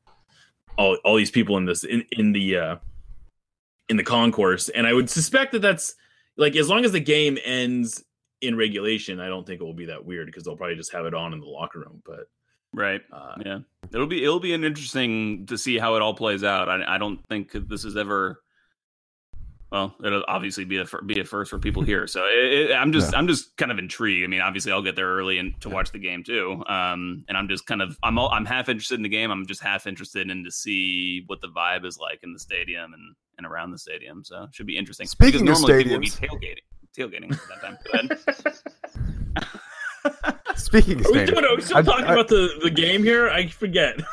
all 0.78 0.98
all 1.06 1.16
these 1.16 1.32
people 1.32 1.58
in 1.58 1.66
this 1.66 1.84
in 1.84 2.04
in 2.14 2.32
the 2.32 2.58
uh 2.58 2.76
in 3.90 3.98
the 3.98 4.04
concourse 4.04 4.70
and 4.70 4.86
I 4.86 4.94
would 4.94 5.10
suspect 5.10 5.52
that 5.54 5.62
that's 5.62 5.96
like 6.36 6.56
as 6.56 6.70
long 6.70 6.84
as 6.86 6.92
the 6.92 7.00
game 7.00 7.38
ends 7.44 8.04
in 8.42 8.56
regulation, 8.56 9.20
I 9.20 9.28
don't 9.28 9.46
think 9.48 9.62
it 9.62 9.64
will 9.64 9.74
be 9.74 9.86
that 9.88 10.06
weird 10.06 10.28
because 10.28 10.44
they'll 10.44 10.58
probably 10.58 10.76
just 10.76 10.92
have 10.94 11.06
it 11.06 11.14
on 11.14 11.34
in 11.34 11.40
the 11.40 11.46
locker 11.48 11.80
room. 11.80 12.02
But 12.06 12.30
Right. 12.74 13.02
uh, 13.12 13.36
Yeah. 13.44 13.60
It'll 13.94 14.06
be 14.08 14.24
it'll 14.24 14.40
be 14.42 14.54
an 14.54 14.64
interesting 14.64 15.46
to 15.48 15.58
see 15.58 15.78
how 15.80 15.96
it 15.96 16.02
all 16.02 16.14
plays 16.14 16.44
out. 16.44 16.70
I, 16.70 16.96
I 16.96 16.98
don't 16.98 17.20
think 17.30 17.52
this 17.54 17.86
is 17.86 17.96
ever. 17.98 18.42
Well, 19.72 19.94
it'll 20.02 20.24
obviously 20.30 20.64
be 20.64 20.78
a 20.78 20.86
be 21.06 21.20
a 21.20 21.26
first 21.26 21.50
for 21.50 21.60
people 21.60 21.84
here. 21.84 22.08
So 22.08 22.24
it, 22.26 22.70
it, 22.70 22.74
I'm 22.74 22.94
just 22.94 23.14
I'm 23.14 23.28
just 23.28 23.56
kind 23.58 23.70
of 23.72 23.80
intrigued. 23.80 24.24
I 24.24 24.28
mean, 24.28 24.40
obviously 24.40 24.72
I'll 24.72 24.82
get 24.82 24.96
there 24.96 25.08
early 25.08 25.40
and 25.40 25.60
to 25.62 25.70
watch 25.70 25.92
the 25.92 26.00
game 26.00 26.24
too. 26.24 26.64
Um, 26.68 27.26
and 27.28 27.38
I'm 27.38 27.50
just 27.50 27.66
kind 27.66 27.82
of 27.82 27.98
I'm 28.02 28.18
all, 28.18 28.30
I'm 28.30 28.46
half 28.46 28.70
interested 28.70 28.96
in 28.96 29.04
the 29.04 29.10
game. 29.10 29.30
I'm 29.30 29.46
just 29.46 29.62
half 29.62 29.86
interested 29.86 30.30
in 30.32 30.46
to 30.46 30.52
see 30.52 31.24
what 31.28 31.42
the 31.42 31.50
vibe 31.50 31.86
is 31.86 31.98
like 31.98 32.20
in 32.24 32.32
the 32.32 32.40
stadium 32.40 32.94
and 32.94 33.14
and 33.38 33.46
around 33.46 33.72
the 33.72 33.78
stadium. 33.78 34.24
So 34.24 34.44
it 34.44 34.56
should 34.56 34.68
be 34.68 34.78
interesting. 34.78 35.06
Speaking 35.06 35.42
because 35.44 35.62
of 35.62 35.68
normally 35.68 35.84
people 35.84 35.98
would 35.98 36.02
be 36.02 36.10
stadiums- 36.10 36.58
tailgating, 36.98 37.30
tailgating 37.30 37.32
at 37.34 37.40
that 37.50 37.62
time. 37.62 37.78
Go 37.84 37.92
ahead. 39.36 40.38
Speaking 40.56 41.00
of 41.02 41.08
are 41.08 41.12
we, 41.12 41.26
doing, 41.26 41.44
are 41.46 41.56
we 41.56 41.62
still 41.62 41.78
I- 41.78 41.82
talking 41.82 42.06
I- 42.06 42.14
about 42.14 42.30
the, 42.30 42.50
the 42.64 42.70
game 42.72 43.04
here? 43.04 43.30
I 43.30 43.48
forget. 43.48 44.00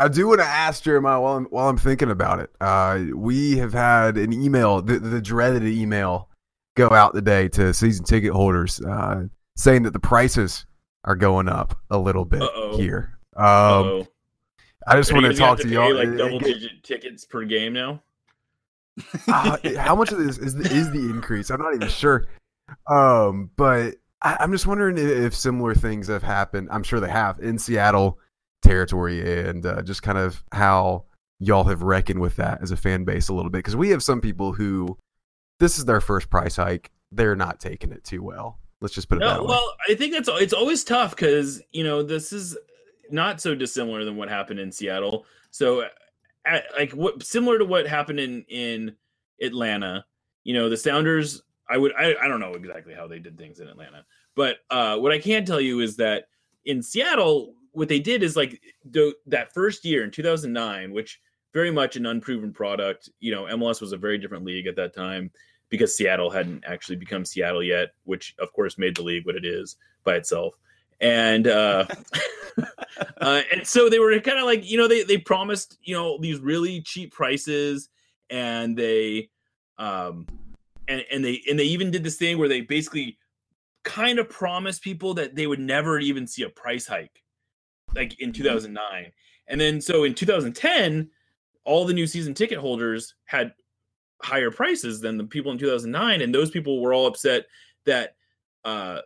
I 0.00 0.08
do 0.08 0.28
want 0.28 0.40
to 0.40 0.46
ask 0.46 0.82
Jeremiah 0.82 1.20
while 1.20 1.36
I'm 1.36 1.44
while 1.46 1.68
I'm 1.68 1.76
thinking 1.76 2.10
about 2.10 2.40
it. 2.40 2.50
Uh, 2.58 3.04
we 3.14 3.58
have 3.58 3.74
had 3.74 4.16
an 4.16 4.32
email, 4.32 4.80
the, 4.80 4.98
the 4.98 5.20
dreaded 5.20 5.64
email, 5.64 6.30
go 6.74 6.88
out 6.88 7.14
today 7.14 7.48
to 7.50 7.74
season 7.74 8.06
ticket 8.06 8.32
holders, 8.32 8.80
uh, 8.80 9.24
saying 9.56 9.82
that 9.82 9.92
the 9.92 10.00
prices 10.00 10.64
are 11.04 11.16
going 11.16 11.50
up 11.50 11.78
a 11.90 11.98
little 11.98 12.24
bit 12.24 12.40
Uh-oh. 12.40 12.78
here. 12.78 13.18
Um, 13.36 13.44
oh, 13.44 14.08
I 14.86 14.96
just 14.96 15.12
want 15.12 15.26
to 15.26 15.34
talk 15.34 15.58
to, 15.58 15.68
y'all. 15.68 15.94
like 15.94 16.16
double 16.16 16.38
digit 16.38 16.82
tickets 16.82 17.26
per 17.26 17.44
game 17.44 17.74
now. 17.74 18.02
uh, 19.28 19.58
how 19.76 19.94
much 19.94 20.12
of 20.12 20.18
this 20.18 20.38
is 20.38 20.54
the, 20.54 20.64
is 20.64 20.90
the 20.92 21.10
increase? 21.10 21.50
I'm 21.50 21.60
not 21.60 21.74
even 21.74 21.88
sure. 21.88 22.26
Um, 22.88 23.50
but 23.54 23.96
I, 24.22 24.38
I'm 24.40 24.50
just 24.50 24.66
wondering 24.66 24.96
if, 24.96 25.10
if 25.10 25.36
similar 25.36 25.74
things 25.74 26.08
have 26.08 26.22
happened. 26.22 26.68
I'm 26.70 26.84
sure 26.84 27.00
they 27.00 27.10
have 27.10 27.38
in 27.40 27.58
Seattle 27.58 28.18
territory, 28.70 29.46
and 29.48 29.66
uh, 29.66 29.82
just 29.82 30.02
kind 30.02 30.18
of 30.18 30.44
how 30.52 31.04
y'all 31.40 31.64
have 31.64 31.82
reckoned 31.82 32.20
with 32.20 32.36
that 32.36 32.62
as 32.62 32.70
a 32.70 32.76
fan 32.76 33.04
base 33.04 33.28
a 33.28 33.34
little 33.34 33.50
bit. 33.50 33.58
Because 33.58 33.76
we 33.76 33.90
have 33.90 34.02
some 34.02 34.20
people 34.20 34.52
who 34.52 34.96
this 35.58 35.78
is 35.78 35.84
their 35.84 36.00
first 36.00 36.30
price 36.30 36.56
hike. 36.56 36.90
They're 37.10 37.36
not 37.36 37.58
taking 37.58 37.90
it 37.90 38.04
too 38.04 38.22
well. 38.22 38.60
Let's 38.80 38.94
just 38.94 39.08
put 39.08 39.18
it 39.18 39.20
that 39.22 39.40
way. 39.40 39.48
well, 39.48 39.74
I 39.88 39.94
think 39.94 40.12
that's 40.12 40.28
it's 40.28 40.52
always 40.52 40.84
tough 40.84 41.16
because 41.16 41.60
you 41.72 41.84
know 41.84 42.02
this 42.02 42.32
is 42.32 42.56
not 43.10 43.40
so 43.40 43.54
dissimilar 43.54 44.04
than 44.04 44.16
what 44.16 44.28
happened 44.28 44.60
in 44.60 44.70
Seattle. 44.70 45.26
So, 45.50 45.84
at, 46.46 46.64
like 46.78 46.92
what 46.92 47.22
similar 47.22 47.58
to 47.58 47.64
what 47.64 47.86
happened 47.86 48.20
in 48.20 48.44
in 48.48 48.96
Atlanta. 49.42 50.04
You 50.44 50.54
know, 50.54 50.68
the 50.68 50.76
Sounders. 50.76 51.42
I 51.68 51.76
would. 51.76 51.92
I, 51.96 52.14
I 52.20 52.28
don't 52.28 52.40
know 52.40 52.54
exactly 52.54 52.94
how 52.94 53.06
they 53.06 53.18
did 53.18 53.36
things 53.36 53.60
in 53.60 53.68
Atlanta, 53.68 54.04
but 54.34 54.58
uh, 54.70 54.96
what 54.96 55.12
I 55.12 55.18
can 55.18 55.44
tell 55.44 55.60
you 55.60 55.80
is 55.80 55.96
that 55.96 56.24
in 56.64 56.82
Seattle, 56.82 57.54
what 57.72 57.88
they 57.88 58.00
did 58.00 58.22
is 58.22 58.36
like 58.36 58.60
the, 58.84 59.14
that 59.26 59.52
first 59.54 59.84
year 59.84 60.04
in 60.04 60.10
2009, 60.10 60.92
which 60.92 61.20
very 61.52 61.70
much 61.70 61.96
an 61.96 62.06
unproven 62.06 62.52
product. 62.52 63.08
You 63.20 63.32
know, 63.32 63.44
MLS 63.44 63.80
was 63.80 63.92
a 63.92 63.96
very 63.96 64.18
different 64.18 64.44
league 64.44 64.66
at 64.66 64.76
that 64.76 64.94
time 64.94 65.30
because 65.68 65.96
Seattle 65.96 66.30
hadn't 66.30 66.64
actually 66.66 66.96
become 66.96 67.24
Seattle 67.24 67.62
yet, 67.62 67.90
which 68.04 68.34
of 68.38 68.52
course 68.52 68.78
made 68.78 68.96
the 68.96 69.02
league 69.02 69.26
what 69.26 69.36
it 69.36 69.44
is 69.44 69.76
by 70.04 70.16
itself. 70.16 70.54
And 71.00 71.46
uh, 71.46 71.86
uh 73.20 73.42
and 73.52 73.66
so 73.66 73.88
they 73.88 73.98
were 73.98 74.18
kind 74.20 74.38
of 74.38 74.44
like, 74.44 74.68
you 74.68 74.76
know, 74.76 74.88
they 74.88 75.02
they 75.02 75.18
promised, 75.18 75.78
you 75.82 75.94
know, 75.94 76.18
these 76.20 76.40
really 76.40 76.82
cheap 76.82 77.12
prices 77.12 77.88
and 78.28 78.76
they 78.76 79.30
um 79.78 80.26
and 80.88 81.04
and 81.10 81.24
they 81.24 81.42
and 81.48 81.58
they 81.58 81.64
even 81.64 81.90
did 81.90 82.04
this 82.04 82.16
thing 82.16 82.38
where 82.38 82.48
they 82.48 82.60
basically 82.60 83.16
kind 83.82 84.18
of 84.18 84.28
promised 84.28 84.82
people 84.82 85.14
that 85.14 85.34
they 85.34 85.46
would 85.46 85.58
never 85.58 85.98
even 85.98 86.26
see 86.26 86.42
a 86.42 86.50
price 86.50 86.86
hike 86.86 87.22
like 87.94 88.20
in 88.20 88.32
2009. 88.32 89.12
And 89.48 89.60
then 89.60 89.80
so 89.80 90.04
in 90.04 90.14
2010, 90.14 91.10
all 91.64 91.84
the 91.84 91.94
new 91.94 92.06
season 92.06 92.34
ticket 92.34 92.58
holders 92.58 93.14
had 93.24 93.52
higher 94.22 94.50
prices 94.50 95.00
than 95.00 95.16
the 95.16 95.24
people 95.24 95.52
in 95.52 95.58
2009 95.58 96.20
and 96.20 96.34
those 96.34 96.50
people 96.50 96.80
were 96.80 96.92
all 96.92 97.06
upset 97.06 97.46
that 97.86 98.16
uh 98.64 98.98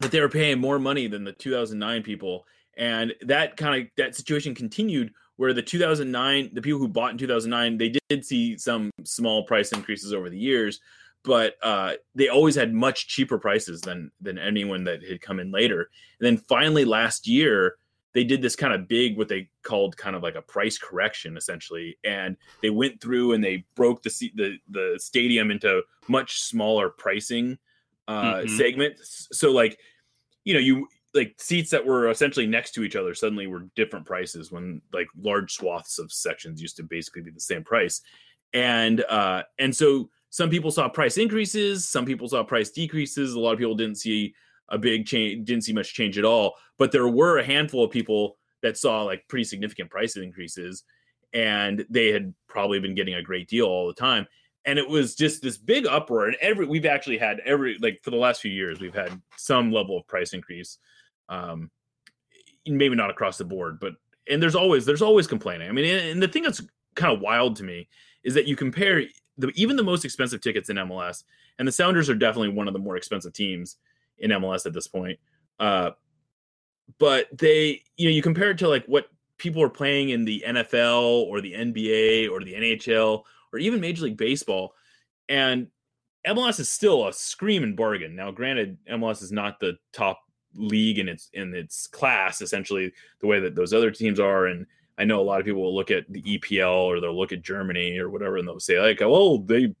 that 0.00 0.10
they 0.10 0.20
were 0.20 0.28
paying 0.28 0.60
more 0.60 0.78
money 0.78 1.08
than 1.08 1.24
the 1.24 1.32
2009 1.32 2.02
people. 2.02 2.44
And 2.76 3.14
that 3.22 3.56
kind 3.56 3.82
of 3.82 3.88
that 3.96 4.14
situation 4.14 4.54
continued 4.54 5.12
where 5.36 5.52
the 5.52 5.62
2009 5.62 6.50
the 6.52 6.62
people 6.62 6.78
who 6.78 6.88
bought 6.88 7.12
in 7.12 7.18
2009 7.18 7.78
they 7.78 7.94
did 8.08 8.24
see 8.24 8.56
some 8.56 8.90
small 9.04 9.44
price 9.44 9.72
increases 9.72 10.12
over 10.12 10.28
the 10.28 10.38
years 10.38 10.80
but 11.24 11.54
uh 11.62 11.94
they 12.14 12.28
always 12.28 12.54
had 12.54 12.72
much 12.72 13.08
cheaper 13.08 13.38
prices 13.38 13.80
than 13.80 14.10
than 14.20 14.38
anyone 14.38 14.84
that 14.84 15.02
had 15.02 15.20
come 15.20 15.40
in 15.40 15.50
later. 15.50 15.90
And 16.20 16.26
then 16.26 16.36
finally 16.36 16.84
last 16.84 17.26
year 17.26 17.76
they 18.14 18.24
did 18.24 18.40
this 18.42 18.56
kind 18.56 18.72
of 18.72 18.88
big 18.88 19.16
what 19.16 19.28
they 19.28 19.48
called 19.62 19.96
kind 19.96 20.16
of 20.16 20.22
like 20.22 20.34
a 20.34 20.42
price 20.42 20.78
correction 20.78 21.36
essentially 21.36 21.96
and 22.04 22.36
they 22.62 22.70
went 22.70 23.00
through 23.00 23.32
and 23.32 23.44
they 23.44 23.64
broke 23.74 24.02
the 24.02 24.10
the 24.34 24.56
the 24.70 24.98
stadium 24.98 25.50
into 25.50 25.82
much 26.08 26.40
smaller 26.40 26.88
pricing 26.90 27.58
uh 28.08 28.36
Mhm. 28.42 28.56
segments. 28.56 29.28
So 29.32 29.50
like 29.52 29.78
you 30.44 30.54
know 30.54 30.60
you 30.60 30.88
like 31.14 31.34
seats 31.38 31.70
that 31.70 31.84
were 31.84 32.08
essentially 32.10 32.46
next 32.46 32.72
to 32.72 32.82
each 32.82 32.96
other 32.96 33.14
suddenly 33.14 33.46
were 33.46 33.68
different 33.76 34.06
prices 34.06 34.50
when 34.52 34.80
like 34.92 35.08
large 35.20 35.52
swaths 35.52 35.98
of 35.98 36.10
sections 36.12 36.60
used 36.62 36.76
to 36.76 36.82
basically 36.82 37.22
be 37.22 37.30
the 37.30 37.40
same 37.40 37.62
price. 37.64 38.00
And 38.54 39.04
uh 39.08 39.42
and 39.58 39.74
so 39.76 40.10
some 40.30 40.48
people 40.50 40.70
saw 40.70 40.88
price 40.88 41.18
increases 41.18 41.86
some 41.86 42.06
people 42.06 42.28
saw 42.28 42.42
price 42.42 42.70
decreases. 42.70 43.34
A 43.34 43.40
lot 43.40 43.52
of 43.52 43.58
people 43.58 43.74
didn't 43.74 43.96
see 43.96 44.34
a 44.68 44.78
big 44.78 45.06
change 45.06 45.46
didn't 45.46 45.64
see 45.64 45.72
much 45.72 45.94
change 45.94 46.18
at 46.18 46.24
all 46.24 46.54
but 46.78 46.92
there 46.92 47.08
were 47.08 47.38
a 47.38 47.44
handful 47.44 47.84
of 47.84 47.90
people 47.90 48.36
that 48.62 48.76
saw 48.76 49.02
like 49.02 49.26
pretty 49.28 49.44
significant 49.44 49.90
price 49.90 50.16
increases 50.16 50.84
and 51.32 51.84
they 51.90 52.08
had 52.08 52.34
probably 52.48 52.80
been 52.80 52.94
getting 52.94 53.14
a 53.14 53.22
great 53.22 53.48
deal 53.48 53.66
all 53.66 53.86
the 53.86 53.94
time 53.94 54.26
and 54.64 54.78
it 54.78 54.88
was 54.88 55.14
just 55.14 55.42
this 55.42 55.56
big 55.56 55.86
uproar 55.86 56.26
and 56.26 56.36
every 56.40 56.66
we've 56.66 56.86
actually 56.86 57.18
had 57.18 57.40
every 57.44 57.78
like 57.80 58.00
for 58.02 58.10
the 58.10 58.16
last 58.16 58.40
few 58.40 58.50
years 58.50 58.80
we've 58.80 58.94
had 58.94 59.20
some 59.36 59.72
level 59.72 59.96
of 59.98 60.06
price 60.06 60.32
increase 60.32 60.78
um 61.28 61.70
maybe 62.66 62.94
not 62.94 63.10
across 63.10 63.38
the 63.38 63.44
board 63.44 63.78
but 63.80 63.94
and 64.30 64.42
there's 64.42 64.54
always 64.54 64.84
there's 64.84 65.02
always 65.02 65.26
complaining. 65.26 65.68
I 65.68 65.72
mean 65.72 65.86
and, 65.86 66.08
and 66.08 66.22
the 66.22 66.28
thing 66.28 66.42
that's 66.42 66.62
kind 66.94 67.14
of 67.14 67.20
wild 67.20 67.56
to 67.56 67.64
me 67.64 67.88
is 68.24 68.34
that 68.34 68.46
you 68.46 68.56
compare 68.56 69.04
the 69.38 69.48
even 69.54 69.76
the 69.76 69.82
most 69.82 70.04
expensive 70.04 70.40
tickets 70.40 70.68
in 70.68 70.76
mls 70.76 71.24
and 71.58 71.66
the 71.66 71.72
sounders 71.72 72.10
are 72.10 72.14
definitely 72.14 72.50
one 72.50 72.68
of 72.68 72.74
the 72.74 72.80
more 72.80 72.96
expensive 72.96 73.32
teams 73.32 73.76
in 74.18 74.30
mls 74.30 74.66
at 74.66 74.72
this 74.72 74.86
point 74.86 75.18
uh 75.60 75.90
but 76.98 77.26
they 77.36 77.82
you 77.96 78.08
know 78.08 78.14
you 78.14 78.22
compare 78.22 78.50
it 78.50 78.58
to 78.58 78.68
like 78.68 78.84
what 78.86 79.08
people 79.36 79.62
are 79.62 79.70
playing 79.70 80.10
in 80.10 80.24
the 80.24 80.42
nfl 80.46 81.24
or 81.26 81.40
the 81.40 81.52
nba 81.52 82.30
or 82.30 82.42
the 82.42 82.54
nhl 82.54 83.22
or 83.52 83.58
even 83.58 83.80
major 83.80 84.04
league 84.04 84.16
baseball 84.16 84.74
and 85.28 85.68
MLS 86.26 86.60
is 86.60 86.68
still 86.68 87.08
a 87.08 87.12
screaming 87.12 87.74
bargain. 87.74 88.14
Now, 88.14 88.30
granted, 88.30 88.76
MLS 88.90 89.22
is 89.22 89.32
not 89.32 89.60
the 89.60 89.78
top 89.92 90.20
league 90.54 90.98
in 90.98 91.08
its 91.08 91.30
in 91.32 91.54
its 91.54 91.86
class, 91.86 92.40
essentially 92.42 92.92
the 93.20 93.26
way 93.26 93.40
that 93.40 93.54
those 93.54 93.72
other 93.72 93.90
teams 93.90 94.18
are. 94.18 94.46
And 94.46 94.66
I 94.98 95.04
know 95.04 95.20
a 95.20 95.22
lot 95.22 95.40
of 95.40 95.46
people 95.46 95.62
will 95.62 95.74
look 95.74 95.90
at 95.90 96.10
the 96.10 96.22
EPL 96.22 96.84
or 96.84 97.00
they'll 97.00 97.16
look 97.16 97.32
at 97.32 97.42
Germany 97.42 97.98
or 97.98 98.10
whatever, 98.10 98.36
and 98.36 98.46
they'll 98.46 98.60
say 98.60 98.80
like, 98.80 99.00
"Oh, 99.02 99.38
they 99.38 99.74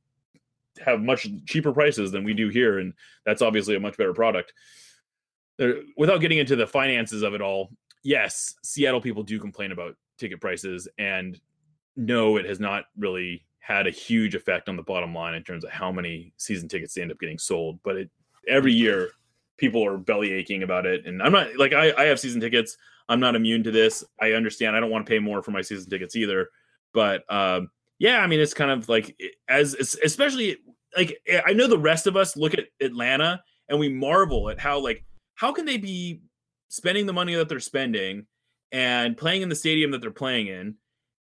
have 0.84 1.00
much 1.00 1.28
cheaper 1.46 1.72
prices 1.72 2.10
than 2.10 2.24
we 2.24 2.34
do 2.34 2.48
here," 2.48 2.78
and 2.78 2.92
that's 3.24 3.42
obviously 3.42 3.76
a 3.76 3.80
much 3.80 3.96
better 3.96 4.14
product. 4.14 4.52
There, 5.56 5.82
without 5.96 6.20
getting 6.20 6.38
into 6.38 6.56
the 6.56 6.66
finances 6.66 7.22
of 7.22 7.34
it 7.34 7.42
all, 7.42 7.70
yes, 8.02 8.54
Seattle 8.62 9.00
people 9.00 9.22
do 9.22 9.38
complain 9.38 9.72
about 9.72 9.96
ticket 10.18 10.40
prices, 10.40 10.88
and 10.98 11.38
no, 11.96 12.36
it 12.36 12.46
has 12.46 12.60
not 12.60 12.84
really 12.96 13.44
had 13.58 13.86
a 13.86 13.90
huge 13.90 14.34
effect 14.34 14.68
on 14.68 14.76
the 14.76 14.82
bottom 14.82 15.14
line 15.14 15.34
in 15.34 15.42
terms 15.42 15.64
of 15.64 15.70
how 15.70 15.92
many 15.92 16.32
season 16.38 16.68
tickets 16.68 16.94
they 16.94 17.02
end 17.02 17.12
up 17.12 17.18
getting 17.20 17.38
sold. 17.38 17.78
But 17.82 17.96
it 17.96 18.10
every 18.48 18.72
year 18.72 19.10
people 19.58 19.84
are 19.84 19.98
belly 19.98 20.32
aching 20.32 20.62
about 20.62 20.86
it. 20.86 21.04
And 21.06 21.22
I'm 21.22 21.32
not 21.32 21.56
like 21.56 21.74
I, 21.74 21.92
I 21.96 22.04
have 22.04 22.18
season 22.18 22.40
tickets. 22.40 22.76
I'm 23.08 23.20
not 23.20 23.36
immune 23.36 23.62
to 23.64 23.70
this. 23.70 24.04
I 24.20 24.32
understand. 24.32 24.76
I 24.76 24.80
don't 24.80 24.90
want 24.90 25.04
to 25.04 25.10
pay 25.10 25.18
more 25.18 25.42
for 25.42 25.50
my 25.50 25.60
season 25.60 25.90
tickets 25.90 26.16
either. 26.16 26.48
But 26.94 27.24
um, 27.28 27.70
yeah, 27.98 28.18
I 28.18 28.26
mean, 28.26 28.40
it's 28.40 28.54
kind 28.54 28.70
of 28.70 28.88
like 28.88 29.18
as 29.48 29.74
especially 29.74 30.58
like 30.96 31.18
I 31.46 31.52
know 31.52 31.66
the 31.66 31.78
rest 31.78 32.06
of 32.06 32.16
us 32.16 32.36
look 32.36 32.54
at 32.54 32.66
Atlanta 32.80 33.42
and 33.68 33.78
we 33.78 33.88
marvel 33.88 34.50
at 34.50 34.58
how 34.58 34.80
like 34.80 35.04
how 35.34 35.52
can 35.52 35.64
they 35.64 35.76
be 35.76 36.22
spending 36.68 37.06
the 37.06 37.12
money 37.12 37.34
that 37.34 37.48
they're 37.48 37.60
spending 37.60 38.26
and 38.72 39.16
playing 39.16 39.42
in 39.42 39.48
the 39.48 39.54
stadium 39.54 39.90
that 39.90 40.00
they're 40.00 40.10
playing 40.10 40.46
in 40.46 40.74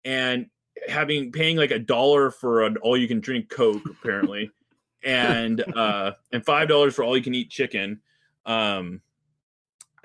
and 0.04 0.46
having 0.88 1.32
paying 1.32 1.56
like 1.56 1.70
a 1.70 1.78
dollar 1.78 2.30
for 2.30 2.62
an 2.62 2.76
all 2.78 2.96
you 2.96 3.08
can 3.08 3.20
drink 3.20 3.48
coke 3.48 3.82
apparently 3.90 4.50
and 5.04 5.64
uh 5.76 6.12
and 6.32 6.44
five 6.44 6.68
dollars 6.68 6.94
for 6.94 7.04
all 7.04 7.16
you 7.16 7.22
can 7.22 7.34
eat 7.34 7.50
chicken 7.50 8.00
um 8.46 9.00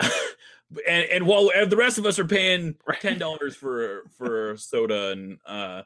and 0.00 1.04
and 1.10 1.26
while 1.26 1.50
the 1.66 1.76
rest 1.76 1.98
of 1.98 2.06
us 2.06 2.18
are 2.18 2.26
paying 2.26 2.74
ten 3.00 3.18
dollars 3.18 3.54
for 3.54 4.04
for 4.18 4.56
soda 4.56 5.12
and 5.12 5.38
uh 5.46 5.82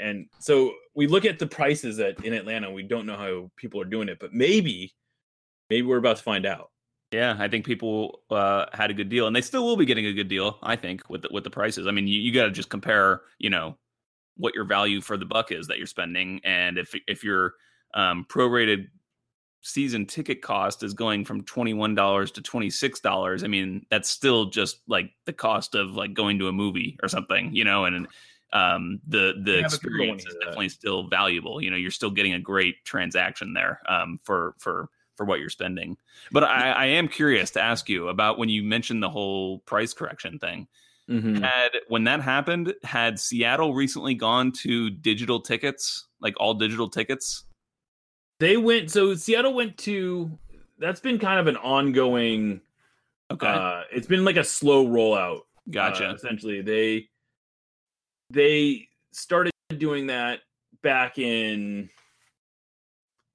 and 0.00 0.26
so 0.38 0.72
we 0.94 1.06
look 1.06 1.24
at 1.24 1.38
the 1.38 1.46
prices 1.46 2.00
at 2.00 2.24
in 2.24 2.32
Atlanta 2.32 2.70
we 2.70 2.82
don't 2.82 3.06
know 3.06 3.16
how 3.16 3.50
people 3.56 3.80
are 3.80 3.84
doing 3.84 4.08
it 4.08 4.18
but 4.20 4.32
maybe 4.32 4.94
maybe 5.68 5.86
we're 5.86 5.98
about 5.98 6.16
to 6.16 6.22
find 6.22 6.46
out 6.46 6.70
yeah, 7.12 7.36
I 7.38 7.48
think 7.48 7.66
people 7.66 8.22
uh, 8.30 8.66
had 8.72 8.90
a 8.90 8.94
good 8.94 9.08
deal, 9.08 9.26
and 9.26 9.34
they 9.34 9.40
still 9.40 9.64
will 9.64 9.76
be 9.76 9.84
getting 9.84 10.06
a 10.06 10.12
good 10.12 10.28
deal. 10.28 10.58
I 10.62 10.76
think 10.76 11.08
with 11.10 11.22
the, 11.22 11.28
with 11.32 11.42
the 11.42 11.50
prices. 11.50 11.86
I 11.86 11.90
mean, 11.90 12.06
you, 12.06 12.20
you 12.20 12.32
got 12.32 12.44
to 12.44 12.52
just 12.52 12.68
compare, 12.68 13.22
you 13.38 13.50
know, 13.50 13.76
what 14.36 14.54
your 14.54 14.64
value 14.64 15.00
for 15.00 15.16
the 15.16 15.26
buck 15.26 15.50
is 15.50 15.66
that 15.66 15.78
you're 15.78 15.86
spending, 15.88 16.40
and 16.44 16.78
if 16.78 16.94
if 17.08 17.24
your 17.24 17.54
um, 17.94 18.26
prorated 18.28 18.86
season 19.62 20.06
ticket 20.06 20.40
cost 20.40 20.84
is 20.84 20.94
going 20.94 21.24
from 21.24 21.42
twenty 21.44 21.74
one 21.74 21.96
dollars 21.96 22.30
to 22.32 22.42
twenty 22.42 22.70
six 22.70 23.00
dollars, 23.00 23.42
I 23.42 23.48
mean, 23.48 23.84
that's 23.90 24.08
still 24.08 24.46
just 24.46 24.78
like 24.86 25.10
the 25.26 25.32
cost 25.32 25.74
of 25.74 25.96
like 25.96 26.14
going 26.14 26.38
to 26.38 26.48
a 26.48 26.52
movie 26.52 26.96
or 27.02 27.08
something, 27.08 27.54
you 27.54 27.64
know, 27.64 27.86
and 27.86 28.06
um, 28.52 29.00
the 29.06 29.34
the 29.42 29.52
yeah, 29.52 29.64
experience 29.64 30.26
is 30.26 30.34
definitely 30.40 30.68
still 30.68 31.08
valuable. 31.08 31.62
You 31.62 31.70
know, 31.70 31.76
you're 31.76 31.90
still 31.90 32.10
getting 32.10 32.34
a 32.34 32.40
great 32.40 32.84
transaction 32.84 33.54
there 33.54 33.80
um, 33.88 34.18
for 34.24 34.54
for 34.58 34.88
for 35.16 35.26
what 35.26 35.38
you're 35.38 35.50
spending. 35.50 35.96
But 36.32 36.44
I, 36.44 36.70
I 36.72 36.86
am 36.86 37.06
curious 37.06 37.50
to 37.50 37.60
ask 37.60 37.88
you 37.88 38.08
about 38.08 38.38
when 38.38 38.48
you 38.48 38.62
mentioned 38.62 39.02
the 39.02 39.10
whole 39.10 39.58
price 39.60 39.92
correction 39.92 40.38
thing. 40.38 40.66
Mm-hmm. 41.10 41.42
Had 41.42 41.70
when 41.88 42.04
that 42.04 42.20
happened, 42.20 42.72
had 42.84 43.18
Seattle 43.18 43.74
recently 43.74 44.14
gone 44.14 44.52
to 44.62 44.90
digital 44.90 45.40
tickets, 45.40 46.06
like 46.20 46.34
all 46.38 46.54
digital 46.54 46.88
tickets? 46.88 47.44
They 48.38 48.56
went 48.56 48.90
so 48.90 49.14
Seattle 49.14 49.52
went 49.52 49.76
to 49.78 50.38
that's 50.78 51.00
been 51.00 51.18
kind 51.18 51.38
of 51.38 51.46
an 51.46 51.56
ongoing 51.56 52.60
okay. 53.30 53.46
Uh, 53.46 53.82
it's 53.92 54.06
been 54.06 54.24
like 54.24 54.36
a 54.36 54.44
slow 54.44 54.86
rollout. 54.86 55.40
Gotcha. 55.70 56.10
Uh, 56.10 56.14
essentially, 56.14 56.62
they 56.62 57.08
they 58.30 58.88
started 59.12 59.52
doing 59.76 60.06
that 60.06 60.40
back 60.82 61.18
in 61.18 61.90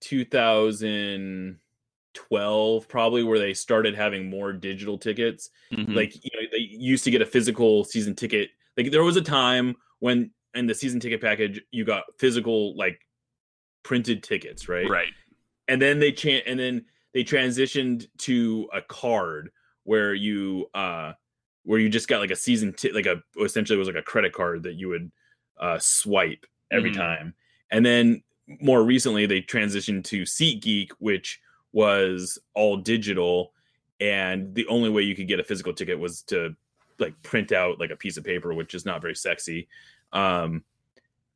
2012 0.01 2.87
probably 2.87 3.23
where 3.23 3.39
they 3.39 3.53
started 3.53 3.95
having 3.95 4.29
more 4.29 4.53
digital 4.53 4.97
tickets. 4.97 5.49
Mm-hmm. 5.71 5.93
like 5.93 6.15
you 6.15 6.31
know 6.33 6.47
they 6.51 6.59
used 6.59 7.03
to 7.05 7.11
get 7.11 7.21
a 7.21 7.25
physical 7.25 7.83
season 7.83 8.15
ticket. 8.15 8.49
Like 8.77 8.91
there 8.91 9.03
was 9.03 9.17
a 9.17 9.21
time 9.21 9.75
when 9.99 10.31
in 10.53 10.67
the 10.67 10.75
season 10.75 10.99
ticket 10.99 11.21
package 11.21 11.61
you 11.71 11.85
got 11.85 12.03
physical 12.17 12.75
like 12.77 12.99
printed 13.83 14.23
tickets 14.23 14.69
right? 14.69 14.89
Right. 14.89 15.11
And 15.67 15.81
then 15.81 15.99
they 15.99 16.11
chan- 16.11 16.43
and 16.45 16.59
then 16.59 16.85
they 17.13 17.23
transitioned 17.23 18.07
to 18.19 18.69
a 18.73 18.81
card 18.81 19.49
where 19.83 20.13
you 20.13 20.67
uh 20.73 21.13
where 21.65 21.79
you 21.79 21.89
just 21.89 22.07
got 22.07 22.19
like 22.19 22.31
a 22.31 22.35
season 22.35 22.71
t- 22.73 22.91
like 22.91 23.07
a 23.07 23.21
essentially 23.43 23.77
was 23.77 23.87
like 23.87 23.97
a 23.97 24.01
credit 24.01 24.31
card 24.31 24.63
that 24.63 24.75
you 24.75 24.87
would 24.87 25.11
uh 25.59 25.77
swipe 25.79 26.45
every 26.71 26.91
mm-hmm. 26.91 27.01
time. 27.01 27.33
And 27.71 27.85
then 27.85 28.23
more 28.61 28.83
recently 28.83 29.25
they 29.25 29.41
transitioned 29.41 30.03
to 30.05 30.23
SeatGeek 30.23 30.91
which 30.99 31.41
was 31.73 32.39
all 32.53 32.77
digital. 32.77 33.51
And 33.99 34.53
the 34.53 34.67
only 34.67 34.89
way 34.89 35.01
you 35.01 35.15
could 35.15 35.27
get 35.27 35.39
a 35.39 35.43
physical 35.43 35.73
ticket 35.73 35.99
was 35.99 36.21
to 36.23 36.55
like 36.99 37.21
print 37.23 37.51
out 37.51 37.79
like 37.79 37.91
a 37.91 37.95
piece 37.95 38.17
of 38.17 38.23
paper 38.23 38.53
which 38.53 38.73
is 38.73 38.85
not 38.85 39.01
very 39.01 39.15
sexy. 39.15 39.67
Um 40.13 40.63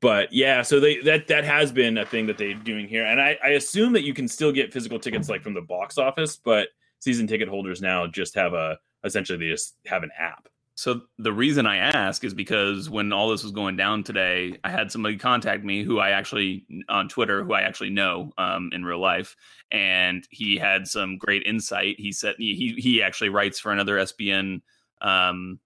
but 0.02 0.32
yeah 0.32 0.62
so 0.62 0.80
they 0.80 1.00
that 1.02 1.28
that 1.28 1.44
has 1.44 1.74
been 1.74 1.98
a 1.98 2.06
thing 2.06 2.28
that 2.28 2.38
they're 2.38 2.54
doing 2.54 2.88
here. 2.88 3.06
And 3.06 3.20
i 3.20 3.38
i 3.44 3.50
assume 3.50 3.94
that 3.94 4.04
you 4.04 4.14
can 4.14 4.28
still 4.28 4.52
get 4.52 4.72
physical 4.72 5.00
tickets 5.00 5.28
like 5.28 5.42
from 5.42 5.56
the 5.56 5.62
box 5.62 5.98
office 5.98 6.38
but 6.38 6.70
season 7.00 7.26
ticket 7.26 7.48
holders 7.48 7.82
now 7.82 8.06
just 8.06 8.36
have 8.36 8.54
a 8.54 8.78
essentially 9.04 9.38
they 9.38 9.52
just 9.52 9.76
have 9.86 10.04
an 10.04 10.12
app 10.18 10.50
so 10.80 11.02
the 11.18 11.34
reason 11.34 11.66
I 11.66 11.76
ask 11.76 12.24
is 12.24 12.34
because 12.34 12.90
when 12.90 13.12
all 13.12 13.30
this 13.30 13.44
was 13.44 13.52
going 13.52 13.76
down 13.76 14.02
today, 14.02 14.56
I 14.64 14.70
had 14.70 14.94
somebody 14.94 15.18
contact 15.18 15.62
me 15.66 15.84
who 15.84 16.00
I 16.00 16.12
actually 16.12 16.66
on 16.88 17.10
Twitter, 17.10 17.44
who 17.44 17.52
I 17.52 17.64
actually 17.64 17.90
know 17.90 18.32
um, 18.38 18.70
in 18.72 18.86
real 18.86 19.02
life, 19.02 19.36
and 19.74 20.26
he 20.32 20.56
had 20.56 20.88
some 20.88 21.18
great 21.18 21.44
insight. 21.44 22.00
He 22.00 22.14
said 22.14 22.36
he 22.38 22.76
he 22.78 23.04
actually 23.04 23.28
writes 23.28 23.60
for 23.60 23.74
another 23.74 23.98
SBN 23.98 24.62
um, 25.02 25.60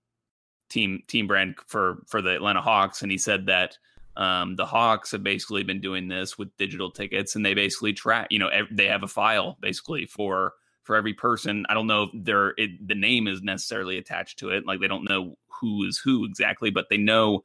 team 0.67 1.03
team 1.07 1.27
brand 1.27 1.57
for 1.67 2.01
for 2.07 2.23
the 2.23 2.33
Atlanta 2.33 2.61
Hawks, 2.61 3.03
and 3.03 3.11
he 3.11 3.19
said 3.19 3.45
that 3.45 3.77
um, 4.17 4.55
the 4.55 4.65
Hawks 4.65 5.11
have 5.11 5.21
basically 5.21 5.61
been 5.61 5.79
doing 5.79 6.07
this 6.07 6.39
with 6.39 6.57
digital 6.57 6.89
tickets, 6.89 7.35
and 7.35 7.45
they 7.45 7.53
basically 7.53 7.93
track. 7.93 8.29
You 8.31 8.39
know, 8.39 8.49
they 8.71 8.87
have 8.87 9.03
a 9.03 9.07
file 9.07 9.59
basically 9.61 10.07
for 10.07 10.53
for 10.83 10.95
every 10.95 11.13
person. 11.13 11.65
I 11.69 11.73
don't 11.73 11.87
know 11.87 12.03
if 12.03 12.09
they're 12.13 12.53
it, 12.57 12.87
the 12.87 12.95
name 12.95 13.27
is 13.27 13.41
necessarily 13.41 13.97
attached 13.97 14.39
to 14.39 14.49
it. 14.49 14.65
Like 14.65 14.79
they 14.79 14.87
don't 14.87 15.09
know 15.09 15.37
who 15.47 15.83
is 15.85 15.97
who 15.97 16.25
exactly, 16.25 16.69
but 16.69 16.89
they 16.89 16.97
know 16.97 17.43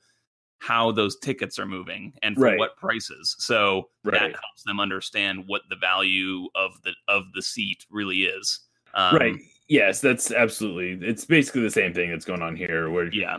how 0.60 0.90
those 0.90 1.16
tickets 1.18 1.58
are 1.58 1.66
moving 1.66 2.12
and 2.22 2.34
for 2.34 2.42
right. 2.42 2.58
what 2.58 2.76
prices. 2.76 3.36
So 3.38 3.90
right. 4.04 4.14
that 4.14 4.20
helps 4.20 4.64
them 4.66 4.80
understand 4.80 5.44
what 5.46 5.62
the 5.70 5.76
value 5.76 6.48
of 6.54 6.82
the 6.82 6.92
of 7.06 7.24
the 7.34 7.42
seat 7.42 7.86
really 7.90 8.24
is. 8.24 8.60
Um, 8.94 9.16
right. 9.16 9.36
Yes, 9.68 10.00
that's 10.00 10.32
absolutely. 10.32 11.06
It's 11.06 11.24
basically 11.24 11.62
the 11.62 11.70
same 11.70 11.92
thing 11.92 12.10
that's 12.10 12.24
going 12.24 12.42
on 12.42 12.56
here. 12.56 12.90
Where 12.90 13.12
yeah, 13.12 13.38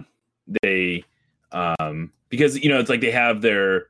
they 0.62 1.04
um 1.52 2.12
because 2.30 2.58
you 2.64 2.70
know 2.70 2.80
it's 2.80 2.89
like 2.89 3.02
they 3.02 3.12
have 3.12 3.41
their 3.41 3.88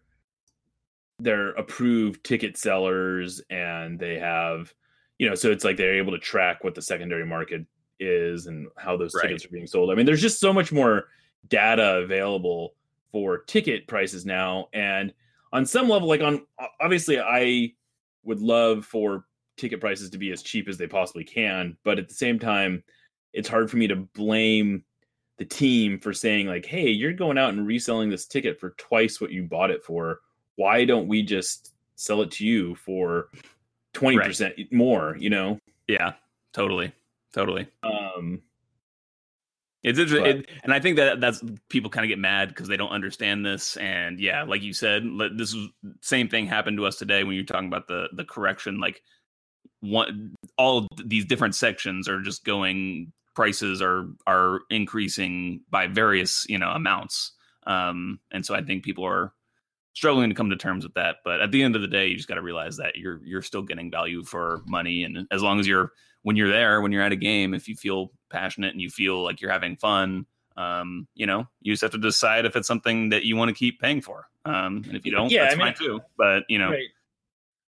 their 1.20 1.50
approved 1.52 2.24
ticket 2.24 2.58
sellers 2.58 3.42
and 3.50 4.00
they 4.00 4.18
have 4.18 4.74
you 5.20 5.30
know, 5.30 5.36
so 5.36 5.52
it's 5.52 5.64
like 5.64 5.78
they're 5.78 5.98
able 5.98 6.14
to 6.14 6.18
track 6.18 6.64
what 6.64 6.74
the 6.74 6.82
secondary 6.82 7.26
market 7.26 7.66
is 8.00 8.48
and 8.48 8.68
how 8.78 8.98
those 8.98 9.14
right. 9.14 9.24
tickets 9.24 9.46
are 9.46 9.50
being 9.50 9.68
sold. 9.68 9.92
I 9.92 9.96
mean, 9.96 10.06
there's 10.06 10.22
just 10.22 10.40
so 10.40 10.52
much 10.52 10.72
more 10.72 11.10
data 11.50 11.98
available 11.98 12.74
for 13.12 13.40
ticket 13.40 13.88
prices 13.88 14.26
now. 14.26 14.70
And 14.74 15.14
on 15.52 15.66
some 15.66 15.90
level, 15.90 16.08
like 16.08 16.22
on 16.22 16.46
obviously, 16.80 17.20
I 17.20 17.74
would 18.24 18.40
love 18.40 18.86
for 18.86 19.26
ticket 19.58 19.82
prices 19.82 20.10
to 20.12 20.18
be 20.18 20.32
as 20.32 20.42
cheap 20.42 20.70
as 20.70 20.78
they 20.78 20.88
possibly 20.88 21.26
can. 21.26 21.78
But 21.84 22.00
at 22.00 22.08
the 22.08 22.16
same 22.16 22.40
time, 22.40 22.84
it's 23.34 23.50
hard 23.50 23.70
for 23.70 23.78
me 23.78 23.88
to 23.88 23.98
blame 23.98 24.84
the 25.38 25.46
team 25.46 26.00
for 26.00 26.14
saying, 26.14 26.48
like, 26.48 26.66
hey, 26.66 26.90
you're 26.90 27.14
going 27.14 27.38
out 27.38 27.54
and 27.54 27.68
reselling 27.68 28.10
this 28.10 28.26
ticket 28.26 28.60
for 28.60 28.72
twice 28.72 29.20
what 29.20 29.32
you 29.32 29.44
bought 29.44 29.72
it 29.72 29.84
for. 29.84 30.20
Why 30.56 30.86
don't 30.86 31.08
we 31.08 31.24
just 31.24 31.74
sell 31.96 32.22
it 32.22 32.32
to 32.32 32.46
you 32.46 32.76
for 32.76 33.30
20% 33.94 34.42
right. 34.42 34.74
more, 34.74 35.16
you 35.20 35.30
know? 35.30 35.60
Yeah, 35.88 36.14
totally. 36.54 36.94
Totally. 37.34 37.68
Um, 37.84 38.42
it's 39.84 39.98
interesting, 39.98 40.40
it, 40.40 40.50
and 40.64 40.74
I 40.74 40.80
think 40.80 40.98
that 40.98 41.22
that's 41.22 41.42
people 41.70 41.90
kind 41.90 42.04
of 42.04 42.10
get 42.10 42.20
mad 42.20 42.50
because 42.50 42.68
they 42.68 42.76
don't 42.76 42.92
understand 42.92 43.46
this. 43.46 43.78
And 43.78 44.20
yeah, 44.20 44.44
like 44.44 44.62
you 44.62 44.74
said, 44.74 45.04
this 45.38 45.54
is 45.54 45.70
same 46.02 46.28
thing 46.28 46.48
happened 46.48 46.78
to 46.78 46.86
us 46.86 46.98
today 46.98 47.24
when 47.24 47.36
you're 47.36 47.46
talking 47.46 47.68
about 47.68 47.88
the 47.88 48.10
the 48.12 48.26
correction. 48.26 48.80
Like 48.80 49.02
one, 49.80 50.36
all 50.58 50.88
these 51.06 51.26
different 51.26 51.56
sections 51.56 52.10
are 52.10 52.22
just 52.22 52.44
going 52.44 53.14
prices 53.36 53.82
are 53.82 54.10
are 54.28 54.62
increasing 54.70 55.62
by 55.70 55.88
various 55.88 56.46
you 56.50 56.58
know 56.58 56.72
amounts. 56.72 57.32
Um, 57.66 58.20
and 58.32 58.46
so 58.46 58.54
I 58.54 58.62
think 58.62 58.84
people 58.84 59.06
are 59.06 59.32
struggling 60.00 60.30
to 60.30 60.36
come 60.36 60.50
to 60.50 60.56
terms 60.56 60.86
with 60.86 60.94
that. 60.94 61.18
But 61.26 61.42
at 61.42 61.52
the 61.52 61.62
end 61.62 61.76
of 61.76 61.82
the 61.82 61.88
day, 61.88 62.08
you 62.08 62.16
just 62.16 62.30
got 62.30 62.36
to 62.36 62.42
realize 62.42 62.78
that 62.78 62.96
you're 62.96 63.20
you're 63.24 63.42
still 63.42 63.62
getting 63.62 63.92
value 63.92 64.24
for 64.24 64.62
money, 64.66 65.04
and 65.04 65.28
as 65.30 65.44
long 65.44 65.60
as 65.60 65.68
you're 65.68 65.92
when 66.24 66.36
you're 66.36 66.50
there, 66.50 66.82
when 66.82 66.92
you're 66.92 67.04
at 67.04 67.12
a 67.12 67.18
game, 67.18 67.54
if 67.54 67.68
you 67.68 67.76
feel 67.76 68.12
passionate 68.30 68.72
and 68.72 68.82
you 68.82 68.90
feel 68.90 69.22
like 69.24 69.42
you're 69.42 69.52
having 69.52 69.76
fun, 69.76 70.26
um, 70.56 71.08
you 71.16 71.26
know, 71.26 71.46
you 71.62 71.74
just 71.74 71.82
have 71.82 71.92
to 71.92 71.98
decide 71.98 72.46
if 72.46 72.56
it's 72.56 72.68
something 72.68 73.10
that 73.10 73.24
you 73.24 73.36
want 73.36 73.50
to 73.50 73.56
keep 73.56 73.80
paying 73.80 74.02
for. 74.02 74.28
Um, 74.46 74.84
and 74.88 74.96
if 74.96 75.06
you 75.06 75.12
don't, 75.12 75.32
yeah, 75.32 75.44
that's 75.44 75.56
I 75.56 75.58
mean, 75.58 75.68
fine 75.68 75.76
too. 75.76 76.02
But 76.18 76.44
you 76.48 76.58
know. 76.58 76.72
Right. 76.72 76.88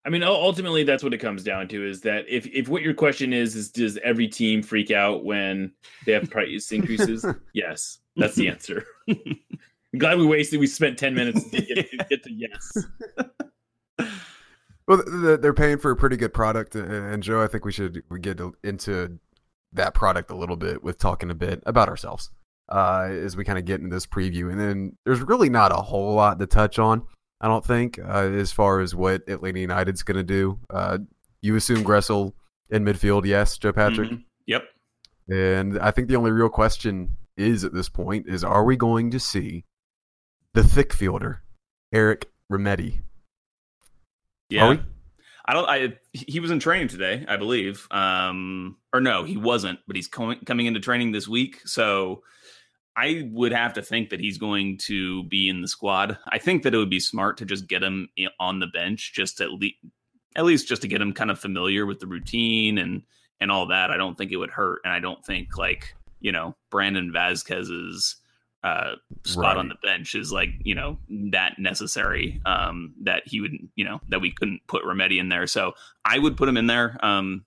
I 0.02 0.08
mean, 0.08 0.22
ultimately, 0.22 0.82
that's 0.82 1.02
what 1.02 1.12
it 1.12 1.18
comes 1.18 1.42
down 1.44 1.68
to: 1.68 1.86
is 1.86 2.00
that 2.02 2.24
if, 2.26 2.46
if 2.46 2.68
what 2.68 2.80
your 2.80 2.94
question 2.94 3.34
is 3.34 3.54
is 3.54 3.70
does 3.70 3.98
every 3.98 4.28
team 4.28 4.62
freak 4.62 4.90
out 4.90 5.24
when 5.24 5.72
they 6.06 6.12
have 6.12 6.30
price 6.30 6.72
increases? 6.72 7.26
yes, 7.52 7.98
that's 8.16 8.34
the 8.34 8.48
answer. 8.48 8.86
I'm 9.92 9.98
glad 9.98 10.18
we 10.18 10.26
wasted. 10.26 10.60
We 10.60 10.66
spent 10.66 10.98
ten 10.98 11.14
minutes 11.14 11.48
to 11.50 11.60
get, 11.62 11.90
to, 11.90 11.96
get 12.10 12.22
to 12.24 12.32
yes. 12.32 12.72
Well, 14.86 15.02
they're 15.36 15.54
paying 15.54 15.78
for 15.78 15.92
a 15.92 15.96
pretty 15.96 16.16
good 16.16 16.34
product, 16.34 16.74
and 16.74 17.22
Joe, 17.22 17.42
I 17.42 17.46
think 17.46 17.64
we 17.64 17.70
should 17.70 18.02
we 18.10 18.18
get 18.18 18.40
into 18.64 19.20
that 19.72 19.94
product 19.94 20.32
a 20.32 20.36
little 20.36 20.56
bit 20.56 20.82
with 20.82 20.98
talking 20.98 21.30
a 21.30 21.34
bit 21.34 21.62
about 21.64 21.88
ourselves. 21.88 22.30
uh, 22.70 23.08
as 23.10 23.36
we 23.36 23.44
kind 23.44 23.58
of 23.58 23.64
get 23.64 23.80
into 23.80 23.94
this 23.94 24.06
preview. 24.06 24.50
And 24.50 24.58
then 24.60 24.96
there's 25.04 25.20
really 25.20 25.48
not 25.48 25.70
a 25.72 25.76
whole 25.76 26.14
lot 26.14 26.38
to 26.40 26.46
touch 26.46 26.78
on, 26.80 27.04
I 27.40 27.46
don't 27.48 27.64
think, 27.64 27.98
uh, 28.00 28.30
as 28.32 28.50
far 28.52 28.80
as 28.80 28.94
what 28.94 29.22
Atlanta 29.28 29.60
United's 29.60 30.02
going 30.04 30.16
to 30.16 30.24
do. 30.24 30.58
Uh, 30.70 30.98
you 31.40 31.54
assume 31.56 31.82
Gressel 31.84 32.32
in 32.70 32.84
midfield, 32.84 33.26
yes, 33.26 33.58
Joe 33.58 33.72
Patrick? 33.72 34.10
Mhm. 34.10 34.24
Yep. 34.46 34.64
And 35.28 35.78
I 35.80 35.90
think 35.92 36.08
the 36.08 36.16
only 36.16 36.30
real 36.32 36.48
question 36.48 37.16
is 37.36 37.62
at 37.64 37.74
this 37.74 37.88
point 37.88 38.26
is 38.28 38.42
are 38.44 38.64
we 38.64 38.76
going 38.76 39.10
to 39.12 39.20
see 39.20 39.64
the 40.54 40.64
thick 40.64 40.92
fielder, 40.92 41.42
Eric 41.92 42.30
Remedi? 42.50 43.02
Yeah. 44.48 44.76
I 45.46 45.52
don't. 45.52 45.68
I 45.68 45.98
he 46.12 46.38
was 46.38 46.50
in 46.50 46.60
training 46.60 46.88
today, 46.88 47.24
I 47.26 47.36
believe. 47.36 47.88
Um, 47.90 48.76
or 48.92 49.00
no, 49.00 49.24
he 49.24 49.36
wasn't. 49.36 49.80
But 49.86 49.96
he's 49.96 50.06
coming 50.06 50.38
coming 50.44 50.66
into 50.66 50.78
training 50.78 51.10
this 51.10 51.26
week, 51.26 51.60
so 51.64 52.22
I 52.96 53.28
would 53.32 53.52
have 53.52 53.72
to 53.74 53.82
think 53.82 54.10
that 54.10 54.20
he's 54.20 54.38
going 54.38 54.78
to 54.82 55.24
be 55.24 55.48
in 55.48 55.62
the 55.62 55.68
squad. 55.68 56.18
I 56.28 56.38
think 56.38 56.62
that 56.62 56.74
it 56.74 56.76
would 56.76 56.90
be 56.90 57.00
smart 57.00 57.38
to 57.38 57.44
just 57.44 57.66
get 57.66 57.82
him 57.82 58.08
on 58.38 58.60
the 58.60 58.66
bench, 58.68 59.12
just 59.12 59.40
at 59.40 59.50
least 59.50 59.76
at 60.36 60.44
least 60.44 60.68
just 60.68 60.82
to 60.82 60.88
get 60.88 61.00
him 61.00 61.12
kind 61.12 61.30
of 61.30 61.38
familiar 61.40 61.84
with 61.86 61.98
the 61.98 62.06
routine 62.06 62.78
and 62.78 63.02
and 63.40 63.50
all 63.50 63.66
that. 63.66 63.90
I 63.90 63.96
don't 63.96 64.16
think 64.16 64.32
it 64.32 64.36
would 64.36 64.50
hurt, 64.50 64.82
and 64.84 64.92
I 64.92 65.00
don't 65.00 65.24
think 65.24 65.56
like 65.56 65.94
you 66.20 66.30
know 66.30 66.54
Brandon 66.70 67.10
Vazquez's 67.12 68.16
uh, 68.62 68.92
spot 69.24 69.56
on 69.56 69.68
the 69.68 69.74
bench 69.82 70.14
is 70.14 70.32
like 70.32 70.50
you 70.62 70.74
know 70.74 70.98
that 71.08 71.58
necessary 71.58 72.40
um, 72.44 72.92
that 73.02 73.22
he 73.26 73.40
would 73.40 73.52
you 73.74 73.84
know 73.84 74.00
that 74.08 74.20
we 74.20 74.30
couldn't 74.30 74.60
put 74.66 74.84
Remedi 74.84 75.18
in 75.18 75.28
there. 75.28 75.46
So 75.46 75.72
I 76.04 76.18
would 76.18 76.36
put 76.36 76.48
him 76.48 76.56
in 76.56 76.66
there 76.66 76.98
um, 77.04 77.44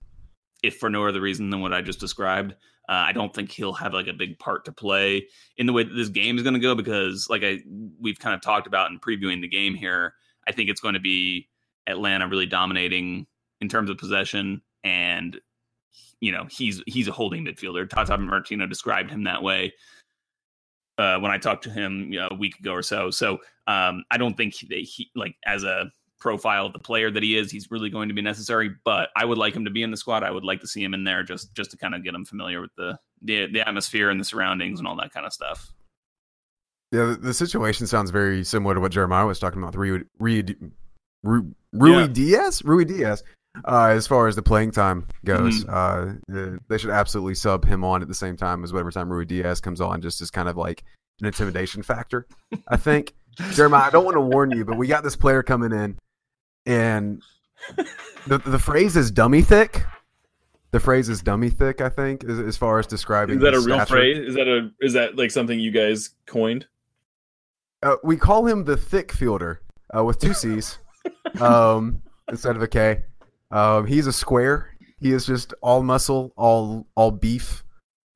if 0.62 0.76
for 0.76 0.90
no 0.90 1.06
other 1.06 1.20
reason 1.20 1.50
than 1.50 1.60
what 1.60 1.72
I 1.72 1.82
just 1.82 2.00
described. 2.00 2.54
Uh, 2.86 3.08
I 3.08 3.12
don't 3.12 3.32
think 3.32 3.50
he'll 3.50 3.72
have 3.72 3.94
like 3.94 4.08
a 4.08 4.12
big 4.12 4.38
part 4.38 4.66
to 4.66 4.72
play 4.72 5.26
in 5.56 5.66
the 5.66 5.72
way 5.72 5.84
that 5.84 5.94
this 5.94 6.10
game 6.10 6.36
is 6.36 6.42
going 6.42 6.54
to 6.54 6.60
go 6.60 6.74
because, 6.74 7.28
like 7.30 7.42
I 7.42 7.60
we've 8.00 8.18
kind 8.18 8.34
of 8.34 8.42
talked 8.42 8.66
about 8.66 8.90
in 8.90 8.98
previewing 8.98 9.40
the 9.40 9.48
game 9.48 9.74
here, 9.74 10.14
I 10.46 10.52
think 10.52 10.68
it's 10.68 10.80
going 10.80 10.94
to 10.94 11.00
be 11.00 11.48
Atlanta 11.86 12.28
really 12.28 12.46
dominating 12.46 13.26
in 13.60 13.68
terms 13.68 13.88
of 13.88 13.96
possession, 13.96 14.60
and 14.82 15.40
you 16.20 16.32
know 16.32 16.46
he's 16.50 16.82
he's 16.86 17.08
a 17.08 17.12
holding 17.12 17.46
midfielder. 17.46 17.88
Tata 17.88 18.18
Martino 18.18 18.66
described 18.66 19.10
him 19.10 19.24
that 19.24 19.42
way 19.42 19.72
uh, 20.98 21.18
when 21.18 21.30
I 21.30 21.38
talked 21.38 21.64
to 21.64 21.70
him 21.70 22.12
you 22.12 22.20
know, 22.20 22.28
a 22.30 22.34
week 22.34 22.58
ago 22.58 22.72
or 22.72 22.82
so. 22.82 23.10
So 23.10 23.38
um, 23.66 24.04
I 24.10 24.16
don't 24.16 24.36
think 24.36 24.54
that 24.68 24.78
he 24.78 25.10
like 25.14 25.36
as 25.46 25.64
a 25.64 25.90
profile 26.20 26.66
of 26.66 26.72
the 26.72 26.78
player 26.78 27.10
that 27.10 27.22
he 27.22 27.36
is, 27.36 27.50
he's 27.50 27.70
really 27.70 27.90
going 27.90 28.08
to 28.08 28.14
be 28.14 28.22
necessary. 28.22 28.70
But 28.84 29.10
I 29.16 29.24
would 29.24 29.38
like 29.38 29.54
him 29.54 29.64
to 29.64 29.70
be 29.70 29.82
in 29.82 29.90
the 29.90 29.96
squad. 29.96 30.22
I 30.22 30.30
would 30.30 30.44
like 30.44 30.60
to 30.60 30.66
see 30.66 30.82
him 30.82 30.94
in 30.94 31.04
there 31.04 31.22
just 31.22 31.54
just 31.54 31.70
to 31.72 31.76
kind 31.76 31.94
of 31.94 32.04
get 32.04 32.14
him 32.14 32.24
familiar 32.24 32.60
with 32.60 32.74
the 32.76 32.98
the, 33.22 33.46
the 33.46 33.66
atmosphere 33.66 34.10
and 34.10 34.20
the 34.20 34.24
surroundings 34.24 34.78
and 34.78 34.86
all 34.86 34.96
that 34.96 35.12
kind 35.12 35.26
of 35.26 35.32
stuff. 35.32 35.70
Yeah, 36.92 37.16
the, 37.18 37.34
situation 37.34 37.88
sounds 37.88 38.10
very 38.10 38.44
similar 38.44 38.74
to 38.74 38.80
what 38.80 38.92
Jeremiah 38.92 39.26
was 39.26 39.40
talking 39.40 39.60
about. 39.60 39.74
Rui, 39.74 40.02
Rui, 40.20 40.44
Rui, 41.24 41.42
Rui 41.72 41.90
Yeah. 41.90 42.06
Diaz? 42.06 42.62
Ruidíaz. 42.62 43.24
Uh, 43.64 43.86
as 43.88 44.06
far 44.06 44.26
as 44.26 44.34
the 44.34 44.42
playing 44.42 44.70
time 44.72 45.06
goes, 45.24 45.64
Mm-hmm. 45.64 46.56
uh, 46.56 46.58
they 46.68 46.78
should 46.78 46.90
absolutely 46.90 47.34
sub 47.36 47.64
him 47.64 47.84
on 47.84 48.02
at 48.02 48.08
the 48.08 48.14
same 48.14 48.36
time 48.36 48.64
as 48.64 48.72
whatever 48.72 48.90
time 48.90 49.08
Ruidíaz 49.08 49.62
comes 49.62 49.80
on, 49.80 50.00
just 50.02 50.20
as 50.20 50.30
kind 50.30 50.48
of 50.48 50.56
like 50.56 50.82
an 51.20 51.26
intimidation 51.26 51.82
factor. 51.82 52.26
I 52.68 52.76
think. 52.76 53.14
Jeremiah, 53.52 53.84
I 53.86 53.90
don't 53.90 54.04
want 54.04 54.16
to 54.16 54.20
warn 54.20 54.50
you, 54.52 54.64
but 54.64 54.76
we 54.76 54.86
got 54.86 55.02
this 55.04 55.16
player 55.16 55.42
coming 55.42 55.72
in, 55.72 55.98
and 56.66 57.22
the 58.26 58.38
the 58.38 58.58
phrase 58.58 58.96
is 58.96 59.10
dummy 59.10 59.42
thick. 59.42 59.84
The 60.72 60.80
phrase 60.80 61.08
is 61.08 61.22
dummy 61.22 61.50
thick. 61.50 61.80
I 61.80 61.88
think, 61.88 62.24
as, 62.24 62.38
as 62.40 62.56
far 62.56 62.78
as 62.80 62.86
describing. 62.86 63.36
Is 63.36 63.42
that 63.42 63.54
a 63.54 63.60
real 63.60 63.76
stature. 63.76 63.86
phrase? 63.86 64.18
Is 64.28 64.34
that 64.34 64.48
a 64.48 64.70
is 64.80 64.92
that 64.94 65.16
like 65.16 65.30
something 65.30 65.58
you 65.60 65.70
guys 65.70 66.10
coined? 66.26 66.66
Uh, 67.82 67.96
we 68.02 68.16
call 68.16 68.46
him 68.46 68.64
the 68.64 68.76
thick 68.76 69.12
fielder 69.12 69.60
uh, 69.96 70.02
with 70.02 70.18
two 70.18 70.32
C's 70.34 70.78
um, 71.40 72.02
instead 72.28 72.56
of 72.56 72.62
a 72.62 72.68
K. 72.68 73.02
Um, 73.54 73.86
he's 73.86 74.06
a 74.06 74.12
square. 74.12 74.70
He 74.98 75.12
is 75.12 75.24
just 75.26 75.54
all 75.62 75.82
muscle, 75.82 76.32
all 76.36 76.86
all 76.96 77.10
beef. 77.10 77.62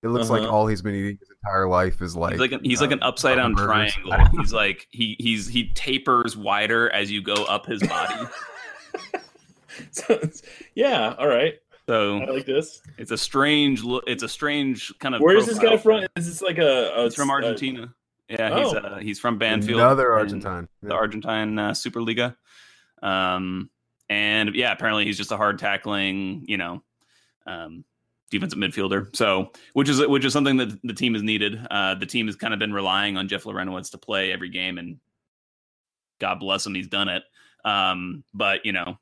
It 0.02 0.08
looks 0.08 0.30
like 0.30 0.42
Uh-huh. 0.42 0.50
all 0.52 0.66
he's 0.66 0.80
been 0.82 0.94
eating 0.94 1.18
his 1.20 1.28
entire 1.44 1.68
life 1.68 2.00
is 2.02 2.16
like 2.16 2.32
He's 2.32 2.40
like 2.40 2.52
an, 2.52 2.60
he's 2.64 2.80
like 2.80 2.90
uh, 2.90 2.94
an 2.94 3.02
upside 3.02 3.36
down 3.36 3.54
burgers. 3.54 3.92
triangle. 3.94 4.38
He's 4.40 4.52
like 4.52 4.86
he 4.90 5.16
he's 5.18 5.48
he 5.48 5.70
tapers 5.74 6.36
wider 6.36 6.88
as 6.90 7.10
you 7.10 7.20
go 7.22 7.34
up 7.44 7.66
his 7.66 7.82
body. 7.86 8.26
Sounds- 9.90 10.42
yeah, 10.74 11.14
all 11.18 11.28
right. 11.28 11.54
So 11.88 12.18
I 12.18 12.26
like 12.26 12.44
this. 12.46 12.82
it's 12.98 13.10
a 13.12 13.18
strange 13.18 13.82
look. 13.82 14.04
It's 14.06 14.22
a 14.22 14.28
strange 14.28 14.92
kind 14.98 15.14
of. 15.14 15.20
Where 15.22 15.36
is 15.36 15.46
this 15.46 15.58
guy 15.58 15.76
from? 15.78 16.04
Is 16.16 16.26
this 16.26 16.42
like 16.42 16.58
a? 16.58 16.92
a 16.94 17.04
He's 17.04 17.14
from 17.14 17.30
a- 17.30 17.32
Argentina. 17.34 17.94
yeah, 18.28 18.58
he's 18.62 18.72
Oh. 18.74 18.78
uh, 18.78 18.98
he's 18.98 19.18
from 19.18 19.38
Banfield. 19.38 19.80
Another 19.80 20.12
in 20.12 20.18
Argentine. 20.18 20.68
the 20.82 20.94
Argentine 20.94 21.58
uh, 21.58 21.70
Superliga. 21.70 22.36
Um, 23.02 23.70
and 24.08 24.54
yeah, 24.54 24.72
apparently 24.72 25.04
he's 25.04 25.16
just 25.16 25.32
a 25.32 25.36
hard 25.36 25.58
tackling, 25.58 26.44
you 26.46 26.56
know, 26.56 26.82
um, 27.46 27.84
defensive 28.30 28.58
midfielder. 28.58 29.14
So, 29.14 29.52
which 29.72 29.88
is 29.88 30.06
which 30.06 30.24
is 30.24 30.32
something 30.32 30.56
that 30.58 30.78
the 30.82 30.94
team 30.94 31.14
has 31.14 31.22
needed. 31.22 31.58
Uh, 31.70 31.94
the 31.94 32.06
team 32.06 32.26
has 32.26 32.36
kind 32.36 32.52
of 32.52 32.60
been 32.60 32.72
relying 32.72 33.16
on 33.16 33.28
Jeff 33.28 33.44
Larentowicz 33.44 33.90
to 33.92 33.98
play 33.98 34.32
every 34.32 34.48
game, 34.48 34.78
and 34.78 34.98
God 36.20 36.40
bless 36.40 36.66
him, 36.66 36.74
he's 36.74 36.88
done 36.88 37.08
it. 37.08 37.22
Um, 37.64 38.24
but 38.34 38.64
you 38.64 38.72
know, 38.72 38.98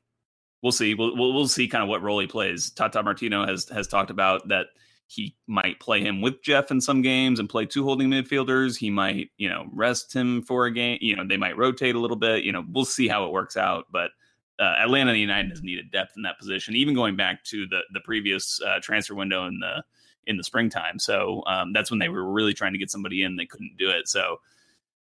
we'll 0.61 0.71
see. 0.71 0.93
We'll, 0.93 1.15
we'll 1.15 1.33
we'll 1.33 1.47
see 1.47 1.67
kind 1.67 1.83
of 1.83 1.89
what 1.89 2.01
role 2.01 2.19
he 2.19 2.27
plays. 2.27 2.71
Tata 2.71 3.03
Martino 3.03 3.45
has 3.45 3.67
has 3.69 3.87
talked 3.87 4.11
about 4.11 4.47
that 4.49 4.67
he 5.07 5.35
might 5.47 5.79
play 5.79 6.01
him 6.01 6.21
with 6.21 6.41
Jeff 6.43 6.69
in 6.69 6.81
some 6.81 7.01
games 7.01 7.39
and 7.39 7.49
play 7.49 7.65
two 7.65 7.85
holding 7.85 8.09
midfielders. 8.09 8.77
He 8.77 8.89
might, 8.89 9.29
you 9.37 9.47
know, 9.47 9.65
rest 9.71 10.13
him 10.13 10.41
for 10.41 10.65
a 10.65 10.71
game. 10.71 10.97
You 11.01 11.15
know, 11.15 11.25
they 11.25 11.37
might 11.37 11.57
rotate 11.57 11.95
a 11.95 11.99
little 11.99 12.17
bit. 12.17 12.43
You 12.43 12.51
know, 12.51 12.65
we'll 12.69 12.83
see 12.83 13.07
how 13.07 13.25
it 13.25 13.31
works 13.31 13.55
out. 13.55 13.85
But 13.89 14.11
uh, 14.59 14.75
Atlanta 14.79 15.13
United 15.13 15.51
has 15.51 15.61
needed 15.61 15.91
depth 15.91 16.13
in 16.17 16.23
that 16.23 16.39
position, 16.39 16.75
even 16.75 16.93
going 16.93 17.15
back 17.15 17.43
to 17.45 17.67
the 17.67 17.81
the 17.93 17.99
previous 18.01 18.59
uh, 18.61 18.79
transfer 18.81 19.15
window 19.15 19.45
in 19.47 19.59
the 19.59 19.83
in 20.25 20.37
the 20.37 20.43
springtime. 20.43 20.99
So 20.99 21.43
um, 21.47 21.73
that's 21.73 21.89
when 21.89 21.99
they 21.99 22.09
were 22.09 22.29
really 22.31 22.53
trying 22.53 22.73
to 22.73 22.79
get 22.79 22.91
somebody 22.91 23.23
in. 23.23 23.35
They 23.35 23.45
couldn't 23.45 23.75
do 23.77 23.89
it. 23.89 24.07
So 24.07 24.39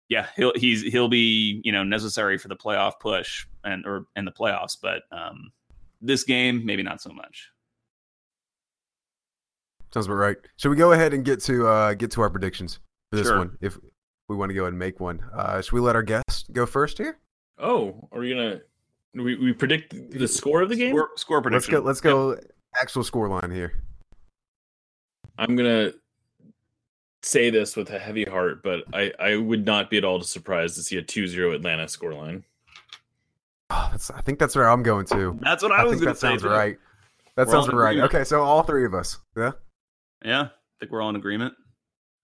yeah, 0.09 0.27
he'll 0.37 0.53
he's 0.55 0.83
he'll 0.83 1.09
be 1.09 1.61
you 1.65 1.73
know 1.73 1.83
necessary 1.85 2.37
for 2.39 2.49
the 2.49 2.57
playoff 2.57 3.01
push 3.01 3.47
and 3.65 3.87
or 3.87 4.07
in 4.17 4.25
the 4.25 4.33
playoffs. 4.33 4.77
But 4.81 5.03
um, 5.13 5.51
this 6.01 6.25
game, 6.25 6.67
maybe 6.67 6.83
not 6.83 7.01
so 7.01 7.11
much. 7.11 7.51
Sounds 9.93 10.07
about 10.07 10.17
right. 10.17 10.37
Should 10.57 10.71
we 10.71 10.77
go 10.77 10.93
ahead 10.93 11.15
and 11.15 11.25
get 11.25 11.41
to 11.45 11.67
uh, 11.69 11.95
get 11.95 12.11
to 12.13 12.21
our 12.21 12.31
predictions 12.31 12.81
for 13.11 13.17
this 13.17 13.29
Sure. 13.29 13.39
one? 13.39 13.57
If 13.61 13.79
we 14.29 14.37
want 14.37 14.51
to 14.51 14.55
go 14.55 14.63
ahead 14.63 14.73
and 14.73 14.79
make 14.79 14.99
one, 15.01 15.23
uh, 15.33 15.61
should 15.63 15.73
we 15.73 15.81
let 15.81 15.95
our 15.95 16.03
guest 16.03 16.53
go 16.53 16.67
first 16.67 16.99
here? 16.99 17.19
Oh, 17.59 18.09
are 18.11 18.19
we 18.19 18.31
gonna? 18.31 18.61
We, 19.15 19.37
we 19.37 19.53
predict 19.53 20.11
the 20.11 20.27
score 20.27 20.63
of 20.63 20.69
the 20.69 20.77
game. 20.77 20.95
Score, 20.95 21.11
score 21.17 21.37
Let's 21.39 21.67
prediction. 21.67 21.75
go. 21.75 21.81
Let's 21.81 22.01
go. 22.01 22.39
Actual 22.81 23.05
score 23.05 23.29
line 23.29 23.51
here. 23.51 23.83
I'm 25.39 25.57
gonna 25.57 25.93
say 27.23 27.51
this 27.51 27.77
with 27.77 27.91
a 27.91 27.99
heavy 27.99 28.25
heart, 28.25 28.63
but 28.63 28.85
I 28.93 29.13
I 29.19 29.37
would 29.37 29.65
not 29.65 29.91
be 29.91 29.99
at 29.99 30.05
all 30.05 30.21
surprised 30.23 30.77
to 30.77 30.83
see 30.83 30.97
a 30.97 31.03
2-0 31.03 31.55
Atlanta 31.55 31.85
scoreline. 31.85 32.43
Oh, 33.71 33.89
that's, 33.91 34.11
I 34.11 34.21
think 34.21 34.39
that's 34.39 34.55
where 34.55 34.69
I'm 34.69 34.83
going 34.83 35.07
to. 35.07 35.39
That's 35.41 35.63
what 35.63 35.73
I, 35.73 35.83
I, 35.83 35.85
was 35.85 36.01
going 36.01 36.15
to 36.15 36.21
say. 36.21 36.29
That 36.29 36.41
sounds 36.41 36.43
too. 36.43 36.49
right. 36.49 36.77
That 37.37 37.47
We're 37.47 37.53
sounds 37.53 37.69
right. 37.69 37.91
agreement. 37.91 38.15
Okay, 38.15 38.25
so 38.25 38.43
all 38.43 38.63
three 38.63 38.85
of 38.85 38.95
us. 38.95 39.19
Yeah, 39.37 39.53
Yeah, 40.25 40.43
I 40.43 40.51
think 40.79 40.93
we're 40.93 41.03
all 41.03 41.09
in 41.09 41.17
agreement. 41.17 41.55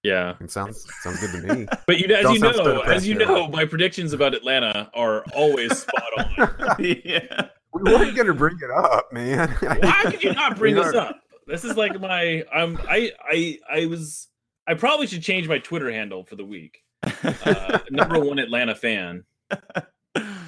Yeah, 0.02 0.34
it 0.40 0.50
sounds 0.50 0.86
sounds 1.02 1.20
good 1.20 1.46
to 1.46 1.54
me. 1.54 1.66
but 1.86 1.98
you 1.98 2.14
as 2.14 2.32
you 2.32 2.38
know, 2.38 2.80
as 2.80 3.06
you 3.06 3.14
know, 3.14 3.48
my 3.48 3.66
predictions 3.66 4.12
about 4.12 4.34
Atlanta 4.34 4.90
are 4.94 5.24
always 5.34 5.78
spot 5.78 6.04
on. 6.16 6.76
yeah. 6.78 7.48
we 7.74 7.82
weren't 7.82 8.14
going 8.14 8.26
to 8.26 8.34
bring 8.34 8.56
it 8.62 8.70
up, 8.70 9.12
man. 9.12 9.48
Why 9.60 10.02
could 10.06 10.22
you 10.22 10.32
not 10.32 10.56
bring 10.56 10.74
this 10.74 10.94
up? 10.94 11.20
This 11.46 11.64
is 11.64 11.76
like 11.76 12.00
my 12.00 12.44
I'm 12.52 12.78
I 12.88 13.12
I 13.30 13.58
I 13.70 13.86
was 13.86 14.28
I 14.66 14.74
probably 14.74 15.06
should 15.06 15.22
change 15.22 15.48
my 15.48 15.58
Twitter 15.58 15.90
handle 15.90 16.24
for 16.24 16.36
the 16.36 16.44
week. 16.44 16.82
Uh, 17.22 17.78
number 17.90 18.18
one 18.18 18.38
Atlanta 18.38 18.74
fan. 18.74 19.24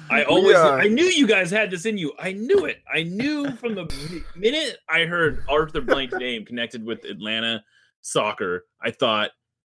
I 0.09 0.23
always 0.23 0.55
uh, 0.55 0.73
I 0.73 0.87
knew 0.87 1.05
you 1.05 1.27
guys 1.27 1.51
had 1.51 1.69
this 1.69 1.85
in 1.85 1.97
you. 1.97 2.13
I 2.19 2.33
knew 2.33 2.65
it. 2.65 2.81
I 2.91 3.03
knew 3.03 3.51
from 3.55 3.75
the 3.75 4.23
minute 4.35 4.77
I 4.89 5.05
heard 5.05 5.43
Arthur 5.47 5.81
Blank's 5.81 6.15
name 6.15 6.45
connected 6.45 6.83
with 6.83 7.03
Atlanta 7.05 7.63
soccer. 8.01 8.65
I 8.81 8.91
thought 8.91 9.31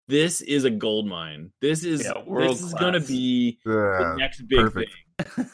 this 0.07 0.41
is 0.41 0.63
a 0.65 0.69
gold 0.69 1.07
mine. 1.07 1.51
This 1.61 1.83
is 1.83 2.03
Yeah, 2.03 2.13
this 2.39 2.61
is 2.61 2.73
going 2.73 2.93
to 2.93 2.99
class. 2.99 3.07
be 3.09 3.59
the 3.65 4.11
Uh, 4.11 4.15
next 4.17 4.41
big 4.47 4.59
perfect. 4.59 4.91
thing. 5.21 5.45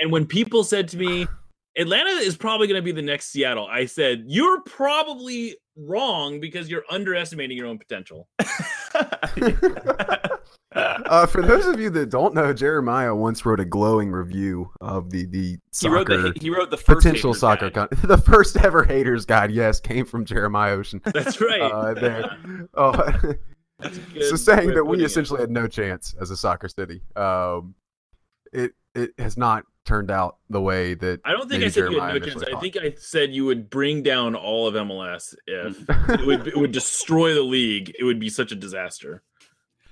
And 0.00 0.12
when 0.12 0.26
people 0.26 0.62
said 0.64 0.88
to 0.88 0.96
me, 0.98 1.26
Atlanta 1.76 2.10
is 2.10 2.36
probably 2.36 2.66
going 2.66 2.76
to 2.80 2.82
be 2.84 2.92
the 2.92 3.02
next 3.02 3.26
Seattle, 3.30 3.66
I 3.70 3.86
said, 3.86 4.24
You're 4.26 4.60
probably 4.62 5.56
wrong 5.76 6.40
because 6.40 6.68
you're 6.68 6.82
underestimating 6.90 7.56
your 7.56 7.66
own 7.68 7.78
potential. 7.78 8.26
uh, 10.74 11.26
for 11.26 11.42
those 11.42 11.66
of 11.66 11.80
you 11.80 11.88
that 11.90 12.10
don't 12.10 12.34
know, 12.34 12.52
Jeremiah 12.52 13.14
once 13.14 13.44
wrote 13.46 13.60
a 13.60 13.64
glowing 13.64 14.10
review 14.10 14.70
of 14.80 15.10
the 15.10 15.26
the 15.26 15.40
he 15.52 15.58
soccer 15.70 15.94
wrote 15.94 16.34
the 16.34 16.40
he 16.40 16.50
wrote 16.50 16.70
the 16.70 16.76
first 16.76 17.04
potential 17.04 17.32
soccer 17.34 17.70
con- 17.70 17.88
the 18.04 18.18
first 18.18 18.56
ever 18.58 18.84
haters 18.84 19.24
guide. 19.24 19.50
Yes, 19.50 19.80
came 19.80 20.04
from 20.04 20.24
Jeremiah 20.24 20.76
Oshan. 20.76 21.00
That's 21.12 21.40
right. 21.40 21.60
Uh, 21.62 21.94
there. 21.94 22.36
Oh, 22.74 22.92
That's 22.92 23.24
a 23.24 23.36
so 23.82 23.90
good 24.12 24.38
saying 24.38 24.68
that 24.74 24.84
we 24.84 24.96
putting 24.96 25.02
it. 25.02 25.06
essentially 25.06 25.40
had 25.40 25.50
no 25.50 25.66
chance 25.66 26.14
as 26.20 26.30
a 26.30 26.36
soccer 26.36 26.68
city. 26.68 27.02
Um, 27.16 27.74
it 28.52 28.72
it 28.94 29.12
has 29.18 29.36
not 29.36 29.64
turned 29.84 30.10
out 30.10 30.36
the 30.50 30.60
way 30.60 30.94
that 30.94 31.20
I 31.24 31.32
don't 31.32 31.48
think 31.48 31.60
maybe 31.60 31.66
I 31.66 31.68
said 31.68 31.92
you 31.92 32.00
had 32.00 32.14
no 32.14 32.18
chance. 32.18 32.42
initially 32.42 32.54
I 32.54 32.60
think 32.60 32.76
I 32.76 32.94
said 32.98 33.32
you 33.32 33.44
would 33.46 33.70
bring 33.70 34.02
down 34.02 34.34
all 34.34 34.66
of 34.66 34.74
MLS 34.74 35.34
if 35.46 35.84
it 36.10 36.26
would 36.26 36.48
it 36.48 36.56
would 36.56 36.72
destroy 36.72 37.34
the 37.34 37.42
league. 37.42 37.94
It 37.98 38.04
would 38.04 38.20
be 38.20 38.28
such 38.28 38.52
a 38.52 38.56
disaster. 38.56 39.22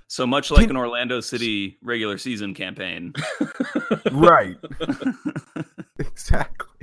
So 0.09 0.27
much 0.27 0.51
like 0.51 0.71
an 0.71 0.77
Orlando 0.77 1.21
City 1.21 1.79
regular 1.83 2.17
season 2.17 2.55
campaign. 2.55 3.13
right. 4.13 4.57
exactly. 5.99 6.76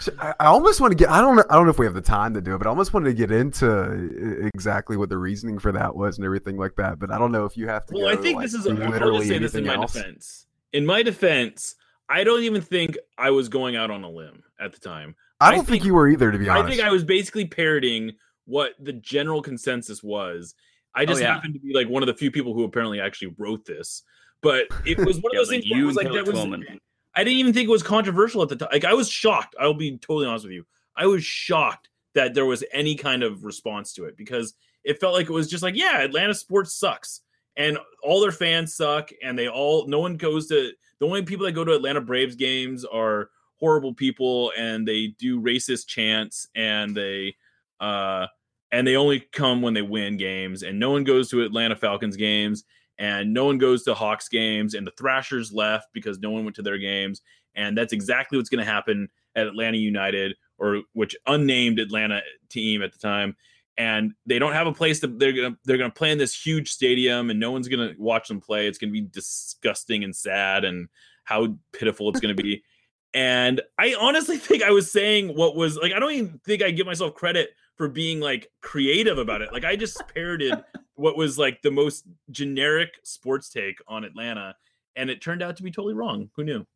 So 0.00 0.12
I, 0.18 0.34
I 0.40 0.46
almost 0.46 0.80
want 0.80 0.92
to 0.92 0.96
get. 0.96 1.10
I 1.10 1.20
don't 1.20 1.36
know. 1.36 1.44
I 1.50 1.54
don't 1.54 1.64
know 1.64 1.70
if 1.70 1.78
we 1.78 1.86
have 1.86 1.94
the 1.94 2.00
time 2.00 2.34
to 2.34 2.40
do 2.40 2.54
it, 2.54 2.58
but 2.58 2.66
I 2.66 2.70
almost 2.70 2.92
wanted 2.92 3.10
to 3.10 3.14
get 3.14 3.30
into 3.30 4.48
exactly 4.54 4.96
what 4.96 5.08
the 5.08 5.18
reasoning 5.18 5.58
for 5.58 5.72
that 5.72 5.94
was 5.94 6.18
and 6.18 6.24
everything 6.24 6.56
like 6.56 6.74
that. 6.76 6.98
But 6.98 7.10
I 7.10 7.18
don't 7.18 7.32
know 7.32 7.44
if 7.44 7.56
you 7.56 7.68
have 7.68 7.86
to. 7.86 7.94
Well, 7.94 8.08
I 8.08 8.16
think 8.16 8.36
like, 8.36 8.46
this 8.46 8.54
is. 8.54 8.64
through 8.64 8.82
I'll 8.82 8.90
literally 8.90 9.18
just 9.18 9.28
say 9.28 9.38
this 9.38 9.54
in 9.54 9.66
my 9.66 9.74
else. 9.74 9.92
defense. 9.92 10.46
In 10.72 10.86
my 10.86 11.02
defense, 11.02 11.76
I 12.08 12.24
don't 12.24 12.42
even 12.42 12.62
think 12.62 12.98
I 13.18 13.30
was 13.30 13.48
going 13.48 13.76
out 13.76 13.90
on 13.90 14.02
a 14.02 14.10
limb 14.10 14.42
at 14.60 14.72
the 14.72 14.80
time. 14.80 15.14
I 15.40 15.48
I 15.48 15.50
don't 15.50 15.58
think, 15.58 15.68
think- 15.68 15.84
you 15.84 15.94
were 15.94 16.08
either, 16.08 16.32
to 16.32 16.38
be 16.38 16.48
honest. 16.48 16.64
I 16.66 16.68
think 16.68 16.82
I 16.82 16.90
was 16.90 17.04
basically 17.04 17.46
parroting 17.46 18.12
what 18.46 18.72
the 18.80 18.92
general 18.92 19.42
consensus 19.42 20.02
was. 20.02 20.54
I 20.94 21.02
oh, 21.02 21.06
just 21.06 21.20
yeah. 21.20 21.34
happened 21.34 21.54
to 21.54 21.60
be 21.60 21.72
like 21.72 21.88
one 21.88 22.02
of 22.02 22.08
the 22.08 22.14
few 22.14 22.30
people 22.30 22.52
who 22.52 22.64
apparently 22.64 23.00
actually 23.00 23.34
wrote 23.38 23.64
this. 23.64 24.02
But 24.42 24.66
it 24.84 24.98
was 24.98 25.20
one 25.20 25.30
of 25.30 25.32
Yeah, 25.34 25.38
those 25.38 25.48
like 25.50 25.60
things 25.62 25.70
where 25.70 25.78
it 25.78 25.80
you 25.80 25.86
was 25.86 25.96
and 25.96 26.10
like 26.10 26.14
that 26.14 26.32
was 26.32 26.40
Twellman. 26.40 26.80
I 27.14 27.24
didn't 27.24 27.38
even 27.38 27.52
think 27.52 27.68
it 27.68 27.72
was 27.72 27.82
controversial 27.82 28.42
at 28.42 28.48
the 28.48 28.56
time. 28.56 28.68
Like 28.72 28.84
I 28.84 28.94
was 28.94 29.10
shocked. 29.10 29.56
I'll 29.58 29.74
be 29.74 29.96
totally 29.98 30.26
honest 30.26 30.44
with 30.44 30.54
you. 30.54 30.66
I 30.96 31.06
was 31.06 31.24
shocked 31.24 31.88
that 32.14 32.34
there 32.34 32.46
was 32.46 32.64
any 32.72 32.94
kind 32.94 33.22
of 33.22 33.44
response 33.44 33.92
to 33.94 34.04
it 34.04 34.16
because 34.16 34.54
it 34.84 35.00
felt 35.00 35.14
like 35.14 35.28
it 35.28 35.32
was 35.32 35.48
just 35.48 35.62
like, 35.62 35.76
yeah, 35.76 36.00
Atlanta 36.00 36.34
sports 36.34 36.74
sucks. 36.74 37.20
And 37.56 37.78
all 38.02 38.20
their 38.20 38.32
fans 38.32 38.74
suck, 38.74 39.10
and 39.22 39.38
they 39.38 39.48
all 39.48 39.86
no 39.86 39.98
one 39.98 40.16
goes 40.16 40.46
to 40.48 40.72
the 41.00 41.06
only 41.06 41.22
people 41.22 41.46
that 41.46 41.52
go 41.52 41.64
to 41.64 41.74
Atlanta 41.74 42.00
Braves 42.00 42.36
games 42.36 42.84
are 42.84 43.30
horrible 43.58 43.92
people 43.92 44.52
and 44.56 44.88
they 44.88 45.08
do 45.18 45.40
racist 45.40 45.86
chants 45.86 46.48
and 46.54 46.96
they 46.96 47.34
uh 47.78 48.26
and 48.72 48.86
they 48.86 48.96
only 48.96 49.20
come 49.20 49.60
when 49.60 49.74
they 49.74 49.82
win 49.82 50.16
games 50.16 50.62
and 50.62 50.78
no 50.78 50.90
one 50.90 51.04
goes 51.04 51.28
to 51.28 51.42
Atlanta 51.42 51.76
Falcons 51.76 52.16
games 52.16 52.64
and 53.00 53.34
no 53.34 53.46
one 53.46 53.58
goes 53.58 53.82
to 53.84 53.94
Hawks 53.94 54.28
games 54.28 54.74
and 54.74 54.86
the 54.86 54.92
Thrashers 54.92 55.52
left 55.52 55.88
because 55.92 56.20
no 56.20 56.30
one 56.30 56.44
went 56.44 56.54
to 56.56 56.62
their 56.62 56.78
games 56.78 57.22
and 57.56 57.76
that's 57.76 57.92
exactly 57.92 58.38
what's 58.38 58.50
going 58.50 58.64
to 58.64 58.70
happen 58.70 59.08
at 59.34 59.48
Atlanta 59.48 59.78
United 59.78 60.36
or 60.58 60.82
which 60.92 61.16
unnamed 61.26 61.80
Atlanta 61.80 62.20
team 62.48 62.82
at 62.82 62.92
the 62.92 62.98
time 62.98 63.34
and 63.80 64.12
they 64.26 64.38
don't 64.38 64.52
have 64.52 64.66
a 64.66 64.72
place 64.72 65.00
to 65.00 65.06
they're 65.06 65.32
to 65.32 65.56
they're 65.64 65.78
going 65.78 65.90
to 65.90 65.96
play 65.96 66.12
in 66.12 66.18
this 66.18 66.34
huge 66.34 66.70
stadium 66.70 67.30
and 67.30 67.40
no 67.40 67.50
one's 67.50 67.66
going 67.66 67.88
to 67.88 68.00
watch 68.00 68.28
them 68.28 68.40
play. 68.40 68.66
It's 68.66 68.76
going 68.76 68.92
to 68.92 69.00
be 69.00 69.08
disgusting 69.10 70.04
and 70.04 70.14
sad 70.14 70.66
and 70.66 70.88
how 71.24 71.56
pitiful 71.72 72.10
it's 72.10 72.20
going 72.20 72.36
to 72.36 72.42
be. 72.42 72.62
And 73.12 73.60
I 73.76 73.96
honestly 74.00 74.36
think 74.36 74.62
I 74.62 74.70
was 74.70 74.92
saying 74.92 75.34
what 75.34 75.56
was 75.56 75.76
like 75.76 75.92
I 75.92 75.98
don't 75.98 76.12
even 76.12 76.40
think 76.46 76.62
I 76.62 76.70
give 76.70 76.86
myself 76.86 77.12
credit 77.16 77.50
for 77.74 77.88
being 77.88 78.20
like 78.20 78.46
creative 78.60 79.18
about 79.18 79.42
it. 79.42 79.52
Like 79.52 79.64
I 79.64 79.74
just 79.74 80.00
parroted 80.14 80.54
what 81.00 81.16
was 81.16 81.38
like 81.38 81.62
the 81.62 81.70
most 81.70 82.04
generic 82.30 82.90
sports 83.02 83.48
take 83.48 83.78
on 83.88 84.04
Atlanta 84.04 84.54
and 84.96 85.10
it 85.10 85.20
turned 85.20 85.42
out 85.42 85.56
to 85.56 85.62
be 85.62 85.70
totally 85.70 85.94
wrong. 85.94 86.30
Who 86.36 86.44
knew? 86.44 86.66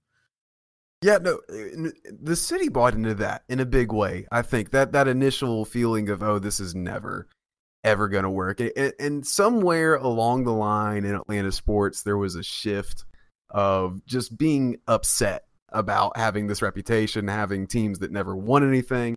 Yeah, 1.03 1.19
no, 1.19 1.41
eh, 1.53 1.91
the 2.23 2.37
city 2.37 2.71
bought 2.71 2.95
into 2.95 3.15
that 3.17 3.43
in 3.49 3.61
a 3.61 3.67
big 3.67 3.93
way. 3.93 4.27
I 4.33 4.43
think. 4.43 4.71
That 4.71 4.93
that 4.93 5.09
initial 5.09 5.65
feeling 5.65 6.09
of 6.09 6.23
oh, 6.23 6.39
this 6.39 6.61
is 6.61 6.75
never, 6.75 7.29
ever 7.83 8.09
going 8.09 8.25
to 8.25 8.31
work, 8.31 8.61
and, 8.61 8.93
and 8.99 9.27
somewhere 9.27 9.97
along 9.97 10.45
the 10.45 10.53
line 10.53 11.05
in 11.05 11.15
Atlanta 11.15 11.53
sports, 11.53 12.03
there 12.03 12.17
was 12.17 12.37
a 12.37 12.43
shift 12.43 13.05
of 13.51 14.05
just 14.07 14.39
being 14.39 14.79
upset 14.89 15.45
about 15.69 16.17
having 16.17 16.47
this 16.47 16.63
reputation, 16.63 17.29
having 17.29 17.67
teams 17.67 17.99
that 17.99 18.11
never 18.11 18.35
won 18.35 18.67
anything, 18.67 19.17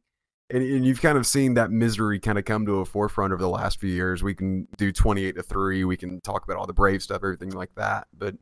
and, 0.49 0.63
and 0.63 0.85
you've 0.85 1.01
kind 1.01 1.17
of 1.17 1.25
seen 1.27 1.55
that 1.55 1.71
misery 1.71 2.19
kind 2.19 2.37
of 2.37 2.45
come 2.45 2.65
to 2.65 2.79
a 2.79 2.85
forefront 2.85 3.33
over 3.33 3.41
the 3.41 3.49
last 3.49 3.79
few 3.79 3.89
years. 3.89 4.23
We 4.23 4.33
can 4.33 4.67
do 4.77 4.91
twenty-eight 4.91 5.35
to 5.35 5.43
three. 5.43 5.83
We 5.83 5.97
can 5.97 6.21
talk 6.21 6.43
about 6.43 6.57
all 6.57 6.67
the 6.67 6.73
brave 6.73 7.01
stuff, 7.03 7.17
everything 7.23 7.51
like 7.51 7.73
that, 7.75 8.07
but 8.17 8.35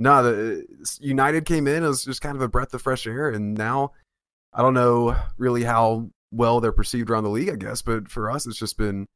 no, 0.00 0.22
the 0.22 0.64
United 1.00 1.44
came 1.44 1.66
in 1.66 1.82
as 1.82 2.04
just 2.04 2.20
kind 2.22 2.36
of 2.36 2.42
a 2.42 2.48
breath 2.48 2.72
of 2.72 2.82
fresh 2.82 3.06
air, 3.06 3.30
and 3.30 3.54
now 3.54 3.90
I 4.52 4.62
don't 4.62 4.74
know 4.74 5.16
really 5.38 5.64
how 5.64 6.10
well 6.30 6.60
they're 6.60 6.70
perceived 6.70 7.10
around 7.10 7.24
the 7.24 7.30
league, 7.30 7.50
I 7.50 7.56
guess, 7.56 7.82
but 7.82 8.08
for 8.08 8.30
us, 8.30 8.46
it's 8.46 8.58
just 8.58 8.78
been 8.78 9.06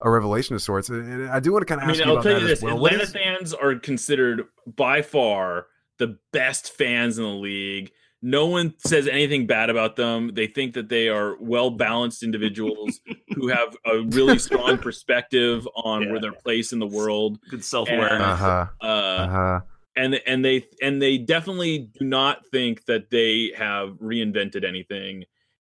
a 0.00 0.10
revelation 0.10 0.56
of 0.56 0.62
sorts. 0.62 0.88
And 0.88 1.28
I 1.30 1.38
do 1.38 1.52
want 1.52 1.62
to 1.62 1.66
kind 1.66 1.80
of 1.80 1.86
I 1.86 1.90
ask 1.92 1.98
mean 2.00 2.08
you 2.08 2.14
I'll 2.14 2.20
about 2.20 2.30
tell 2.30 2.40
you 2.40 2.46
this 2.48 2.60
well. 2.60 2.74
Atlanta 2.74 3.02
is- 3.02 3.12
fans 3.12 3.54
are 3.54 3.76
considered 3.76 4.42
by 4.66 5.00
far 5.00 5.66
the 5.98 6.18
best 6.32 6.72
fans 6.72 7.18
in 7.18 7.24
the 7.24 7.30
league 7.30 7.92
no 8.22 8.46
one 8.46 8.74
says 8.78 9.06
anything 9.06 9.46
bad 9.46 9.68
about 9.70 9.94
them 9.96 10.30
they 10.34 10.46
think 10.46 10.74
that 10.74 10.88
they 10.88 11.08
are 11.08 11.36
well 11.40 11.70
balanced 11.70 12.22
individuals 12.22 13.00
who 13.34 13.48
have 13.48 13.76
a 13.84 14.00
really 14.08 14.38
strong 14.38 14.78
perspective 14.78 15.68
on 15.76 16.02
Yeah. 16.02 16.10
where 16.12 16.20
their 16.20 16.32
place 16.32 16.72
in 16.72 16.78
the 16.78 16.86
world 16.86 17.38
Good 17.50 17.64
self 17.64 17.88
awareness. 17.88 18.22
uh-huh, 18.22 18.66
uh, 18.82 18.86
uh-huh. 18.86 19.60
and 19.96 20.14
and 20.26 20.44
they 20.44 20.64
and 20.82 21.00
they 21.00 21.18
definitely 21.18 21.90
do 21.98 22.04
not 22.04 22.46
think 22.46 22.84
that 22.86 23.10
they 23.10 23.52
have 23.56 23.90
reinvented 24.00 24.64
anything 24.64 25.24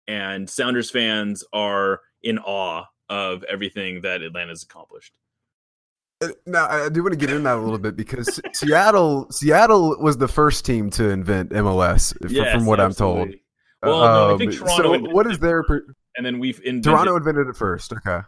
and 0.07 0.49
sounders 0.49 0.89
fans 0.89 1.43
are 1.53 2.01
in 2.23 2.39
awe 2.39 2.85
of 3.09 3.43
everything 3.43 4.01
that 4.01 4.21
atlanta's 4.23 4.63
accomplished 4.63 5.13
Now 6.45 6.67
I 6.67 6.89
do 6.89 7.01
want 7.01 7.13
to 7.13 7.17
get 7.19 7.29
into 7.29 7.43
that 7.43 7.57
a 7.57 7.61
little 7.61 7.77
bit 7.77 7.95
because 7.95 8.41
Seattle, 8.53 9.27
Seattle 9.31 9.97
was 10.01 10.17
the 10.17 10.27
first 10.27 10.65
team 10.65 10.89
to 10.91 11.09
invent 11.09 11.51
MLS, 11.51 12.13
Yes, 12.29 12.53
from 12.53 12.65
what 12.65 12.79
I'm 12.81 12.93
told. 12.93 13.19
absolutely. 13.19 13.41
Well, 13.81 13.99
no, 14.29 14.35
I 14.35 14.37
think 14.37 14.51
Um, 14.51 14.57
Toronto 14.59 14.93
So, 15.07 15.13
what 15.13 15.27
is 15.31 15.39
their 15.39 15.63
per- 15.63 15.85
and 16.17 16.25
then 16.25 16.39
we've 16.39 16.57
invented 16.59 16.83
Toronto 16.83 17.15
invented 17.15 17.47
it 17.47 17.55
first? 17.55 17.93
Okay, 17.93 18.19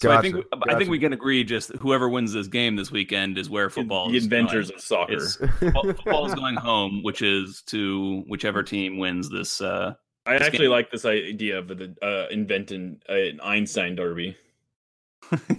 So 0.00 0.10
I 0.12 0.22
think 0.22 0.36
Gotcha, 0.36 0.74
I 0.74 0.78
think 0.78 0.88
we 0.88 0.98
can 0.98 1.12
agree 1.12 1.44
just 1.44 1.74
whoever 1.76 2.08
wins 2.08 2.32
this 2.32 2.46
game 2.46 2.74
this 2.74 2.90
weekend 2.90 3.36
is 3.36 3.50
where 3.50 3.68
football 3.68 4.08
the 4.08 4.16
is 4.16 4.24
inventors 4.24 4.70
going. 4.70 4.78
of 4.78 4.82
soccer. 4.82 5.20
Football, 5.60 5.82
football 5.84 6.26
is 6.26 6.34
going 6.34 6.54
home, 6.56 7.02
which 7.02 7.20
is 7.20 7.60
to 7.66 8.22
whichever 8.28 8.62
team 8.62 8.96
wins 8.96 9.28
this. 9.28 9.60
Uh, 9.60 9.92
I 10.24 10.38
this 10.38 10.46
actually 10.46 10.64
game. 10.66 10.70
like 10.70 10.90
this 10.90 11.04
idea 11.04 11.58
of 11.58 11.68
the 11.68 11.94
uh, 12.00 12.32
inventing 12.32 12.98
an 13.10 13.40
Einstein 13.42 13.94
derby. 13.94 14.34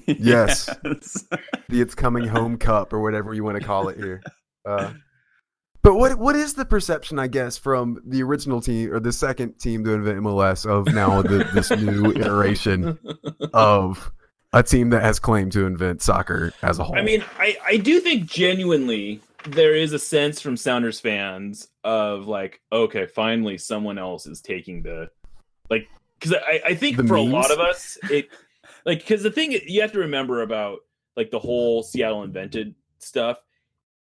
Yes. 0.07 0.69
Yes. 0.84 1.26
the 1.69 1.82
It's 1.82 1.95
Coming 1.95 2.28
Home 2.28 2.57
Cup 2.57 2.93
or 2.93 3.01
whatever 3.01 3.34
you 3.34 3.43
want 3.43 3.59
to 3.59 3.63
call 3.63 3.89
it 3.89 3.97
here. 3.97 4.21
Uh, 4.65 4.93
but 5.82 5.95
what 5.95 6.17
what 6.17 6.36
is 6.36 6.55
the 6.55 6.65
perception, 6.65 7.19
I 7.19 7.28
guess, 7.28 7.57
from 7.57 8.01
the 8.05 8.23
original 8.23 8.59
team 8.59 8.91
or 8.91 8.99
the 8.99 9.13
second 9.13 9.59
team 9.59 9.84
to 9.84 9.93
invent 9.93 10.17
MLS 10.19 10.65
of 10.65 10.91
now 10.93 11.21
the, 11.21 11.47
this 11.53 11.69
new 11.69 12.11
iteration 12.15 12.97
of 13.53 14.11
a 14.51 14.63
team 14.63 14.89
that 14.89 15.03
has 15.03 15.19
claimed 15.19 15.51
to 15.51 15.67
invent 15.67 16.01
soccer 16.01 16.53
as 16.63 16.80
a 16.80 16.84
whole? 16.84 16.97
I 16.97 17.03
mean, 17.03 17.23
I, 17.38 17.57
I 17.63 17.78
do 17.78 17.99
think 17.99 18.26
genuinely 18.26 19.21
there 19.45 19.76
is 19.76 19.93
a 19.93 19.99
sense 19.99 20.41
from 20.41 20.57
Sounders 20.57 20.99
fans 20.99 21.67
of 21.84 22.28
like, 22.28 22.61
okay, 22.71 23.05
finally 23.05 23.59
someone 23.59 23.99
else 23.99 24.26
is 24.26 24.41
taking 24.41 24.82
the 24.82 25.09
like 25.69 25.88
because 26.19 26.34
I, 26.34 26.61
I 26.65 26.73
think 26.76 26.97
The 26.97 27.03
for 27.03 27.15
a 27.15 27.21
lot 27.21 27.51
of 27.51 27.59
us 27.59 27.97
it 28.09 28.30
like 28.86 28.99
because 28.99 29.23
the 29.23 29.31
thing 29.31 29.57
you 29.67 29.81
have 29.81 29.91
to 29.93 29.99
remember 29.99 30.41
about 30.41 30.79
like 31.15 31.31
the 31.31 31.39
whole 31.39 31.83
Seattle 31.83 32.23
invented 32.23 32.75
stuff, 32.99 33.41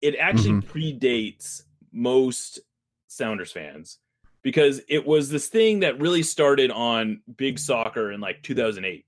it 0.01 0.15
actually 0.17 0.51
mm-hmm. 0.51 0.77
predates 0.77 1.63
most 1.91 2.59
Sounders 3.07 3.51
fans 3.51 3.99
because 4.41 4.81
it 4.89 5.05
was 5.05 5.29
this 5.29 5.47
thing 5.47 5.79
that 5.79 5.99
really 5.99 6.21
started 6.21 6.69
on 6.69 7.21
big 7.37 7.57
soccer 7.57 8.11
in 8.11 8.19
like 8.19 8.43
2008 8.43 9.05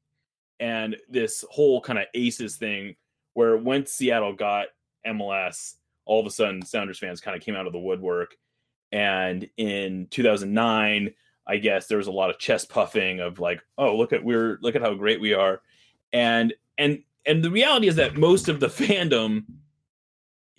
and 0.60 0.96
this 1.10 1.44
whole 1.50 1.82
kind 1.82 2.00
of 2.00 2.06
aces 2.14 2.56
thing 2.56 2.96
where 3.34 3.58
once 3.58 3.92
Seattle 3.92 4.34
got 4.34 4.68
MLS, 5.06 5.76
all 6.06 6.20
of 6.20 6.26
a 6.26 6.32
sudden 6.32 6.66
Sounders 6.66 7.00
fans 7.00 7.22
kind 7.22 7.38
of 7.38 7.44
came 7.44 7.56
out 7.56 7.68
of 7.68 7.74
the 7.74 7.80
woodwork. 7.80 8.36
And 8.92 9.48
in 9.58 10.08
2009, 10.10 11.14
I 11.48 11.58
guess 11.58 11.88
there 11.88 11.98
was 11.98 12.08
a 12.08 12.12
lot 12.12 12.30
of 12.30 12.40
chest 12.40 12.70
puffing 12.70 13.20
of 13.20 13.40
like, 13.40 13.62
oh, 13.78 13.96
look 13.96 14.14
at 14.14 14.24
we're 14.24 14.60
look 14.62 14.76
at 14.76 14.82
how 14.82 14.94
great 14.94 15.22
we 15.22 15.34
are, 15.34 15.62
and 16.12 16.54
and 16.78 17.04
and 17.26 17.44
the 17.44 17.52
reality 17.52 17.88
is 17.88 17.96
that 17.96 18.18
most 18.18 18.50
of 18.50 18.60
the 18.60 18.68
fandom 18.68 19.46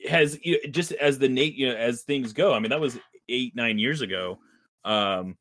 has 0.09 0.39
you 0.43 0.53
know, 0.53 0.70
just 0.70 0.93
as 0.93 1.18
the 1.18 1.28
Nate, 1.28 1.55
you 1.55 1.68
know, 1.68 1.76
as 1.76 2.03
things 2.03 2.32
go. 2.32 2.55
I 2.55 2.59
mean, 2.59 2.70
that 2.70 2.80
was 2.80 2.99
eight 3.28 3.55
nine 3.55 3.78
years 3.78 4.01
ago. 4.01 4.39
Um, 4.84 5.36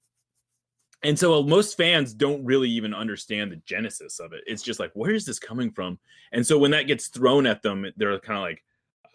and 1.03 1.17
so 1.17 1.43
most 1.43 1.77
fans 1.77 2.13
don't 2.13 2.43
really 2.43 2.69
even 2.71 2.93
understand 2.93 3.51
the 3.51 3.61
genesis 3.65 4.19
of 4.19 4.33
it. 4.33 4.43
It's 4.47 4.63
just 4.63 4.79
like, 4.79 4.91
where 4.93 5.11
is 5.11 5.25
this 5.25 5.39
coming 5.39 5.71
from? 5.71 5.99
And 6.31 6.45
so 6.45 6.57
when 6.57 6.71
that 6.71 6.87
gets 6.87 7.07
thrown 7.07 7.45
at 7.45 7.61
them, 7.61 7.85
they're 7.97 8.19
kind 8.19 8.37
of 8.37 8.43
like, 8.43 8.63